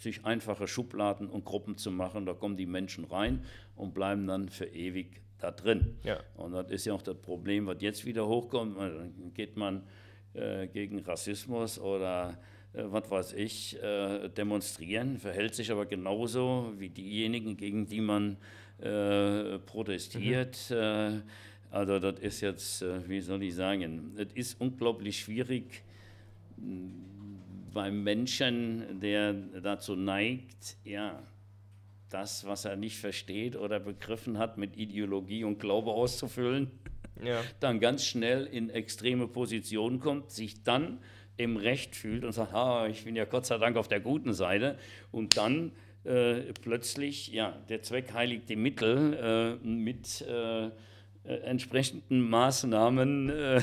sich 0.00 0.24
einfache 0.24 0.66
Schubladen 0.66 1.28
und 1.28 1.44
Gruppen 1.44 1.76
zu 1.76 1.90
machen. 1.90 2.26
Da 2.26 2.32
kommen 2.32 2.56
die 2.56 2.66
Menschen 2.66 3.04
rein 3.04 3.44
und 3.76 3.94
bleiben 3.94 4.26
dann 4.26 4.48
für 4.48 4.66
ewig 4.66 5.20
da 5.38 5.50
drin. 5.50 5.98
Ja. 6.04 6.20
Und 6.34 6.52
das 6.52 6.70
ist 6.70 6.86
ja 6.86 6.94
auch 6.94 7.02
das 7.02 7.16
Problem, 7.16 7.66
was 7.66 7.76
jetzt 7.80 8.04
wieder 8.04 8.26
hochkommt. 8.26 8.78
Dann 8.78 9.32
geht 9.34 9.56
man 9.56 9.82
äh, 10.34 10.68
gegen 10.68 11.00
Rassismus 11.00 11.78
oder 11.78 12.38
äh, 12.72 12.84
was 12.84 13.10
weiß 13.10 13.32
ich, 13.34 13.82
äh, 13.82 14.28
demonstrieren, 14.28 15.18
verhält 15.18 15.54
sich 15.54 15.70
aber 15.70 15.86
genauso 15.86 16.72
wie 16.78 16.88
diejenigen, 16.88 17.56
gegen 17.56 17.86
die 17.86 18.00
man 18.00 18.36
äh, 18.78 19.58
protestiert. 19.58 20.56
Mhm. 20.70 20.76
Äh, 20.76 21.20
also 21.70 21.98
das 22.00 22.18
ist 22.18 22.40
jetzt, 22.40 22.84
wie 23.06 23.20
soll 23.20 23.44
ich 23.44 23.54
sagen, 23.54 24.12
es 24.16 24.32
ist 24.34 24.60
unglaublich 24.60 25.20
schwierig, 25.20 25.84
beim 27.72 28.02
Menschen, 28.02 29.00
der 29.00 29.32
dazu 29.32 29.96
neigt, 29.96 30.76
ja, 30.84 31.22
das, 32.08 32.44
was 32.44 32.64
er 32.64 32.76
nicht 32.76 32.98
versteht 32.98 33.56
oder 33.56 33.78
begriffen 33.78 34.38
hat, 34.38 34.58
mit 34.58 34.76
Ideologie 34.76 35.44
und 35.44 35.58
Glaube 35.58 35.92
auszufüllen, 35.92 36.70
ja. 37.24 37.40
dann 37.60 37.80
ganz 37.80 38.04
schnell 38.04 38.46
in 38.46 38.70
extreme 38.70 39.28
Positionen 39.28 40.00
kommt, 40.00 40.30
sich 40.30 40.62
dann 40.62 40.98
im 41.36 41.56
Recht 41.56 41.96
fühlt 41.96 42.24
und 42.24 42.32
sagt, 42.32 42.52
ah, 42.52 42.86
ich 42.88 43.04
bin 43.04 43.16
ja 43.16 43.24
Gott 43.24 43.46
sei 43.46 43.58
Dank 43.58 43.76
auf 43.76 43.88
der 43.88 44.00
guten 44.00 44.34
Seite 44.34 44.78
und 45.10 45.36
dann 45.36 45.72
äh, 46.04 46.52
plötzlich, 46.60 47.28
ja, 47.28 47.56
der 47.68 47.82
Zweck 47.82 48.12
heiligt 48.12 48.48
die 48.48 48.56
Mittel 48.56 49.58
äh, 49.62 49.66
mit 49.66 50.22
äh, 50.22 50.70
äh, 51.30 51.36
entsprechenden 51.44 52.28
Maßnahmen 52.28 53.30
äh, 53.30 53.62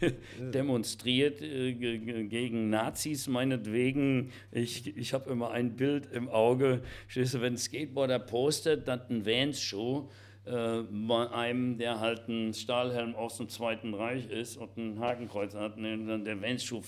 demonstriert 0.52 1.40
äh, 1.40 1.72
gegen 1.72 2.68
Nazis 2.68 3.26
meinetwegen. 3.26 4.30
Ich, 4.52 4.96
ich 4.96 5.14
habe 5.14 5.30
immer 5.30 5.50
ein 5.50 5.76
Bild 5.76 6.12
im 6.12 6.28
Auge, 6.28 6.82
wenn 7.14 7.54
ein 7.54 7.56
Skateboarder 7.56 8.18
postet, 8.18 8.86
dann 8.86 9.00
ein 9.08 9.24
Vans-Show 9.24 10.10
äh, 10.44 10.82
bei 10.90 11.30
einem, 11.30 11.78
der 11.78 12.00
halt 12.00 12.28
ein 12.28 12.52
Stahlhelm 12.52 13.14
aus 13.14 13.38
dem 13.38 13.48
Zweiten 13.48 13.94
Reich 13.94 14.28
ist 14.28 14.58
und 14.58 14.76
ein 14.76 15.00
Hakenkreuz 15.00 15.54
hat, 15.54 15.78
der 15.78 16.42
Vans-Schuh 16.42 16.82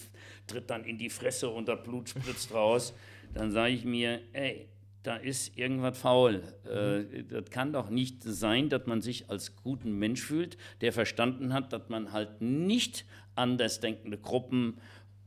tritt 0.46 0.68
dann 0.68 0.84
in 0.84 0.98
die 0.98 1.10
Fresse 1.10 1.48
und 1.48 1.68
das 1.68 1.82
Blut 1.82 2.10
spritzt 2.10 2.52
raus, 2.52 2.92
dann 3.32 3.50
sage 3.50 3.72
ich 3.72 3.84
mir, 3.84 4.20
ey, 4.34 4.68
da 5.02 5.16
ist 5.16 5.56
irgendwas 5.56 5.98
faul. 5.98 6.42
Äh, 6.64 7.24
das 7.24 7.50
kann 7.50 7.72
doch 7.72 7.90
nicht 7.90 8.22
sein, 8.22 8.68
dass 8.68 8.86
man 8.86 9.00
sich 9.00 9.30
als 9.30 9.56
guten 9.56 9.98
Mensch 9.98 10.22
fühlt, 10.22 10.56
der 10.80 10.92
verstanden 10.92 11.52
hat, 11.52 11.72
dass 11.72 11.88
man 11.88 12.12
halt 12.12 12.40
nicht 12.40 13.04
andersdenkende 13.34 14.18
Gruppen 14.18 14.78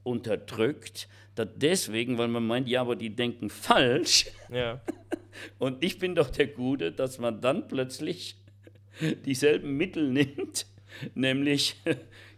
unterdrückt. 0.04 1.08
Das 1.36 1.48
deswegen, 1.56 2.18
weil 2.18 2.28
man 2.28 2.46
meint, 2.46 2.68
ja, 2.68 2.82
aber 2.82 2.96
die 2.96 3.16
denken 3.16 3.50
falsch. 3.50 4.28
Ja. 4.52 4.82
Und 5.60 5.84
ich 5.84 5.98
bin 5.98 6.14
doch 6.14 6.30
der 6.30 6.48
Gute, 6.48 6.92
dass 6.92 7.18
man 7.18 7.42
dann 7.42 7.68
plötzlich 7.68 8.38
dieselben 9.26 9.76
Mittel 9.78 10.10
nimmt, 10.12 10.68
nämlich 11.16 11.76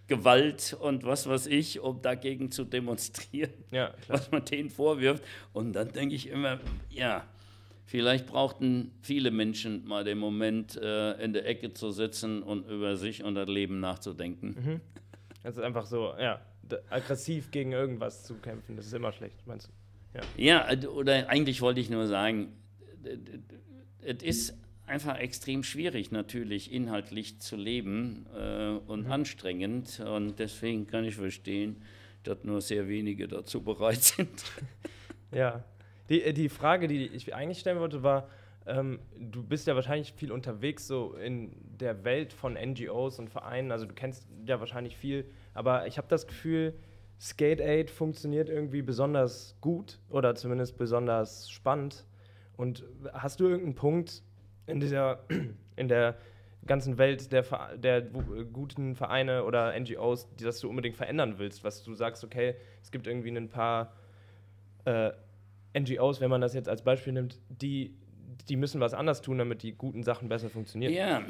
Gewalt 0.08 0.78
und 0.80 1.04
was 1.04 1.28
weiß 1.28 1.48
ich, 1.48 1.80
um 1.80 2.02
dagegen 2.02 2.52
zu 2.52 2.64
demonstrieren, 2.64 3.54
ja, 3.72 3.94
was 4.08 4.32
man 4.32 4.46
denen 4.46 4.70
vorwirft. 4.70 5.24
Und 5.54 5.74
dann 5.74 5.92
denke 5.92 6.16
ich 6.16 6.30
immer, 6.30 6.60
ja, 6.90 7.26
vielleicht 7.86 8.28
brauchten 8.28 8.92
viele 9.02 9.32
Menschen 9.32 9.86
mal 9.88 10.04
den 10.04 10.18
Moment, 10.18 10.76
äh, 10.76 11.14
in 11.24 11.34
der 11.34 11.48
Ecke 11.48 11.74
zu 11.74 11.92
sitzen 11.92 12.44
und 12.44 12.68
über 12.70 12.98
sich 12.98 13.24
und 13.24 13.36
das 13.36 13.48
Leben 13.48 13.80
nachzudenken. 13.80 14.56
Mhm. 14.58 14.82
Also 15.44 15.62
einfach 15.62 15.86
so, 15.86 16.14
ja, 16.20 16.42
aggressiv 16.90 17.52
gegen 17.52 17.72
irgendwas 17.72 18.24
zu 18.24 18.36
kämpfen, 18.36 18.76
das 18.76 18.88
ist 18.88 18.94
immer 18.94 19.12
schlecht, 19.12 19.46
meinst 19.46 19.68
du? 19.68 19.72
Ja, 20.38 20.72
ja 20.72 20.90
oder 20.90 21.30
eigentlich 21.30 21.62
wollte 21.62 21.80
ich 21.80 21.90
nur 21.90 22.08
sagen, 22.08 22.54
es 24.02 24.24
ist 24.24 24.65
einfach 24.88 25.18
extrem 25.18 25.64
schwierig 25.64 26.12
natürlich 26.12 26.72
inhaltlich 26.72 27.40
zu 27.40 27.56
leben 27.56 28.26
äh, 28.36 28.78
und 28.88 29.06
mhm. 29.06 29.12
anstrengend 29.12 30.00
und 30.00 30.40
deswegen 30.40 30.88
kann 30.88 31.06
ich 31.06 31.16
verstehen, 31.16 31.82
dass 32.24 32.44
nur 32.44 32.62
sehr 32.62 32.88
wenige 32.88 33.28
dazu 33.28 33.64
bereit 33.64 34.02
sind. 34.04 34.44
ja, 35.32 35.64
die, 36.10 36.22
äh, 36.22 36.34
die 36.34 36.50
Frage, 36.50 36.88
die 36.88 37.08
ich 37.08 37.34
eigentlich 37.34 37.60
stellen 37.60 37.80
wollte, 37.80 38.04
war, 38.04 38.30
ähm, 38.68 39.00
du 39.18 39.44
bist 39.44 39.68
ja 39.68 39.76
wahrscheinlich 39.76 40.14
viel 40.14 40.32
unterwegs 40.32 40.88
so 40.88 41.14
in 41.14 41.56
der 41.80 42.04
Welt 42.04 42.34
von 42.34 42.54
NGOs 42.54 43.20
und 43.20 43.30
Vereinen, 43.30 43.72
also 43.72 43.86
du 43.86 43.94
kennst 43.94 44.28
ja 44.46 44.60
wahrscheinlich 44.60 44.98
viel, 44.98 45.26
aber 45.54 45.88
ich 45.88 45.98
habe 45.98 46.08
das 46.08 46.28
Gefühl, 46.28 46.74
Skate 47.20 47.62
Aid 47.62 47.90
funktioniert 47.90 48.50
irgendwie 48.50 48.82
besonders 48.82 49.56
gut 49.62 50.00
oder 50.10 50.36
zumindest 50.36 50.78
besonders 50.78 51.50
spannend. 51.50 52.06
Und 52.58 52.84
hast 53.14 53.40
du 53.40 53.46
irgendeinen 53.46 53.76
Punkt, 53.76 54.22
in 54.68 54.80
dieser, 54.80 55.20
in 55.76 55.88
der 55.88 56.18
ganzen 56.66 56.98
Welt 56.98 57.32
der, 57.32 57.44
der 57.78 58.02
guten 58.02 58.96
Vereine 58.96 59.44
oder 59.44 59.78
NGOs, 59.80 60.28
die 60.36 60.44
das 60.44 60.60
du 60.60 60.70
unbedingt 60.70 60.96
verändern 60.96 61.36
willst, 61.38 61.64
was 61.64 61.84
du 61.84 61.94
sagst, 61.94 62.24
okay, 62.24 62.56
es 62.82 62.92
gibt 62.92 63.08
irgendwie 63.08 63.30
ein 63.30 63.50
paar 63.50 63.94
äh, 64.86 65.12
NGOs, 65.78 66.22
wenn 66.22 66.30
man 66.30 66.42
das 66.42 66.54
jetzt 66.54 66.70
als 66.70 66.84
Beispiel 66.84 67.14
nimmt, 67.14 67.40
die, 67.50 67.94
die 68.50 68.56
müssen 68.56 68.82
was 68.82 68.94
anders 68.94 69.22
tun, 69.22 69.38
damit 69.38 69.62
die 69.62 69.74
guten 69.74 70.04
Sachen 70.04 70.30
besser 70.30 70.50
funktionieren. 70.50 70.94
Ja, 70.94 71.22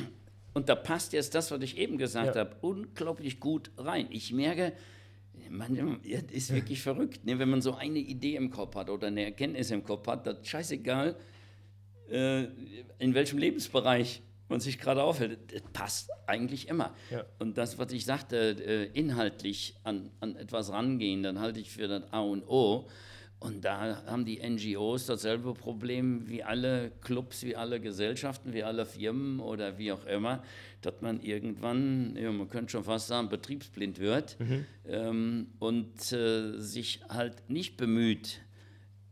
und 0.54 0.68
da 0.68 0.74
passt 0.74 1.12
jetzt 1.12 1.34
das, 1.34 1.50
was 1.50 1.62
ich 1.62 1.78
eben 1.78 1.96
gesagt 1.96 2.34
ja. 2.34 2.40
habe, 2.42 2.56
unglaublich 2.60 3.40
gut 3.40 3.70
rein. 3.78 4.08
Ich 4.10 4.32
merke, 4.32 4.72
man 5.48 6.00
ist 6.02 6.54
wirklich 6.54 6.82
verrückt, 6.82 7.24
ne? 7.24 7.38
wenn 7.38 7.48
man 7.48 7.62
so 7.62 7.74
eine 7.74 7.98
Idee 7.98 8.36
im 8.36 8.50
Kopf 8.50 8.76
hat 8.76 8.90
oder 8.90 9.06
eine 9.06 9.24
Erkenntnis 9.24 9.70
im 9.70 9.84
Kopf 9.84 10.06
hat, 10.06 10.26
das 10.26 10.46
scheißegal, 10.46 11.10
äh, 11.10 11.14
in 12.12 13.14
welchem 13.14 13.38
Lebensbereich 13.38 14.22
man 14.48 14.60
sich 14.60 14.78
gerade 14.78 15.02
aufhält, 15.02 15.38
das 15.52 15.62
passt 15.72 16.10
eigentlich 16.26 16.68
immer. 16.68 16.94
Ja. 17.10 17.24
Und 17.38 17.58
das, 17.58 17.78
was 17.78 17.90
ich 17.92 18.04
sagte, 18.04 18.36
äh, 18.36 18.84
inhaltlich 18.92 19.76
an, 19.82 20.10
an 20.20 20.36
etwas 20.36 20.70
rangehen, 20.70 21.22
dann 21.22 21.40
halte 21.40 21.58
ich 21.58 21.70
für 21.70 21.88
das 21.88 22.12
A 22.12 22.20
und 22.20 22.46
O. 22.46 22.86
Und 23.40 23.64
da 23.64 24.04
haben 24.06 24.24
die 24.24 24.38
NGOs 24.38 25.06
dasselbe 25.06 25.52
Problem 25.54 26.28
wie 26.28 26.44
alle 26.44 26.92
Clubs, 27.00 27.42
wie 27.42 27.56
alle 27.56 27.80
Gesellschaften, 27.80 28.52
wie 28.52 28.62
alle 28.62 28.86
Firmen 28.86 29.40
oder 29.40 29.78
wie 29.78 29.90
auch 29.90 30.06
immer, 30.06 30.44
dass 30.80 31.00
man 31.00 31.20
irgendwann, 31.20 32.14
ja, 32.16 32.30
man 32.30 32.48
könnte 32.48 32.70
schon 32.70 32.84
fast 32.84 33.08
sagen, 33.08 33.28
betriebsblind 33.28 33.98
wird 33.98 34.38
mhm. 34.38 34.64
ähm, 34.86 35.46
und 35.58 36.12
äh, 36.12 36.56
sich 36.60 37.00
halt 37.08 37.50
nicht 37.50 37.76
bemüht, 37.76 38.42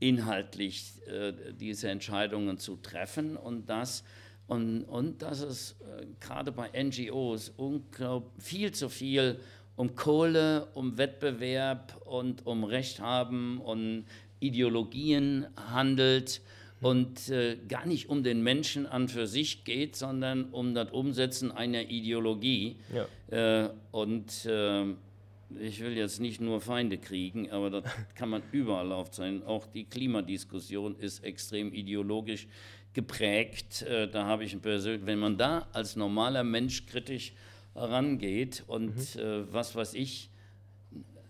inhaltlich 0.01 0.95
äh, 1.07 1.33
diese 1.53 1.89
Entscheidungen 1.89 2.59
zu 2.59 2.77
treffen 2.77 3.37
und 3.37 3.69
das 3.71 4.03
und, 4.47 4.83
und 4.83 5.23
dass 5.23 5.43
es 5.43 5.77
äh, 5.81 6.07
gerade 6.19 6.51
bei 6.51 6.71
NGOs 6.73 7.51
unglaublich 7.57 8.33
viel 8.43 8.73
zu 8.73 8.89
viel 8.89 9.39
um 9.77 9.95
Kohle, 9.95 10.67
um 10.75 10.99
Wettbewerb 10.99 12.03
und 12.05 12.47
um 12.47 12.65
Recht 12.65 12.99
haben 12.99 13.61
und 13.61 14.07
Ideologien 14.41 15.47
handelt 15.57 16.41
und 16.81 17.29
äh, 17.29 17.57
gar 17.69 17.87
nicht 17.87 18.09
um 18.09 18.23
den 18.23 18.43
Menschen 18.43 18.87
an 18.87 19.09
für 19.09 19.27
sich 19.27 19.65
geht, 19.65 19.97
sondern 19.97 20.47
um 20.51 20.75
das 20.75 20.91
Umsetzen 20.91 21.53
einer 21.53 21.83
Ideologie. 21.83 22.77
Ja. 22.93 23.65
Äh, 23.65 23.71
und 23.93 24.47
äh, 24.47 24.87
ich 25.59 25.81
will 25.81 25.97
jetzt 25.97 26.21
nicht 26.21 26.41
nur 26.41 26.61
Feinde 26.61 26.99
kriegen, 26.99 27.51
aber 27.51 27.71
das 27.71 27.85
kann 28.15 28.29
man 28.29 28.43
überall 28.53 28.93
aufzeigen. 28.93 29.43
Auch 29.43 29.67
die 29.67 29.85
Klimadiskussion 29.85 30.97
ist 30.97 31.25
extrem 31.25 31.73
ideologisch 31.73 32.47
geprägt. 32.93 33.83
Äh, 33.83 34.09
da 34.09 34.27
habe 34.27 34.45
ich 34.45 34.53
ein 34.53 34.61
persönlich, 34.61 35.07
wenn 35.07 35.19
man 35.19 35.37
da 35.37 35.69
als 35.73 35.97
normaler 35.97 36.45
Mensch 36.45 36.87
kritisch 36.87 37.33
rangeht 37.75 38.65
und 38.67 38.97
mhm. 38.97 39.21
Äh, 39.21 39.53
was 39.53 39.75
weiß 39.75 39.95
ich, 39.95 40.31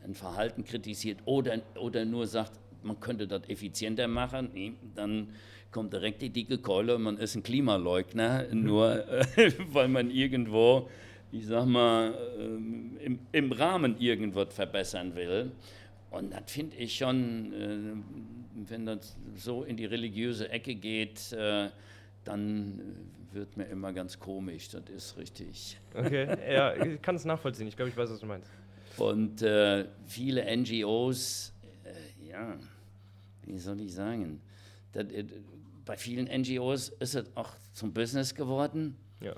ein 0.05 0.15
Verhalten 0.15 0.65
kritisiert 0.65 1.19
oder, 1.25 1.61
oder 1.79 2.05
nur 2.05 2.27
sagt, 2.27 2.53
man 2.83 2.99
könnte 2.99 3.29
das 3.29 3.49
effizienter 3.49 4.09
machen, 4.09 4.51
dann 4.95 5.29
kommt 5.71 5.93
direkt 5.93 6.23
die 6.23 6.31
dicke 6.31 6.59
Keule 6.59 6.97
und 6.97 7.03
man 7.03 7.19
ist 7.19 7.35
ein 7.37 7.43
Klimaleugner, 7.43 8.47
nur 8.53 9.07
äh, 9.09 9.53
weil 9.73 9.89
man 9.89 10.11
irgendwo 10.11 10.89
ich 11.33 11.47
sag 11.47 11.67
mal, 11.67 12.15
ähm, 12.39 12.97
im, 13.01 13.19
im 13.33 13.53
Rahmen 13.53 13.99
irgendwas 13.99 14.53
verbessern 14.55 15.15
will. 15.15 15.53
Und 16.11 16.33
das 16.33 16.51
finde 16.51 16.77
ich 16.77 16.97
schon, 16.97 17.53
äh, 17.53 18.69
wenn 18.69 18.87
das 18.87 19.17
so 19.37 19.63
in 19.63 19.77
die 19.77 19.85
religiöse 19.85 20.49
Ecke 20.49 20.75
geht, 20.75 21.33
äh, 21.33 21.69
dann 22.25 22.81
wird 23.33 23.57
mir 23.57 23.65
immer 23.67 23.93
ganz 23.93 24.19
komisch. 24.19 24.69
Das 24.71 24.83
ist 24.89 25.17
richtig. 25.17 25.79
Okay, 25.95 26.53
ja, 26.53 26.75
ich 26.75 27.01
kann 27.01 27.15
es 27.15 27.25
nachvollziehen. 27.25 27.69
Ich 27.69 27.77
glaube, 27.77 27.91
ich 27.91 27.97
weiß, 27.97 28.11
was 28.11 28.21
du 28.21 28.27
meinst. 28.27 28.51
Und 28.97 29.41
äh, 29.43 29.87
viele 30.07 30.45
NGOs, 30.57 31.53
äh, 31.85 32.29
ja, 32.29 32.59
wie 33.45 33.59
soll 33.59 33.81
ich 33.81 33.95
sagen, 33.95 34.41
das, 34.93 35.05
äh, 35.13 35.25
bei 35.85 35.97
vielen 35.97 36.27
NGOs 36.27 36.89
ist 36.89 37.15
es 37.15 37.25
auch 37.37 37.53
zum 37.73 37.93
Business 37.93 38.35
geworden. 38.35 38.97
Ja. 39.21 39.35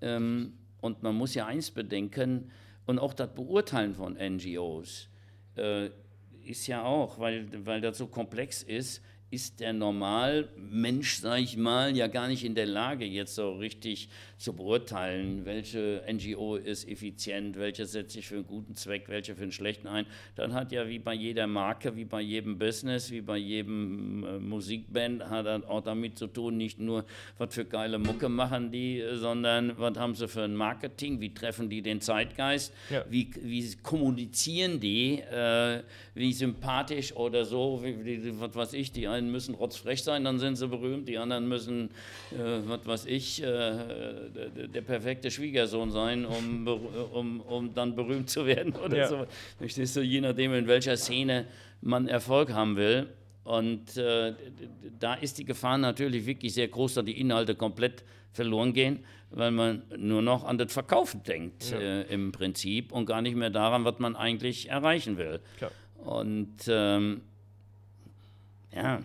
Ähm, 0.00 0.52
und 0.86 1.02
man 1.02 1.14
muss 1.14 1.34
ja 1.34 1.46
eins 1.46 1.70
bedenken, 1.70 2.50
und 2.86 3.00
auch 3.00 3.14
das 3.14 3.34
Beurteilen 3.34 3.94
von 3.94 4.14
NGOs 4.14 5.08
äh, 5.56 5.90
ist 6.44 6.68
ja 6.68 6.84
auch, 6.84 7.18
weil, 7.18 7.48
weil 7.66 7.80
das 7.80 7.98
so 7.98 8.06
komplex 8.06 8.62
ist, 8.62 9.02
ist 9.30 9.58
der 9.58 9.72
Normalmensch, 9.72 11.16
sage 11.16 11.42
ich 11.42 11.56
mal, 11.56 11.96
ja 11.96 12.06
gar 12.06 12.28
nicht 12.28 12.44
in 12.44 12.54
der 12.54 12.66
Lage, 12.66 13.04
jetzt 13.04 13.34
so 13.34 13.54
richtig 13.54 14.08
zu 14.38 14.52
beurteilen, 14.52 15.44
welche 15.44 16.02
NGO 16.08 16.56
ist 16.56 16.88
effizient, 16.88 17.56
welche 17.58 17.86
setzt 17.86 18.12
sich 18.12 18.26
für 18.26 18.36
einen 18.36 18.46
guten 18.46 18.74
Zweck, 18.74 19.08
welche 19.08 19.34
für 19.34 19.42
einen 19.42 19.52
schlechten 19.52 19.88
ein. 19.88 20.06
Dann 20.36 20.52
hat 20.52 20.70
ja 20.72 20.88
wie 20.88 20.98
bei 20.98 21.14
jeder 21.14 21.46
Marke, 21.46 21.96
wie 21.96 22.04
bei 22.04 22.20
jedem 22.20 22.58
Business, 22.58 23.10
wie 23.10 23.22
bei 23.22 23.38
jedem 23.38 24.24
äh, 24.24 24.38
Musikband, 24.38 25.28
hat 25.28 25.46
er 25.46 25.68
auch 25.68 25.82
damit 25.82 26.18
zu 26.18 26.28
tun, 26.28 26.56
nicht 26.56 26.78
nur, 26.78 27.04
was 27.38 27.54
für 27.54 27.64
geile 27.64 27.98
Mucke 27.98 28.28
machen 28.28 28.70
die, 28.70 29.02
sondern 29.14 29.76
was 29.78 29.96
haben 29.98 30.14
sie 30.14 30.28
für 30.28 30.42
ein 30.42 30.54
Marketing, 30.54 31.20
wie 31.20 31.34
treffen 31.34 31.68
die 31.68 31.82
den 31.82 32.00
Zeitgeist, 32.00 32.72
ja. 32.90 33.04
wie, 33.08 33.30
wie 33.40 33.74
kommunizieren 33.82 34.78
die, 34.78 35.20
äh, 35.20 35.82
wie 36.14 36.32
sympathisch 36.32 37.14
oder 37.16 37.44
so, 37.44 37.80
wie, 37.82 38.04
wie, 38.04 38.40
was 38.40 38.54
weiß 38.54 38.72
ich, 38.74 38.92
die 38.92 39.08
einen 39.16 39.30
müssen 39.30 39.54
rotzfrech 39.54 40.02
sein, 40.02 40.24
dann 40.24 40.38
sind 40.38 40.56
sie 40.56 40.68
berühmt, 40.68 41.08
die 41.08 41.18
anderen 41.18 41.48
müssen, 41.48 41.90
äh, 42.32 42.60
was 42.66 42.86
weiß 42.86 43.06
ich, 43.06 43.42
äh, 43.42 43.46
der, 43.46 44.68
der, 44.68 44.80
perfekte 44.82 45.30
Schwiegersohn 45.30 45.90
sein, 45.90 46.24
um, 46.24 46.66
um, 47.12 47.40
um 47.40 47.74
dann 47.74 47.96
berühmt 47.96 48.30
zu 48.30 48.46
werden 48.46 48.74
oder 48.84 48.96
ja. 48.96 49.08
so. 49.08 49.26
Verstehst 49.58 49.96
du, 49.96 50.00
je 50.00 50.20
nachdem, 50.20 50.54
in 50.54 50.66
welcher 50.66 50.96
Szene 50.96 51.46
man 51.80 52.08
Erfolg 52.08 52.52
haben 52.52 52.76
will. 52.76 53.08
Und 53.44 53.96
äh, 53.96 54.34
da 54.98 55.14
ist 55.14 55.38
die 55.38 55.44
Gefahr 55.44 55.78
natürlich 55.78 56.26
wirklich 56.26 56.52
sehr 56.54 56.66
groß, 56.66 56.94
dass 56.94 57.04
die 57.04 57.20
Inhalte 57.20 57.54
komplett 57.54 58.02
verloren 58.32 58.72
gehen, 58.72 59.04
weil 59.30 59.52
man 59.52 59.82
nur 59.96 60.20
noch 60.20 60.44
an 60.44 60.58
das 60.58 60.72
Verkaufen 60.72 61.22
denkt 61.22 61.70
ja. 61.70 61.78
äh, 61.78 62.02
im 62.12 62.32
Prinzip 62.32 62.92
und 62.92 63.06
gar 63.06 63.22
nicht 63.22 63.36
mehr 63.36 63.50
daran, 63.50 63.84
was 63.84 63.98
man 63.98 64.16
eigentlich 64.16 64.68
erreichen 64.68 65.16
will. 65.16 65.40
Klar. 65.58 65.70
Und 66.04 66.56
ähm, 66.68 67.22
ja, 68.76 69.00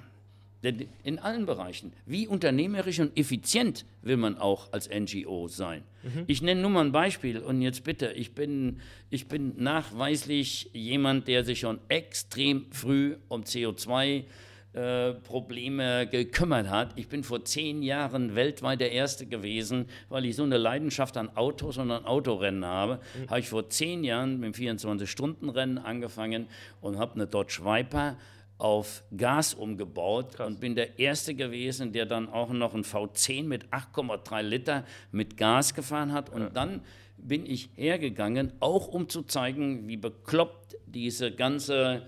in 1.04 1.18
allen 1.20 1.46
Bereichen. 1.46 1.92
Wie 2.06 2.28
unternehmerisch 2.28 3.00
und 3.00 3.18
effizient 3.18 3.86
will 4.04 4.18
man 4.18 4.38
auch 4.38 4.72
als 4.72 4.90
NGO 4.90 5.48
sein? 5.48 5.84
Mhm. 6.04 6.26
Ich 6.28 6.42
nenne 6.42 6.62
nur 6.62 6.70
mal 6.70 6.86
ein 6.86 6.92
Beispiel 6.92 7.40
und 7.40 7.62
jetzt 7.62 7.84
bitte, 7.84 8.12
ich 8.12 8.36
bin, 8.36 8.80
ich 9.10 9.28
bin 9.28 9.54
nachweislich 9.58 10.70
jemand, 10.74 11.28
der 11.28 11.44
sich 11.44 11.62
schon 11.62 11.80
extrem 11.88 12.66
früh 12.72 13.16
um 13.28 13.42
CO2 13.42 14.26
äh, 14.74 15.14
Probleme 15.14 16.08
gekümmert 16.08 16.70
hat. 16.70 16.94
Ich 16.96 17.10
bin 17.10 17.24
vor 17.24 17.44
zehn 17.44 17.82
Jahren 17.82 18.36
weltweit 18.36 18.80
der 18.80 18.92
Erste 18.92 19.26
gewesen, 19.26 19.88
weil 20.10 20.26
ich 20.26 20.36
so 20.36 20.44
eine 20.44 20.58
Leidenschaft 20.58 21.18
an 21.18 21.36
Autos 21.36 21.78
und 21.78 21.92
an 21.92 22.06
Autorennen 22.06 22.64
habe. 22.66 23.00
Mhm. 23.20 23.30
Habe 23.30 23.40
ich 23.40 23.50
vor 23.50 23.68
zehn 23.68 24.04
Jahren 24.04 24.40
mit 24.40 24.56
dem 24.56 24.78
24-Stunden-Rennen 24.78 25.80
angefangen 25.80 26.48
und 26.82 27.00
habe 27.00 27.16
eine 27.16 27.28
Dodge 27.28 27.62
Viper 27.66 28.16
auf 28.62 29.04
Gas 29.18 29.56
umgebaut 29.56 30.36
Krass. 30.36 30.48
und 30.48 30.60
bin 30.60 30.76
der 30.76 31.00
Erste 31.00 31.34
gewesen, 31.34 31.92
der 31.94 32.06
dann 32.06 32.30
auch 32.30 32.52
noch 32.52 32.76
ein 32.76 32.84
V10 32.84 33.46
mit 33.46 33.66
8,3 33.70 34.42
Liter 34.44 34.86
mit 35.12 35.36
Gas 35.36 35.74
gefahren 35.74 36.14
hat. 36.14 36.30
Und 36.30 36.42
ja. 36.42 36.50
dann 36.50 36.82
bin 37.18 37.46
ich 37.46 37.70
hergegangen, 37.76 38.54
auch 38.60 38.88
um 38.88 39.10
zu 39.10 39.24
zeigen, 39.24 39.88
wie 39.88 39.98
bekloppt 39.98 40.78
diese 40.86 41.32
ganze 41.32 42.04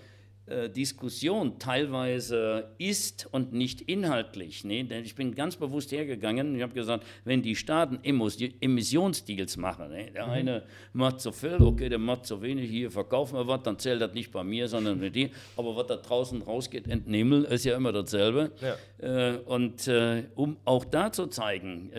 äh, 0.45 0.69
Diskussion 0.69 1.57
teilweise 1.57 2.75
ist 2.77 3.29
und 3.31 3.53
nicht 3.53 3.79
inhaltlich. 3.81 4.65
Nee? 4.65 4.83
Denn 4.83 5.05
ich 5.05 5.15
bin 5.15 5.35
ganz 5.35 5.55
bewusst 5.55 5.91
hergegangen 5.93 6.49
und 6.49 6.55
ich 6.55 6.61
habe 6.61 6.73
gesagt, 6.73 7.05
wenn 7.23 7.41
die 7.41 7.55
Staaten 7.55 7.99
Emissionsdeals 8.03 9.55
machen, 9.55 9.91
nee? 9.91 10.11
der 10.11 10.25
mhm. 10.25 10.31
eine 10.31 10.63
macht 10.91 11.21
so 11.21 11.31
viel, 11.31 11.61
okay, 11.61 11.87
der 11.87 11.97
macht 11.97 12.25
so 12.25 12.41
wenig, 12.41 12.69
hier 12.69 12.91
verkaufen 12.91 13.35
wir 13.35 13.47
was, 13.47 13.63
dann 13.63 13.79
zählt 13.79 14.01
das 14.01 14.13
nicht 14.13 14.33
bei 14.33 14.43
mir, 14.43 14.67
sondern 14.67 14.99
mit 14.99 15.15
dir. 15.15 15.29
Aber 15.55 15.77
was 15.77 15.87
da 15.87 15.95
draußen 15.95 16.41
rausgeht, 16.41 16.89
entnehmen, 16.89 17.45
ist 17.45 17.63
ja 17.63 17.77
immer 17.77 17.93
dasselbe. 17.93 18.51
Ja. 18.59 19.31
Äh, 19.31 19.37
und 19.45 19.87
äh, 19.87 20.25
um 20.35 20.57
auch 20.65 20.83
da 20.83 21.11
zu 21.11 21.27
zeigen, 21.27 21.89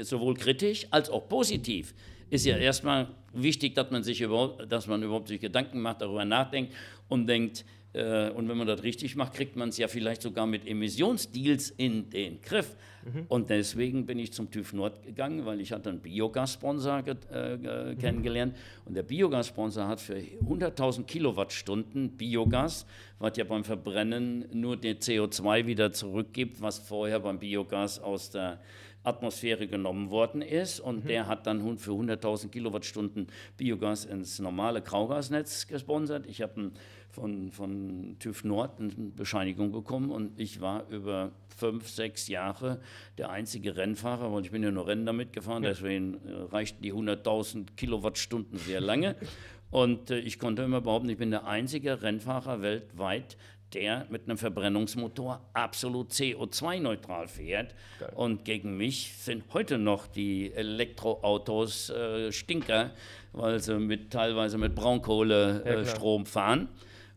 sowohl 0.00 0.34
kritisch 0.34 0.86
als 0.90 1.10
auch 1.10 1.28
positiv, 1.28 1.94
ist 2.30 2.44
ja 2.44 2.56
erstmal 2.56 3.08
wichtig, 3.32 3.74
dass 3.74 3.90
man 3.90 4.02
sich 4.02 4.20
überhaupt, 4.20 4.70
dass 4.70 4.86
man 4.86 5.02
überhaupt 5.02 5.28
sich 5.28 5.40
Gedanken 5.40 5.80
macht, 5.80 6.00
darüber 6.00 6.24
nachdenkt 6.24 6.74
und 7.08 7.26
denkt, 7.26 7.64
äh, 7.96 8.28
und 8.30 8.48
wenn 8.48 8.58
man 8.58 8.66
das 8.66 8.82
richtig 8.82 9.16
macht, 9.16 9.34
kriegt 9.34 9.56
man 9.56 9.70
es 9.70 9.78
ja 9.78 9.88
vielleicht 9.88 10.20
sogar 10.22 10.46
mit 10.46 10.66
Emissionsdeals 10.66 11.70
in 11.70 12.10
den 12.10 12.40
Griff. 12.42 12.76
Mhm. 13.04 13.24
Und 13.28 13.48
deswegen 13.48 14.04
bin 14.04 14.18
ich 14.18 14.32
zum 14.32 14.50
TÜV 14.50 14.74
Nord 14.74 15.02
gegangen, 15.02 15.46
weil 15.46 15.60
ich 15.60 15.72
hatte 15.72 15.88
einen 15.88 16.00
Biogas-Sponsor 16.00 17.04
äh, 17.06 17.56
mhm. 17.56 17.98
kennengelernt. 17.98 18.54
Und 18.84 18.94
der 18.94 19.02
Biogas-Sponsor 19.02 19.88
hat 19.88 20.00
für 20.00 20.16
100.000 20.16 21.04
Kilowattstunden 21.04 22.10
Biogas, 22.16 22.86
was 23.18 23.36
ja 23.36 23.44
beim 23.44 23.64
Verbrennen 23.64 24.44
nur 24.52 24.76
den 24.76 24.98
CO2 24.98 25.66
wieder 25.66 25.92
zurückgibt, 25.92 26.60
was 26.60 26.78
vorher 26.78 27.20
beim 27.20 27.38
Biogas 27.38 27.98
aus 27.98 28.30
der 28.30 28.60
Atmosphäre 29.06 29.66
genommen 29.66 30.10
worden 30.10 30.42
ist. 30.42 30.80
Und 30.80 31.04
mhm. 31.04 31.08
der 31.08 31.26
hat 31.28 31.46
dann 31.46 31.78
für 31.78 31.92
100.000 31.92 32.48
Kilowattstunden 32.48 33.28
Biogas 33.56 34.04
ins 34.04 34.38
normale 34.38 34.82
Graugasnetz 34.82 35.66
gesponsert. 35.66 36.26
Ich 36.26 36.42
habe 36.42 36.72
von, 37.16 37.50
von 37.50 38.16
TÜV 38.18 38.44
Nord 38.44 38.78
eine 38.78 38.90
Bescheinigung 38.90 39.72
bekommen 39.72 40.10
und 40.10 40.38
ich 40.38 40.60
war 40.60 40.86
über 40.90 41.32
fünf, 41.56 41.88
sechs 41.88 42.28
Jahre 42.28 42.80
der 43.16 43.30
einzige 43.30 43.76
Rennfahrer, 43.76 44.32
weil 44.32 44.44
ich 44.44 44.50
bin 44.50 44.62
ja 44.62 44.70
nur 44.70 44.86
Rennen 44.86 45.06
damit 45.06 45.32
gefahren, 45.32 45.62
ja. 45.62 45.70
deswegen 45.70 46.20
äh, 46.26 46.32
reichten 46.52 46.82
die 46.82 46.92
100.000 46.92 47.74
Kilowattstunden 47.76 48.58
sehr 48.58 48.82
lange. 48.82 49.16
und 49.70 50.10
äh, 50.10 50.18
ich 50.18 50.38
konnte 50.38 50.62
immer 50.62 50.82
behaupten, 50.82 51.08
ich 51.08 51.16
bin 51.16 51.30
der 51.30 51.46
einzige 51.46 52.02
Rennfahrer 52.02 52.60
weltweit, 52.60 53.38
der 53.74 54.06
mit 54.10 54.24
einem 54.24 54.38
Verbrennungsmotor 54.38 55.40
absolut 55.52 56.10
CO2-neutral 56.10 57.28
fährt. 57.28 57.74
Geil. 57.98 58.12
Und 58.14 58.44
gegen 58.44 58.76
mich 58.76 59.12
sind 59.18 59.44
heute 59.52 59.78
noch 59.78 60.06
die 60.06 60.52
Elektroautos 60.52 61.90
äh, 61.90 62.32
Stinker, 62.32 62.92
weil 63.32 63.60
sie 63.60 63.78
mit, 63.78 64.10
teilweise 64.10 64.58
mit 64.58 64.74
Braunkohlestrom 64.74 66.22
ja, 66.22 66.28
fahren. 66.28 66.68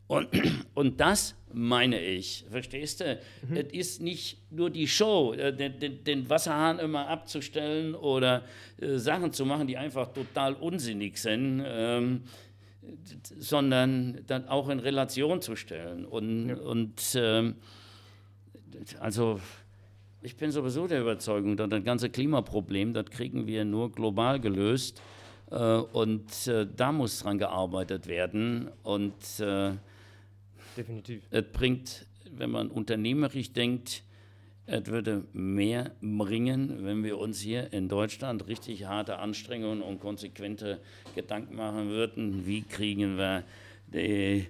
Und, 0.07 0.27
und 0.73 0.99
das 0.99 1.35
meine 1.53 1.99
ich, 1.99 2.45
verstehst 2.49 3.01
du? 3.01 3.19
Mhm. 3.47 3.55
Es 3.55 3.73
ist 3.73 4.01
nicht 4.01 4.37
nur 4.51 4.69
die 4.69 4.87
Show, 4.87 5.33
äh, 5.33 5.53
den, 5.53 5.79
den, 5.79 6.03
den 6.03 6.29
Wasserhahn 6.29 6.79
immer 6.79 7.07
abzustellen 7.07 7.95
oder 7.95 8.43
äh, 8.81 8.97
Sachen 8.97 9.33
zu 9.33 9.45
machen, 9.45 9.67
die 9.67 9.77
einfach 9.77 10.11
total 10.13 10.53
unsinnig 10.53 11.17
sind. 11.17 11.63
Ähm, 11.65 12.23
sondern 13.37 14.21
dann 14.27 14.47
auch 14.47 14.69
in 14.69 14.79
Relation 14.79 15.41
zu 15.41 15.55
stellen. 15.55 16.05
Und, 16.05 16.49
ja. 16.49 16.55
und 16.57 17.15
ähm, 17.15 17.55
also 18.99 19.39
ich 20.21 20.35
bin 20.35 20.51
sowieso 20.51 20.87
der 20.87 21.01
Überzeugung, 21.01 21.55
dass 21.55 21.69
das 21.69 21.83
ganze 21.83 22.09
Klimaproblem, 22.09 22.93
das 22.93 23.05
kriegen 23.05 23.47
wir 23.47 23.65
nur 23.65 23.91
global 23.91 24.39
gelöst. 24.39 25.01
Äh, 25.51 25.77
und 25.77 26.47
äh, 26.47 26.67
da 26.75 26.91
muss 26.91 27.19
dran 27.19 27.37
gearbeitet 27.37 28.07
werden. 28.07 28.69
Und 28.83 29.39
äh, 29.39 29.71
definitiv. 30.75 31.23
Es 31.31 31.45
bringt, 31.51 32.05
wenn 32.31 32.51
man 32.51 32.69
unternehmerisch 32.69 33.53
denkt, 33.53 34.03
es 34.69 34.85
würde 34.85 35.23
mehr 35.33 35.91
bringen, 35.99 36.85
wenn 36.85 37.03
wir 37.03 37.17
uns 37.17 37.39
hier 37.39 37.73
in 37.73 37.89
Deutschland 37.89 38.47
richtig 38.47 38.85
harte 38.85 39.17
Anstrengungen 39.17 39.81
und 39.81 39.99
konsequente 39.99 40.79
Gedanken 41.15 41.55
machen 41.55 41.89
würden, 41.89 42.45
wie 42.45 42.61
kriegen 42.61 43.17
wir 43.17 43.43
die, 43.87 44.45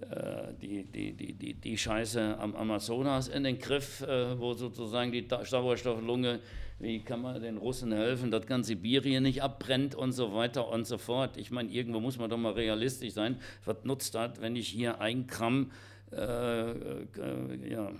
äh, 0.00 0.52
die, 0.62 0.84
die, 0.84 1.12
die, 1.12 1.54
die, 1.54 1.76
Scheiße 1.76 2.38
am 2.38 2.54
Amazonas 2.54 3.26
in 3.26 3.42
den 3.42 3.58
Griff, 3.58 4.02
äh, 4.02 4.38
wo 4.38 4.54
sozusagen 4.54 5.10
die 5.10 5.26
Sauerstofflunge, 5.28 6.38
wie 6.78 7.00
kann 7.00 7.22
man 7.22 7.42
den 7.42 7.56
Russen 7.56 7.90
helfen, 7.90 8.30
dass 8.30 8.46
ganz 8.46 8.68
Sibirien 8.68 9.24
nicht 9.24 9.42
abbrennt 9.42 9.96
und 9.96 10.12
so 10.12 10.32
weiter 10.34 10.68
und 10.68 10.86
so 10.86 10.98
fort. 10.98 11.36
Ich 11.36 11.50
meine, 11.50 11.70
irgendwo 11.70 11.98
muss 11.98 12.16
man 12.16 12.30
doch 12.30 12.38
mal 12.38 12.52
realistisch 12.52 13.12
sein. 13.12 13.40
Was 13.64 13.78
nutzt 13.82 14.14
das, 14.14 14.40
wenn 14.40 14.54
ich 14.54 14.68
hier 14.68 15.00
ein 15.00 15.26
Gramm 15.26 15.72
äh, 16.12 16.70
äh, 16.70 17.70
ja, 17.70 17.90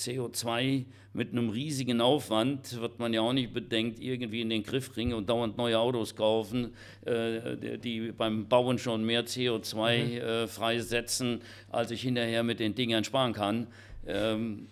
CO2 0.00 0.84
mit 1.12 1.32
einem 1.32 1.50
riesigen 1.50 2.00
Aufwand, 2.00 2.80
wird 2.80 2.98
man 2.98 3.12
ja 3.12 3.20
auch 3.20 3.32
nicht 3.32 3.52
bedenkt, 3.52 4.00
irgendwie 4.00 4.40
in 4.40 4.50
den 4.50 4.62
Griff 4.62 4.92
kriegen 4.92 5.12
und 5.12 5.28
dauernd 5.28 5.56
neue 5.56 5.78
Autos 5.78 6.14
kaufen, 6.14 6.72
äh, 7.04 7.78
die 7.78 8.12
beim 8.12 8.48
Bauen 8.48 8.78
schon 8.78 9.04
mehr 9.04 9.26
CO2 9.26 10.04
mhm. 10.04 10.12
äh, 10.12 10.46
freisetzen, 10.46 11.40
als 11.68 11.90
ich 11.90 12.02
hinterher 12.02 12.42
mit 12.42 12.60
den 12.60 12.74
Dingern 12.74 13.04
sparen 13.04 13.32
kann. 13.32 13.66
Ähm, 14.06 14.68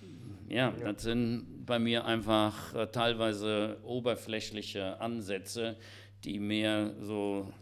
ja, 0.48 0.72
ja, 0.80 0.92
das 0.92 1.02
sind 1.02 1.66
bei 1.66 1.78
mir 1.78 2.06
einfach 2.06 2.74
äh, 2.74 2.86
teilweise 2.86 3.76
oberflächliche 3.82 5.00
Ansätze, 5.00 5.76
die 6.24 6.38
mehr 6.38 6.94
so 7.00 7.52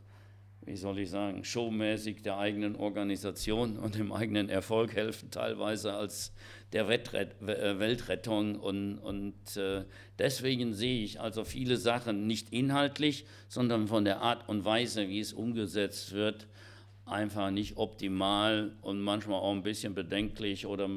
wie 0.66 0.76
soll 0.76 0.98
ich 0.98 1.10
sagen, 1.10 1.44
showmäßig 1.44 2.22
der 2.22 2.38
eigenen 2.38 2.74
Organisation 2.74 3.78
und 3.78 3.94
dem 3.94 4.12
eigenen 4.12 4.48
Erfolg 4.48 4.94
helfen, 4.94 5.30
teilweise 5.30 5.94
als 5.94 6.32
der 6.72 6.88
Wettret 6.88 7.40
äh, 7.40 7.78
Weltrettung. 7.78 8.56
Und, 8.56 8.98
und 8.98 9.56
äh, 9.56 9.84
deswegen 10.18 10.74
sehe 10.74 11.04
ich 11.04 11.20
also 11.20 11.44
viele 11.44 11.76
Sachen 11.76 12.26
nicht 12.26 12.52
inhaltlich, 12.52 13.26
sondern 13.48 13.86
von 13.86 14.04
der 14.04 14.20
Art 14.20 14.48
und 14.48 14.64
Weise, 14.64 15.08
wie 15.08 15.20
es 15.20 15.32
umgesetzt 15.32 16.12
wird, 16.12 16.48
einfach 17.04 17.52
nicht 17.52 17.76
optimal 17.76 18.72
und 18.82 19.00
manchmal 19.00 19.38
auch 19.38 19.52
ein 19.52 19.62
bisschen 19.62 19.94
bedenklich. 19.94 20.66
Oder 20.66 20.90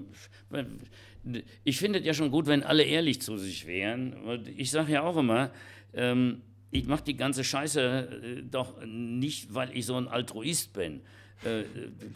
ich 1.64 1.78
finde 1.78 2.00
es 2.00 2.06
ja 2.06 2.16
schon 2.16 2.32
gut, 2.32 2.48
wenn 2.48 2.64
alle 2.64 2.84
ehrlich 2.84 3.22
zu 3.22 3.38
sich 3.38 3.68
wären. 3.68 4.16
Ich 4.58 4.72
sage 4.72 4.94
ja 4.94 5.04
auch 5.04 5.18
immer, 5.18 5.52
ähm, 5.94 6.42
ich 6.72 6.86
mache 6.86 7.04
die 7.04 7.16
ganze 7.16 7.44
Scheiße 7.44 7.82
äh, 7.82 8.44
doch 8.44 8.76
nicht, 8.86 9.54
weil 9.54 9.76
ich 9.76 9.86
so 9.86 9.96
ein 9.96 10.08
Altruist 10.08 10.74
bin. 10.74 11.02
Äh, 11.44 11.64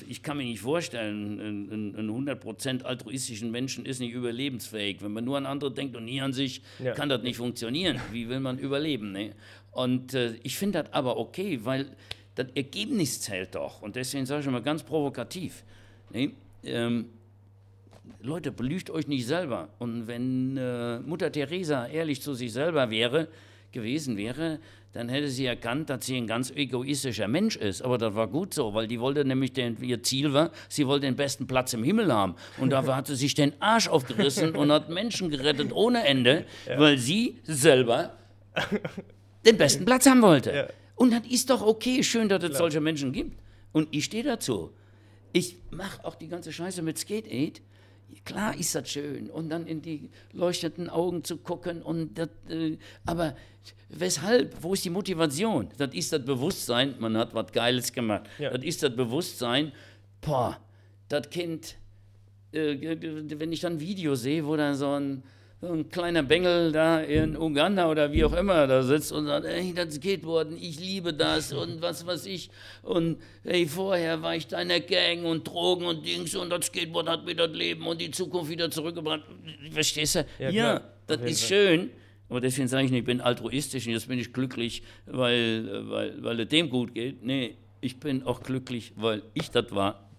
ich 0.07 0.21
kann 0.21 0.37
mir 0.37 0.43
nicht 0.43 0.61
vorstellen, 0.61 1.39
ein, 1.71 1.95
ein 1.95 2.27
100% 2.27 2.83
altruistischen 2.83 3.51
Menschen 3.51 3.85
ist 3.85 3.99
nicht 3.99 4.13
überlebensfähig. 4.13 5.01
Wenn 5.01 5.13
man 5.13 5.25
nur 5.25 5.37
an 5.37 5.45
andere 5.45 5.71
denkt 5.71 5.95
und 5.95 6.05
nie 6.05 6.21
an 6.21 6.33
sich, 6.33 6.61
ja. 6.83 6.93
kann 6.93 7.09
das 7.09 7.23
nicht 7.23 7.37
funktionieren. 7.37 7.99
Wie 8.11 8.29
will 8.29 8.39
man 8.39 8.59
überleben? 8.59 9.11
Ne? 9.11 9.33
Und 9.71 10.13
äh, 10.13 10.35
ich 10.43 10.57
finde 10.57 10.83
das 10.83 10.93
aber 10.93 11.17
okay, 11.17 11.59
weil 11.63 11.87
das 12.35 12.47
Ergebnis 12.55 13.21
zählt 13.21 13.55
doch. 13.55 13.81
Und 13.81 13.95
deswegen 13.95 14.25
sage 14.25 14.41
ich 14.41 14.47
mal 14.47 14.61
ganz 14.61 14.83
provokativ. 14.83 15.63
Ne? 16.11 16.31
Ähm, 16.63 17.05
Leute, 18.21 18.51
belügt 18.51 18.89
euch 18.89 19.07
nicht 19.07 19.25
selber. 19.25 19.69
Und 19.79 20.07
wenn 20.07 20.57
äh, 20.57 20.99
Mutter 20.99 21.31
Teresa 21.31 21.87
ehrlich 21.87 22.21
zu 22.21 22.33
sich 22.33 22.51
selber 22.51 22.89
wäre, 22.89 23.27
gewesen 23.73 24.15
wäre, 24.17 24.59
dann 24.93 25.09
hätte 25.09 25.27
sie 25.27 25.45
erkannt, 25.45 25.89
dass 25.89 26.05
sie 26.05 26.15
ein 26.15 26.27
ganz 26.27 26.51
egoistischer 26.51 27.27
Mensch 27.27 27.55
ist. 27.55 27.81
Aber 27.81 27.97
das 27.97 28.13
war 28.13 28.27
gut 28.27 28.53
so, 28.53 28.73
weil 28.73 28.87
die 28.87 28.99
wollte 28.99 29.25
nämlich, 29.25 29.53
den, 29.53 29.75
ihr 29.81 30.03
Ziel 30.03 30.33
war, 30.33 30.51
sie 30.69 30.87
wollte 30.87 31.07
den 31.07 31.15
besten 31.15 31.47
Platz 31.47 31.73
im 31.73 31.83
Himmel 31.83 32.13
haben. 32.13 32.35
Und 32.59 32.69
dafür 32.69 32.95
hat 32.95 33.07
sie 33.07 33.15
sich 33.15 33.33
den 33.33 33.53
Arsch 33.59 33.87
aufgerissen 33.87 34.55
und 34.55 34.71
hat 34.71 34.89
Menschen 34.89 35.29
gerettet 35.29 35.73
ohne 35.73 36.05
Ende, 36.05 36.45
ja. 36.67 36.79
weil 36.79 36.97
sie 36.97 37.39
selber 37.43 38.15
den 39.45 39.57
besten 39.57 39.83
Platz 39.83 40.05
haben 40.05 40.21
wollte. 40.21 40.53
Ja. 40.53 40.67
Und 40.95 41.11
das 41.11 41.25
ist 41.27 41.49
doch 41.49 41.61
okay, 41.61 42.03
schön, 42.03 42.29
dass 42.29 42.43
es 42.43 42.49
Klar. 42.49 42.59
solche 42.59 42.79
Menschen 42.79 43.11
gibt. 43.11 43.39
Und 43.71 43.87
ich 43.91 44.05
stehe 44.05 44.23
dazu. 44.23 44.71
Ich 45.31 45.57
mache 45.71 46.05
auch 46.05 46.13
die 46.13 46.27
ganze 46.27 46.53
Scheiße 46.53 46.83
mit 46.83 46.99
Skate 46.99 47.27
Aid 47.27 47.61
Klar 48.25 48.57
ist 48.57 48.75
das 48.75 48.89
schön 48.89 49.29
und 49.29 49.49
dann 49.49 49.67
in 49.67 49.81
die 49.81 50.09
leuchtenden 50.31 50.89
Augen 50.89 51.23
zu 51.23 51.37
gucken 51.37 51.81
und 51.81 52.17
das, 52.17 52.29
äh, 52.49 52.77
aber 53.05 53.35
weshalb? 53.89 54.61
Wo 54.61 54.73
ist 54.73 54.85
die 54.85 54.89
Motivation? 54.89 55.69
Das 55.77 55.93
ist 55.93 56.13
das 56.13 56.23
Bewusstsein, 56.23 56.95
man 56.99 57.17
hat 57.17 57.33
was 57.33 57.51
Geiles 57.51 57.93
gemacht. 57.93 58.23
Ja. 58.39 58.51
Das 58.51 58.63
ist 58.63 58.83
das 58.83 58.95
Bewusstsein, 58.95 59.71
boah, 60.21 60.57
das 61.09 61.29
Kind, 61.29 61.75
äh, 62.51 62.97
wenn 63.39 63.51
ich 63.51 63.61
dann 63.61 63.73
ein 63.73 63.79
Video 63.79 64.15
sehe, 64.15 64.45
wo 64.45 64.55
da 64.55 64.73
so 64.75 64.91
ein 64.91 65.23
ein 65.63 65.89
kleiner 65.89 66.23
Bengel 66.23 66.71
da 66.71 66.99
in 66.99 67.37
Uganda 67.37 67.89
oder 67.89 68.11
wie 68.11 68.23
auch 68.25 68.33
immer 68.33 68.67
da 68.67 68.83
sitzt 68.83 69.11
und 69.11 69.27
sagt, 69.27 69.45
ey, 69.45 69.73
das 69.73 69.95
Skateboarden, 69.95 70.57
ich 70.57 70.79
liebe 70.79 71.13
das 71.13 71.53
und 71.53 71.81
was 71.81 72.05
weiß 72.05 72.25
ich. 72.25 72.49
Und 72.81 73.17
ey, 73.43 73.65
vorher 73.65 74.21
war 74.21 74.35
ich 74.35 74.47
da 74.47 74.61
in 74.61 74.69
der 74.69 74.81
Gang 74.81 75.25
und 75.25 75.47
Drogen 75.47 75.85
und 75.85 76.05
Dings 76.05 76.35
und 76.35 76.49
das 76.49 76.65
Skateboard 76.67 77.09
hat 77.09 77.25
mir 77.25 77.35
das 77.35 77.51
Leben 77.51 77.87
und 77.87 78.01
die 78.01 78.11
Zukunft 78.11 78.49
wieder 78.49 78.69
zurückgebracht. 78.69 79.21
Verstehst 79.71 80.15
du? 80.15 80.25
Ja, 80.39 80.49
ja 80.49 80.81
das 81.07 81.21
ist 81.21 81.47
schön. 81.47 81.91
Aber 82.29 82.41
deswegen 82.41 82.67
sage 82.67 82.85
ich 82.85 82.91
nicht, 82.91 83.01
ich 83.01 83.05
bin 83.05 83.21
altruistisch 83.21 83.85
und 83.85 83.93
jetzt 83.93 84.07
bin 84.07 84.17
ich 84.17 84.33
glücklich, 84.33 84.83
weil, 85.05 85.89
weil, 85.89 86.23
weil 86.23 86.39
es 86.39 86.47
dem 86.47 86.69
gut 86.69 86.93
geht. 86.95 87.23
Nee, 87.23 87.55
ich 87.79 87.99
bin 87.99 88.23
auch 88.23 88.41
glücklich, 88.41 88.93
weil 88.95 89.21
ich 89.33 89.51
das 89.51 89.65
war 89.71 90.09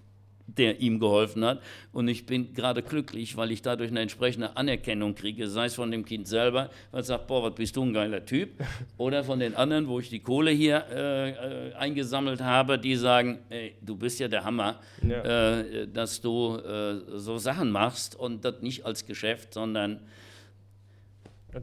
der 0.47 0.81
ihm 0.81 1.01
geholfen 1.01 1.45
hat. 1.45 1.63
Und 1.93 2.09
ich 2.09 2.27
bin 2.27 2.55
gerade 2.55 2.83
glücklich, 2.83 3.37
weil 3.37 3.51
ich 3.51 3.63
dadurch 3.63 3.91
eine 3.91 4.01
entsprechende 4.01 4.57
Anerkennung 4.57 5.15
kriege, 5.15 5.49
sei 5.49 5.67
es 5.67 5.75
von 5.75 5.91
dem 5.91 6.05
Kind 6.05 6.29
selber, 6.29 6.71
was 6.91 7.07
sagt, 7.07 7.27
boah, 7.27 7.43
was 7.43 7.55
bist 7.55 7.77
du 7.77 7.85
ein 7.85 7.93
geiler 7.93 8.25
Typ, 8.25 8.51
oder 8.97 9.25
von 9.25 9.39
den 9.39 9.55
anderen, 9.55 9.89
wo 9.89 10.01
ich 10.01 10.11
die 10.11 10.21
Kohle 10.21 10.51
hier 10.51 10.85
äh, 10.91 11.31
äh, 11.31 11.75
eingesammelt 11.75 12.41
habe, 12.41 12.79
die 12.79 12.97
sagen, 12.97 13.39
ey, 13.49 13.75
du 13.81 13.97
bist 13.97 14.21
ja 14.21 14.29
der 14.29 14.45
Hammer, 14.45 14.81
ja. 15.03 15.61
Äh, 15.61 15.89
dass 15.89 16.21
du 16.21 16.57
äh, 16.57 17.19
so 17.19 17.39
Sachen 17.39 17.71
machst 17.71 18.17
und 18.17 18.45
das 18.45 18.61
nicht 18.61 18.85
als 18.85 19.07
Geschäft, 19.07 19.55
sondern 19.55 20.01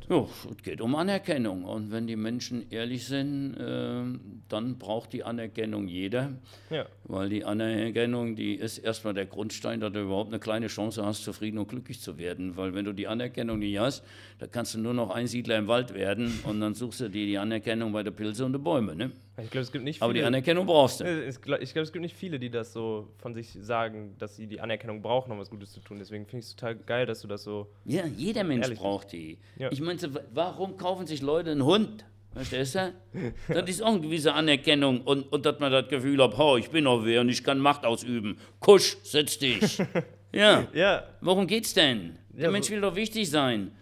ja, 0.09 0.27
es 0.49 0.63
geht 0.63 0.81
um 0.81 0.95
Anerkennung. 0.95 1.63
Und 1.63 1.91
wenn 1.91 2.07
die 2.07 2.15
Menschen 2.15 2.69
ehrlich 2.69 3.05
sind, 3.05 3.55
äh, 3.55 4.03
dann 4.49 4.77
braucht 4.77 5.13
die 5.13 5.23
Anerkennung 5.23 5.87
jeder. 5.87 6.33
Ja. 6.69 6.85
Weil 7.03 7.29
die 7.29 7.43
Anerkennung, 7.43 8.35
die 8.35 8.55
ist 8.55 8.77
erstmal 8.77 9.13
der 9.13 9.25
Grundstein, 9.25 9.79
dass 9.79 9.91
du 9.91 10.01
überhaupt 10.01 10.29
eine 10.29 10.39
kleine 10.39 10.67
Chance 10.67 11.05
hast, 11.05 11.23
zufrieden 11.23 11.57
und 11.57 11.67
glücklich 11.67 11.99
zu 11.99 12.17
werden. 12.17 12.57
Weil 12.57 12.73
wenn 12.73 12.85
du 12.85 12.93
die 12.93 13.07
Anerkennung 13.07 13.59
nicht 13.59 13.77
hast, 13.77 14.03
dann 14.41 14.49
kannst 14.49 14.73
du 14.73 14.79
nur 14.79 14.95
noch 14.95 15.11
Einsiedler 15.11 15.55
im 15.55 15.67
Wald 15.67 15.93
werden 15.93 16.39
und 16.45 16.59
dann 16.61 16.73
suchst 16.73 16.99
du 16.99 17.09
dir 17.09 17.27
die 17.27 17.37
Anerkennung 17.37 17.91
bei 17.91 18.01
der 18.01 18.09
Pilze 18.09 18.43
und 18.43 18.53
den 18.53 18.63
Bäumen. 18.63 18.97
Ne? 18.97 19.11
Ich 19.37 19.51
glaube, 19.51 19.61
es 19.61 19.71
gibt 19.71 19.83
nicht 19.83 19.97
viele, 19.97 20.05
Aber 20.05 20.13
die 20.15 20.23
Anerkennung 20.23 20.65
brauchst 20.65 21.01
du. 21.01 21.27
Ich 21.27 21.39
glaube, 21.39 21.61
es 21.61 21.73
gibt 21.73 22.01
nicht 22.01 22.15
viele, 22.15 22.39
die 22.39 22.49
das 22.49 22.73
so 22.73 23.09
von 23.19 23.35
sich 23.35 23.55
sagen, 23.61 24.15
dass 24.17 24.35
sie 24.35 24.47
die 24.47 24.59
Anerkennung 24.59 25.03
brauchen, 25.03 25.31
um 25.31 25.37
was 25.37 25.51
Gutes 25.51 25.71
zu 25.71 25.79
tun. 25.79 25.99
Deswegen 25.99 26.25
finde 26.25 26.39
ich 26.39 26.45
es 26.45 26.55
total 26.55 26.75
geil, 26.75 27.05
dass 27.05 27.21
du 27.21 27.27
das 27.27 27.43
so. 27.43 27.67
Ja, 27.85 28.03
jeder 28.17 28.43
Mensch 28.43 28.67
braucht 28.73 29.11
die. 29.11 29.37
Ja. 29.59 29.71
Ich 29.71 29.79
meine, 29.79 29.99
warum 30.33 30.75
kaufen 30.75 31.05
sich 31.05 31.21
Leute 31.21 31.51
einen 31.51 31.63
Hund? 31.63 32.03
Verstehst 32.33 32.73
du? 32.73 32.93
Das 33.47 33.69
ist 33.69 33.83
auch 33.83 33.89
eine 33.89 34.01
gewisse 34.01 34.33
Anerkennung 34.33 35.01
und, 35.01 35.31
und 35.31 35.45
dass 35.45 35.59
man 35.59 35.71
das 35.71 35.87
Gefühl 35.87 36.19
hat, 36.23 36.33
oh, 36.39 36.57
ich 36.57 36.71
bin 36.71 36.87
auch 36.87 37.05
wer 37.05 37.21
und 37.21 37.29
ich 37.29 37.43
kann 37.43 37.59
Macht 37.59 37.85
ausüben. 37.85 38.39
Kusch, 38.59 38.97
setz 39.03 39.37
dich. 39.37 39.77
Ja. 40.33 40.65
ja. 40.73 41.03
Worum 41.19 41.45
geht's 41.45 41.73
denn? 41.73 42.17
Der 42.29 42.45
ja, 42.45 42.51
Mensch 42.51 42.69
will 42.69 42.79
doch 42.79 42.95
wichtig 42.95 43.29
sein. 43.29 43.73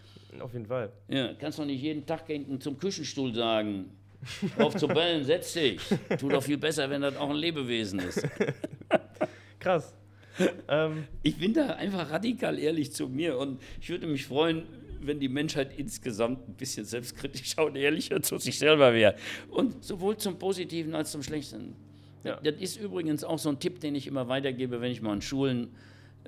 Auf 0.42 0.54
jeden 0.54 0.66
Fall. 0.66 0.92
Ja, 1.08 1.34
kannst 1.34 1.60
doch 1.60 1.66
nicht 1.66 1.82
jeden 1.82 2.06
Tag 2.06 2.26
zum 2.60 2.78
Küchenstuhl 2.78 3.34
sagen. 3.34 3.92
Auf 4.58 4.76
zu 4.76 4.88
bellen, 4.88 5.24
setz 5.24 5.54
dich. 5.54 5.80
Tut 6.20 6.34
doch 6.34 6.44
viel 6.44 6.58
besser, 6.58 6.90
wenn 6.90 7.02
das 7.02 7.16
auch 7.16 7.30
ein 7.30 7.38
Lebewesen 7.38 8.00
ist. 8.00 8.28
Krass. 9.60 9.94
Ähm. 10.68 11.06
Ich 11.24 11.38
bin 11.38 11.54
da 11.54 11.68
einfach 11.72 12.10
radikal 12.12 12.60
ehrlich 12.60 12.92
zu 12.92 13.08
mir 13.08 13.38
und 13.38 13.62
ich 13.82 13.90
würde 13.90 14.08
mich 14.08 14.26
freuen, 14.26 14.64
wenn 15.02 15.20
die 15.20 15.30
Menschheit 15.30 15.78
insgesamt 15.78 16.48
ein 16.48 16.54
bisschen 16.54 16.86
selbstkritischer 16.86 17.66
und 17.66 17.76
ehrlicher 17.76 18.22
zu 18.22 18.38
sich 18.38 18.60
selber 18.60 18.94
wäre. 18.94 19.16
Und 19.50 19.84
sowohl 19.84 20.18
zum 20.18 20.38
Positiven 20.38 20.96
als 20.96 21.12
zum 21.12 21.24
Schlechten. 21.24 21.76
Ja. 22.24 22.40
Das 22.44 22.56
ist 22.56 22.78
übrigens 22.78 23.24
auch 23.24 23.40
so 23.40 23.50
ein 23.50 23.60
Tipp, 23.60 23.80
den 23.80 23.96
ich 23.96 24.08
immer 24.08 24.28
weitergebe, 24.28 24.82
wenn 24.82 24.92
ich 24.92 25.02
mal 25.02 25.14
in 25.14 25.22
Schulen 25.22 25.70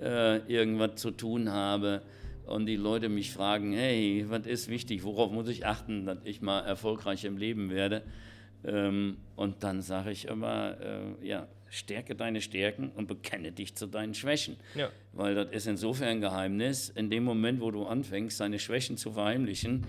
äh, 0.01 0.38
irgendwas 0.51 0.95
zu 0.95 1.12
tun 1.12 1.49
habe 1.49 2.01
und 2.45 2.65
die 2.65 2.75
Leute 2.75 3.09
mich 3.09 3.31
fragen, 3.31 3.73
hey, 3.73 4.25
was 4.27 4.45
ist 4.45 4.69
wichtig, 4.69 5.03
worauf 5.03 5.31
muss 5.31 5.47
ich 5.47 5.65
achten, 5.65 6.05
dass 6.05 6.19
ich 6.23 6.41
mal 6.41 6.61
erfolgreich 6.61 7.25
im 7.25 7.37
Leben 7.37 7.69
werde. 7.69 8.03
Ähm, 8.63 9.17
und 9.35 9.63
dann 9.63 9.81
sage 9.81 10.11
ich 10.11 10.25
immer, 10.25 10.77
äh, 10.79 11.27
ja, 11.27 11.47
stärke 11.69 12.15
deine 12.15 12.41
Stärken 12.41 12.91
und 12.95 13.07
bekenne 13.07 13.51
dich 13.51 13.75
zu 13.75 13.87
deinen 13.87 14.13
Schwächen. 14.13 14.57
Ja. 14.75 14.89
Weil 15.13 15.35
das 15.35 15.51
ist 15.51 15.67
insofern 15.67 16.09
ein 16.09 16.21
Geheimnis, 16.21 16.89
in 16.89 17.09
dem 17.09 17.23
Moment, 17.23 17.61
wo 17.61 17.71
du 17.71 17.85
anfängst, 17.85 18.39
deine 18.39 18.59
Schwächen 18.59 18.97
zu 18.97 19.13
verheimlichen, 19.13 19.87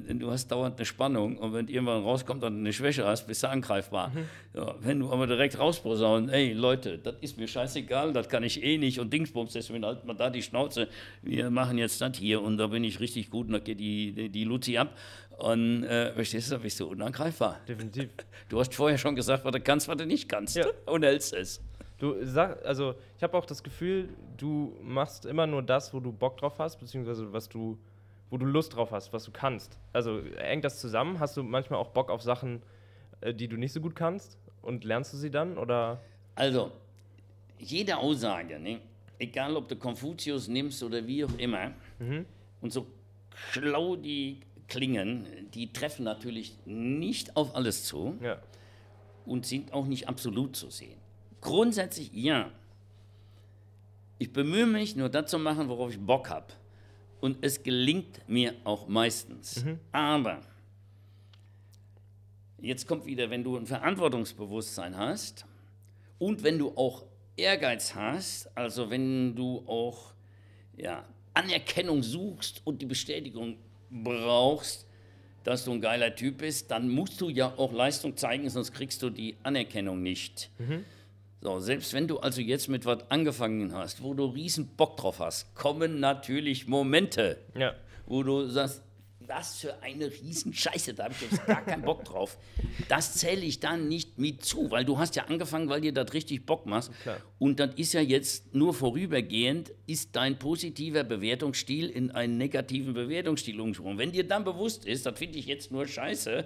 du 0.00 0.30
hast 0.30 0.48
dauernd 0.48 0.76
eine 0.76 0.86
Spannung 0.86 1.36
und 1.38 1.52
wenn 1.52 1.68
irgendwann 1.68 2.02
rauskommt, 2.02 2.42
du 2.42 2.46
eine 2.46 2.72
Schwäche 2.72 3.04
hast, 3.04 3.26
bist 3.26 3.42
du 3.42 3.48
angreifbar. 3.48 4.10
Mhm. 4.10 4.28
Ja, 4.54 4.74
wenn 4.80 5.00
du 5.00 5.12
aber 5.12 5.26
direkt 5.26 5.58
rausposaunen, 5.58 6.28
ey 6.30 6.52
Leute, 6.52 6.98
das 6.98 7.16
ist 7.20 7.38
mir 7.38 7.48
scheißegal, 7.48 8.12
das 8.12 8.28
kann 8.28 8.42
ich 8.42 8.62
eh 8.62 8.78
nicht 8.78 9.00
und 9.00 9.12
Dingsbums, 9.12 9.52
deswegen 9.52 9.84
halt 9.84 10.04
man 10.04 10.16
da 10.16 10.30
die 10.30 10.42
Schnauze, 10.42 10.88
wir 11.22 11.50
machen 11.50 11.78
jetzt 11.78 12.00
das 12.00 12.16
hier 12.16 12.42
und 12.42 12.58
da 12.58 12.68
bin 12.68 12.84
ich 12.84 13.00
richtig 13.00 13.30
gut 13.30 13.46
und 13.46 13.52
da 13.52 13.58
geht 13.58 13.80
die, 13.80 14.12
die, 14.12 14.28
die 14.28 14.44
Luzi 14.44 14.78
ab 14.78 14.96
und 15.38 15.84
äh, 15.84 16.12
verstehst 16.12 16.50
du, 16.50 16.56
da 16.56 16.62
bist 16.62 16.78
du 16.80 16.86
unangreifbar. 16.86 17.60
Definitiv. 17.68 18.08
Du 18.48 18.60
hast 18.60 18.74
vorher 18.74 18.98
schon 18.98 19.16
gesagt, 19.16 19.46
was 19.46 19.52
du 19.52 19.60
kannst, 19.60 19.88
was 19.88 19.96
du 19.96 20.04
nicht 20.04 20.28
kannst 20.28 20.56
ja. 20.56 20.66
und 20.84 21.04
hältst 21.04 21.32
es. 21.32 21.62
Du 21.98 22.16
sag, 22.22 22.62
also 22.66 22.96
ich 23.16 23.22
habe 23.22 23.38
auch 23.38 23.46
das 23.46 23.62
Gefühl, 23.62 24.10
du 24.36 24.76
machst 24.82 25.24
immer 25.24 25.46
nur 25.46 25.62
das, 25.62 25.94
wo 25.94 26.00
du 26.00 26.12
Bock 26.12 26.36
drauf 26.36 26.58
hast, 26.58 26.80
beziehungsweise 26.80 27.32
was 27.32 27.48
du 27.48 27.78
wo 28.32 28.38
du 28.38 28.46
Lust 28.46 28.74
drauf 28.74 28.92
hast, 28.92 29.12
was 29.12 29.24
du 29.24 29.30
kannst. 29.30 29.78
Also 29.92 30.22
hängt 30.38 30.64
das 30.64 30.80
zusammen? 30.80 31.20
Hast 31.20 31.36
du 31.36 31.42
manchmal 31.42 31.78
auch 31.78 31.90
Bock 31.90 32.10
auf 32.10 32.22
Sachen, 32.22 32.62
äh, 33.20 33.34
die 33.34 33.46
du 33.46 33.58
nicht 33.58 33.72
so 33.72 33.80
gut 33.82 33.94
kannst 33.94 34.38
und 34.62 34.84
lernst 34.84 35.12
du 35.12 35.18
sie 35.18 35.30
dann 35.30 35.58
oder? 35.58 36.00
Also 36.34 36.72
jede 37.58 37.98
Aussage, 37.98 38.58
ne? 38.58 38.80
egal 39.18 39.54
ob 39.54 39.68
du 39.68 39.76
Konfuzius 39.76 40.48
nimmst 40.48 40.82
oder 40.82 41.06
wie 41.06 41.26
auch 41.26 41.38
immer, 41.38 41.72
mhm. 41.98 42.24
und 42.62 42.72
so 42.72 42.86
schlau 43.34 43.96
die 43.96 44.40
klingen, 44.66 45.26
die 45.52 45.70
treffen 45.70 46.04
natürlich 46.04 46.56
nicht 46.64 47.36
auf 47.36 47.54
alles 47.54 47.84
zu 47.84 48.16
ja. 48.22 48.40
und 49.26 49.44
sind 49.44 49.74
auch 49.74 49.84
nicht 49.84 50.08
absolut 50.08 50.56
zu 50.56 50.70
sehen. 50.70 50.98
Grundsätzlich 51.42 52.10
ja. 52.14 52.50
Ich 54.18 54.32
bemühe 54.32 54.66
mich, 54.66 54.96
nur 54.96 55.10
das 55.10 55.30
zu 55.30 55.38
machen, 55.38 55.68
worauf 55.68 55.90
ich 55.90 56.00
Bock 56.00 56.30
habe 56.30 56.46
und 57.22 57.38
es 57.40 57.62
gelingt 57.62 58.28
mir 58.28 58.52
auch 58.64 58.88
meistens. 58.88 59.64
Mhm. 59.64 59.78
Aber 59.92 60.40
jetzt 62.60 62.88
kommt 62.88 63.06
wieder, 63.06 63.30
wenn 63.30 63.44
du 63.44 63.56
ein 63.56 63.64
Verantwortungsbewusstsein 63.64 64.96
hast 64.96 65.46
und 66.18 66.42
wenn 66.42 66.58
du 66.58 66.76
auch 66.76 67.04
Ehrgeiz 67.36 67.94
hast, 67.94 68.50
also 68.56 68.90
wenn 68.90 69.36
du 69.36 69.62
auch 69.68 70.12
ja, 70.76 71.04
Anerkennung 71.32 72.02
suchst 72.02 72.60
und 72.64 72.82
die 72.82 72.86
Bestätigung 72.86 73.56
brauchst, 73.88 74.86
dass 75.44 75.64
du 75.64 75.72
ein 75.72 75.80
geiler 75.80 76.14
Typ 76.16 76.38
bist, 76.38 76.72
dann 76.72 76.88
musst 76.88 77.20
du 77.20 77.28
ja 77.28 77.54
auch 77.56 77.72
Leistung 77.72 78.16
zeigen, 78.16 78.50
sonst 78.50 78.72
kriegst 78.72 79.00
du 79.00 79.10
die 79.10 79.36
Anerkennung 79.44 80.02
nicht. 80.02 80.50
Mhm. 80.58 80.84
So, 81.42 81.58
selbst 81.58 81.92
wenn 81.92 82.06
du 82.06 82.20
also 82.20 82.40
jetzt 82.40 82.68
mit 82.68 82.86
was 82.86 83.10
angefangen 83.10 83.74
hast, 83.74 84.00
wo 84.00 84.14
du 84.14 84.26
riesen 84.26 84.68
Bock 84.76 84.96
drauf 84.96 85.18
hast, 85.18 85.52
kommen 85.56 85.98
natürlich 85.98 86.68
Momente, 86.68 87.36
ja. 87.58 87.74
wo 88.06 88.22
du 88.22 88.46
sagst, 88.46 88.80
was 89.26 89.56
für 89.56 89.82
eine 89.82 90.06
Riesenscheiße, 90.06 90.94
da 90.94 91.04
habe 91.04 91.14
ich 91.14 91.30
jetzt 91.30 91.44
gar 91.44 91.64
keinen 91.64 91.82
Bock 91.82 92.04
drauf. 92.04 92.38
Das 92.88 93.14
zähle 93.14 93.40
ich 93.40 93.58
dann 93.58 93.88
nicht 93.88 94.18
mit 94.18 94.44
zu, 94.44 94.70
weil 94.70 94.84
du 94.84 94.98
hast 94.98 95.16
ja 95.16 95.24
angefangen, 95.24 95.68
weil 95.68 95.80
dir 95.80 95.92
das 95.92 96.12
richtig 96.12 96.46
Bock 96.46 96.66
macht. 96.66 96.92
Klar. 97.02 97.16
Und 97.40 97.58
das 97.58 97.74
ist 97.74 97.92
ja 97.92 98.00
jetzt 98.00 98.54
nur 98.54 98.72
vorübergehend, 98.72 99.72
ist 99.88 100.14
dein 100.14 100.38
positiver 100.38 101.02
Bewertungsstil 101.02 101.88
in 101.88 102.12
einen 102.12 102.36
negativen 102.36 102.94
Bewertungsstil 102.94 103.60
umgesprungen. 103.60 103.98
Wenn 103.98 104.12
dir 104.12 104.26
dann 104.28 104.44
bewusst 104.44 104.84
ist, 104.84 105.06
das 105.06 105.18
finde 105.18 105.38
ich 105.38 105.46
jetzt 105.46 105.72
nur 105.72 105.88
scheiße, 105.88 106.44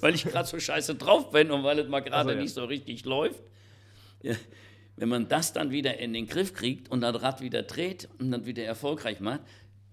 weil 0.00 0.14
ich 0.14 0.24
gerade 0.24 0.48
so 0.48 0.60
scheiße 0.60 0.94
drauf 0.94 1.30
bin 1.30 1.50
und 1.50 1.64
weil 1.64 1.80
es 1.80 1.88
mal 1.88 2.00
gerade 2.00 2.16
also, 2.16 2.30
ja. 2.30 2.36
nicht 2.36 2.54
so 2.54 2.64
richtig 2.64 3.04
läuft, 3.04 3.42
wenn 4.96 5.08
man 5.08 5.28
das 5.28 5.52
dann 5.52 5.70
wieder 5.70 5.98
in 5.98 6.12
den 6.12 6.26
Griff 6.26 6.54
kriegt 6.54 6.90
und 6.90 7.00
das 7.00 7.22
Rad 7.22 7.40
wieder 7.40 7.62
dreht 7.62 8.08
und 8.18 8.30
dann 8.30 8.46
wieder 8.46 8.64
erfolgreich 8.64 9.20
macht, 9.20 9.40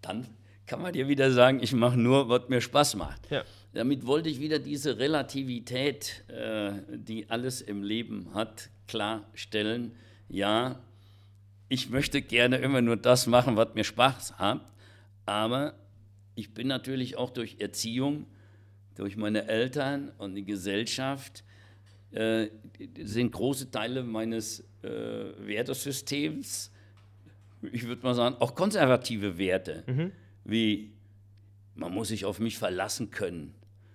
dann 0.02 0.28
kann 0.66 0.82
man 0.82 0.94
dir 0.94 1.08
wieder 1.08 1.32
sagen, 1.32 1.62
ich 1.64 1.74
mache 1.74 1.98
nur, 1.98 2.30
was 2.30 2.48
mir 2.48 2.62
Spaß 2.62 2.96
macht. 2.96 3.32
Ja. 3.32 3.44
damit 3.74 4.06
wollte 4.06 4.30
ich 4.30 4.40
wieder 4.40 4.60
diese 4.60 5.00
Relativität, 5.00 6.24
äh, 6.28 6.74
die 6.90 7.30
alles 7.30 7.62
im 7.62 7.82
Leben 7.82 8.34
hat, 8.36 8.70
klarstellen. 8.88 9.94
Ja, 10.28 10.80
ich 11.70 11.90
möchte 11.90 12.22
gerne 12.22 12.58
immer 12.58 12.82
nur 12.82 12.98
das 12.98 13.26
machen, 13.26 13.56
was 13.56 13.74
mir 13.74 13.84
Spaß 13.84 14.38
hat, 14.38 14.62
aber 15.26 15.74
ich 16.36 16.54
bin 16.54 16.68
natürlich 16.68 17.18
auch 17.18 17.32
durch 17.32 17.58
Erziehung, 17.60 18.28
durch 18.96 19.18
meine 19.18 19.48
Eltern 19.48 20.12
und 20.18 20.36
die 20.36 20.46
Gesellschaft, 20.46 21.44
äh, 22.12 22.48
sind 23.04 23.32
große 23.32 23.72
Teile 23.72 24.04
meines 24.04 24.62
äh, 24.82 24.88
Wertesystems, 24.88 26.72
ich 27.72 27.86
würde 27.88 28.04
mal 28.04 28.16
sagen, 28.16 28.36
auch 28.40 28.56
konservative 28.56 29.38
Werte, 29.38 29.84
mhm. 29.88 30.12
wie 30.46 30.94
man 31.76 31.94
muss 31.94 32.10
sich 32.10 32.26
auf 32.26 32.40
mich 32.40 32.58
verlassen 32.58 33.10
können. 33.12 33.54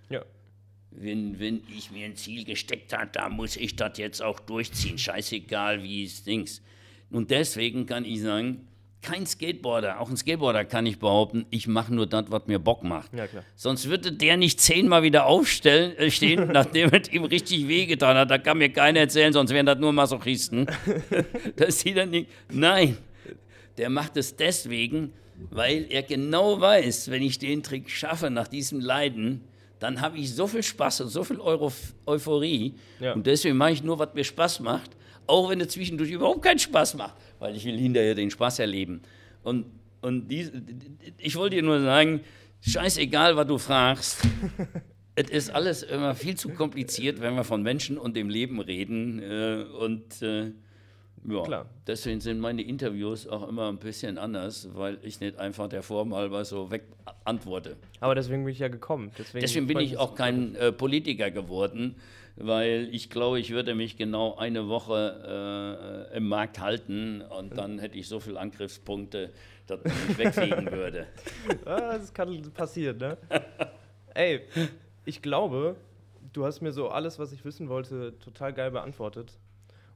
Ja. 0.09 0.23
Wenn, 0.91 1.39
wenn 1.39 1.61
ich 1.75 1.91
mir 1.91 2.05
ein 2.05 2.15
Ziel 2.15 2.45
gesteckt 2.45 2.93
habe, 2.93 3.09
da 3.11 3.29
muss 3.29 3.57
ich 3.57 3.75
das 3.75 3.97
jetzt 3.97 4.21
auch 4.21 4.39
durchziehen. 4.39 4.97
Scheißegal, 4.97 5.83
wie 5.83 6.03
es 6.03 6.23
Dings. 6.23 6.61
Und 7.09 7.31
deswegen 7.31 7.85
kann 7.85 8.05
ich 8.05 8.21
sagen, 8.21 8.67
kein 9.05 9.25
Skateboarder, 9.27 9.99
auch 9.99 10.09
ein 10.09 10.17
Skateboarder 10.17 10.65
kann 10.65 10.85
ich 10.87 10.97
behaupten, 10.97 11.45
ich 11.51 11.67
mache 11.67 11.93
nur 11.93 12.07
das, 12.07 12.25
was 12.29 12.47
mir 12.47 12.57
Bock 12.57 12.83
macht. 12.83 13.13
Ja. 13.13 13.25
Sonst 13.55 13.87
würde 13.87 14.11
der 14.11 14.35
nicht 14.35 14.59
zehnmal 14.59 15.03
wieder 15.03 15.27
aufstellen, 15.27 15.95
äh, 15.97 16.09
stehen, 16.09 16.47
nachdem 16.51 16.89
es 16.89 17.11
ihm 17.11 17.23
richtig 17.23 17.67
wehgetan 17.67 18.17
hat. 18.17 18.31
Da 18.31 18.39
kann 18.39 18.57
mir 18.57 18.69
keiner 18.69 19.01
erzählen, 19.01 19.31
sonst 19.31 19.51
wären 19.51 19.67
das 19.67 19.77
nur 19.77 19.93
Masochisten. 19.93 20.65
dass 21.55 21.79
die 21.79 21.93
dann 21.93 22.09
nicht. 22.09 22.29
Nein, 22.51 22.97
der 23.77 23.89
macht 23.89 24.17
es 24.17 24.35
deswegen, 24.35 25.13
weil 25.51 25.85
er 25.89 26.01
genau 26.01 26.59
weiß, 26.59 27.11
wenn 27.11 27.21
ich 27.21 27.37
den 27.37 27.61
Trick 27.61 27.89
schaffe 27.89 28.31
nach 28.31 28.47
diesem 28.47 28.79
Leiden, 28.79 29.41
dann 29.79 30.01
habe 30.01 30.17
ich 30.17 30.33
so 30.33 30.47
viel 30.47 30.63
Spaß 30.63 31.01
und 31.01 31.09
so 31.09 31.23
viel 31.23 31.39
Euro 31.39 31.71
Euphorie. 32.07 32.73
Ja. 32.99 33.13
Und 33.13 33.27
deswegen 33.27 33.55
mache 33.57 33.73
ich 33.73 33.83
nur, 33.83 33.99
was 33.99 34.13
mir 34.15 34.23
Spaß 34.23 34.61
macht, 34.61 34.91
auch 35.27 35.49
wenn 35.49 35.61
es 35.61 35.69
zwischendurch 35.69 36.11
überhaupt 36.11 36.41
keinen 36.41 36.59
Spaß 36.59 36.95
macht, 36.95 37.15
weil 37.45 37.55
ich 37.55 37.65
will 37.65 37.77
hinterher 37.77 38.15
den 38.15 38.31
Spaß 38.31 38.59
erleben. 38.59 39.01
Und, 39.43 39.65
und 40.01 40.27
die, 40.29 40.49
ich 41.19 41.35
wollte 41.35 41.57
dir 41.57 41.61
nur 41.61 41.79
sagen, 41.79 42.21
scheißegal, 42.61 43.35
was 43.35 43.45
du 43.45 43.59
fragst, 43.59 44.27
es 45.15 45.29
ist 45.29 45.49
alles 45.51 45.83
immer 45.83 46.15
viel 46.15 46.35
zu 46.35 46.49
kompliziert, 46.49 47.21
wenn 47.21 47.35
wir 47.35 47.43
von 47.43 47.61
Menschen 47.61 47.99
und 47.99 48.15
dem 48.15 48.29
Leben 48.29 48.59
reden. 48.59 49.21
Äh, 49.21 49.63
und 49.79 50.23
äh, 50.23 50.53
ja, 51.27 51.43
Klar. 51.43 51.65
deswegen 51.85 52.19
sind 52.19 52.39
meine 52.39 52.63
Interviews 52.63 53.27
auch 53.27 53.47
immer 53.47 53.69
ein 53.69 53.77
bisschen 53.77 54.17
anders, 54.17 54.69
weil 54.73 54.97
ich 55.03 55.19
nicht 55.19 55.37
einfach 55.37 55.69
der 55.69 55.83
Form 55.83 56.15
halber 56.15 56.43
so 56.45 56.71
weg 56.71 56.83
antworte. 57.25 57.77
Aber 57.99 58.15
deswegen 58.15 58.43
bin 58.43 58.53
ich 58.53 58.59
ja 58.59 58.69
gekommen. 58.69 59.11
Deswegen, 59.19 59.41
deswegen 59.41 59.67
bin 59.67 59.79
ich 59.79 59.97
auch 59.97 60.15
kein 60.15 60.55
äh, 60.55 60.71
Politiker 60.71 61.29
geworden, 61.29 61.95
weil 62.35 62.89
ich 62.91 63.09
glaube, 63.09 63.39
ich 63.39 63.51
würde 63.51 63.75
mich 63.75 63.97
genau 63.97 64.35
eine 64.35 64.67
Woche 64.67 66.09
äh, 66.11 66.17
im 66.17 66.27
Markt 66.27 66.59
halten 66.59 67.21
und 67.21 67.57
dann 67.57 67.79
hätte 67.79 67.97
ich 67.97 68.07
so 68.07 68.19
viele 68.19 68.39
Angriffspunkte, 68.39 69.31
dass 69.67 69.79
ich 69.85 70.17
wegfliegen 70.17 70.71
würde. 70.71 71.07
Ah, 71.65 71.97
das 71.97 72.13
kann 72.13 72.41
passieren, 72.53 72.97
ne? 72.97 73.17
Ey, 74.13 74.41
ich 75.05 75.21
glaube, 75.21 75.75
du 76.33 76.45
hast 76.45 76.61
mir 76.61 76.71
so 76.71 76.89
alles, 76.89 77.19
was 77.19 77.31
ich 77.31 77.45
wissen 77.45 77.69
wollte, 77.69 78.17
total 78.19 78.53
geil 78.53 78.71
beantwortet. 78.71 79.37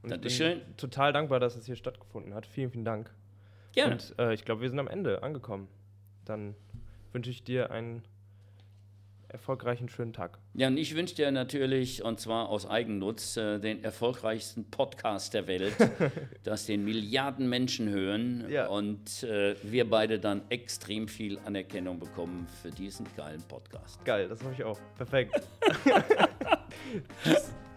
Und 0.02 0.10
Dankeschön. 0.10 0.58
ich 0.58 0.64
bin 0.64 0.76
total 0.76 1.12
dankbar, 1.12 1.40
dass 1.40 1.56
es 1.56 1.66
hier 1.66 1.76
stattgefunden 1.76 2.34
hat. 2.34 2.46
Vielen, 2.46 2.70
vielen 2.70 2.84
Dank. 2.84 3.10
Gerne. 3.72 3.92
Und 3.92 4.14
äh, 4.18 4.32
ich 4.34 4.44
glaube, 4.44 4.62
wir 4.62 4.68
sind 4.68 4.78
am 4.78 4.88
Ende 4.88 5.22
angekommen. 5.22 5.68
Dann 6.24 6.54
wünsche 7.12 7.30
ich 7.30 7.44
dir 7.44 7.70
einen 7.70 8.02
erfolgreichen 9.30 9.88
schönen 9.88 10.12
Tag. 10.12 10.38
Ja, 10.54 10.68
und 10.68 10.76
ich 10.76 10.94
wünsche 10.94 11.14
dir 11.14 11.30
natürlich, 11.30 12.04
und 12.04 12.20
zwar 12.20 12.48
aus 12.48 12.68
Eigennutz, 12.68 13.36
äh, 13.36 13.58
den 13.58 13.82
erfolgreichsten 13.84 14.70
Podcast 14.70 15.34
der 15.34 15.46
Welt, 15.46 15.74
dass 16.42 16.66
den 16.66 16.84
Milliarden 16.84 17.48
Menschen 17.48 17.88
hören 17.88 18.46
ja. 18.48 18.66
und 18.66 19.22
äh, 19.22 19.54
wir 19.62 19.88
beide 19.88 20.18
dann 20.18 20.42
extrem 20.50 21.08
viel 21.08 21.38
Anerkennung 21.44 21.98
bekommen 21.98 22.46
für 22.62 22.70
diesen 22.70 23.06
geilen 23.16 23.42
Podcast. 23.42 24.04
Geil, 24.04 24.28
das 24.28 24.42
habe 24.42 24.54
ich 24.54 24.64
auch. 24.64 24.78
Perfekt. 24.96 25.40